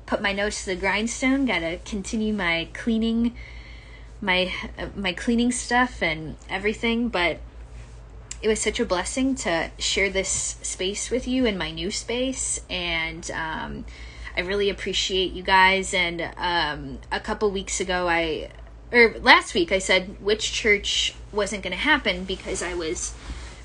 put 0.05 0.21
my 0.21 0.35
nose 0.35 0.65
to 0.65 0.67
the 0.67 0.77
grindstone. 0.77 1.47
Gotta 1.47 1.81
continue 1.83 2.35
my 2.35 2.69
cleaning, 2.75 3.35
my 4.21 4.53
my 4.95 5.13
cleaning 5.13 5.53
stuff 5.53 6.03
and 6.03 6.37
everything. 6.49 7.09
But 7.09 7.39
it 8.43 8.49
was 8.49 8.61
such 8.61 8.81
a 8.81 8.85
blessing 8.85 9.35
to 9.37 9.71
share 9.79 10.11
this 10.11 10.57
space 10.63 11.11
with 11.11 11.29
you 11.29 11.45
in 11.45 11.59
my 11.59 11.71
new 11.71 11.91
space, 11.91 12.61
and 12.71 13.31
um, 13.33 13.85
I 14.37 14.41
really 14.41 14.71
appreciate 14.71 15.33
you 15.33 15.43
guys. 15.43 15.93
And 15.93 16.31
um, 16.37 16.99
a 17.13 17.21
couple 17.21 17.51
weeks 17.51 17.81
ago, 17.81 18.09
I 18.09 18.51
or 18.93 19.15
last 19.21 19.55
week, 19.55 19.73
I 19.73 19.79
said 19.79 20.21
Witch 20.21 20.53
Church 20.53 21.15
wasn't 21.33 21.63
going 21.63 21.73
to 21.73 21.79
happen 21.79 22.25
because 22.25 22.63
I 22.63 22.75
was 22.75 23.13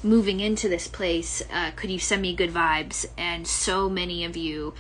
moving 0.04 0.40
into 0.40 0.70
this 0.70 0.88
place. 0.88 1.42
Uh, 1.52 1.72
could 1.76 1.90
you 1.90 2.00
send 2.00 2.22
me 2.22 2.36
good 2.36 2.52
vibes? 2.52 3.08
And 3.18 3.48
so 3.48 3.90
many 3.90 4.24
of 4.24 4.38
you 4.38 4.74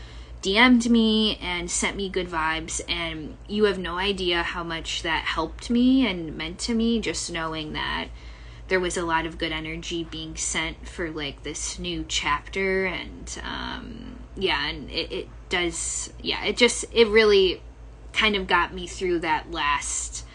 DM'd 0.45 0.89
me 0.89 1.37
and 1.41 1.69
sent 1.71 1.97
me 1.97 2.09
good 2.09 2.27
vibes, 2.27 2.79
and 2.87 3.35
you 3.47 3.63
have 3.63 3.79
no 3.79 3.97
idea 3.97 4.43
how 4.43 4.63
much 4.63 5.01
that 5.01 5.23
helped 5.23 5.69
me 5.69 6.05
and 6.05 6.37
meant 6.37 6.59
to 6.59 6.73
me 6.73 6.99
just 6.99 7.31
knowing 7.31 7.73
that 7.73 8.07
there 8.67 8.79
was 8.79 8.97
a 8.97 9.05
lot 9.05 9.25
of 9.25 9.37
good 9.37 9.51
energy 9.51 10.03
being 10.03 10.35
sent 10.35 10.87
for 10.87 11.09
like 11.09 11.43
this 11.43 11.77
new 11.77 12.03
chapter 12.07 12.85
and 12.85 13.39
um 13.43 14.15
yeah 14.35 14.67
and 14.67 14.89
it, 14.89 15.11
it 15.11 15.27
does 15.49 16.11
yeah 16.19 16.43
it 16.43 16.57
just 16.57 16.83
it 16.91 17.07
really 17.09 17.61
kind 18.11 18.35
of 18.35 18.47
got 18.47 18.73
me 18.73 18.87
through 18.87 19.19
that 19.19 19.51
last 19.51 20.25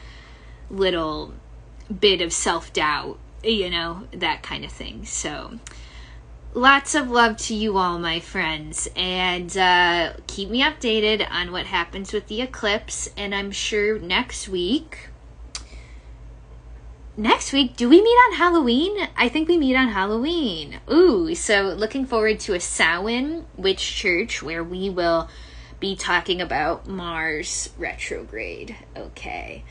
little 0.71 1.35
bit 2.01 2.21
of 2.21 2.33
self-doubt 2.33 3.19
you 3.43 3.71
know 3.71 4.07
that 4.13 4.43
kind 4.43 4.65
of 4.65 4.73
thing. 4.73 5.05
So 5.05 5.59
lots 6.55 6.95
of 6.95 7.11
love 7.11 7.37
to 7.37 7.55
you 7.55 7.77
all, 7.77 7.99
my 7.99 8.21
friends, 8.21 8.89
and 8.97 9.57
uh, 9.57 10.15
keep 10.27 10.49
me 10.49 10.63
updated 10.63 11.29
on 11.31 11.53
what 11.53 11.67
happens 11.67 12.13
with 12.13 12.27
the 12.27 12.43
eclipse. 12.43 13.09
And 13.17 13.35
I'm 13.35 13.51
sure 13.51 13.99
next 13.99 14.49
week. 14.49 15.09
Next 17.17 17.53
week, 17.53 17.77
do 17.77 17.89
we 17.89 18.01
meet 18.01 18.09
on 18.09 18.37
Halloween? 18.37 19.09
I 19.17 19.29
think 19.29 19.49
we 19.49 19.59
meet 19.59 19.77
on 19.77 19.89
Halloween. 19.89 20.81
Ooh, 20.91 21.35
so 21.35 21.75
looking 21.77 22.07
forward 22.07 22.41
to 22.41 22.55
a 22.55 22.61
Samhain 22.61 23.45
Witch 23.57 23.95
Church 23.95 24.43
where 24.43 24.65
we 24.65 24.89
will 24.89 25.29
be 25.81 25.97
talking 25.97 26.41
about 26.41 26.87
Mars 26.87 27.71
retrograde. 27.77 28.77
Okay. 28.97 29.65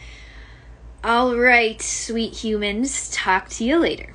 All 1.03 1.37
right, 1.37 1.81
sweet 1.81 2.35
humans, 2.43 3.09
talk 3.09 3.47
to 3.49 3.63
you 3.63 3.79
later. 3.79 4.13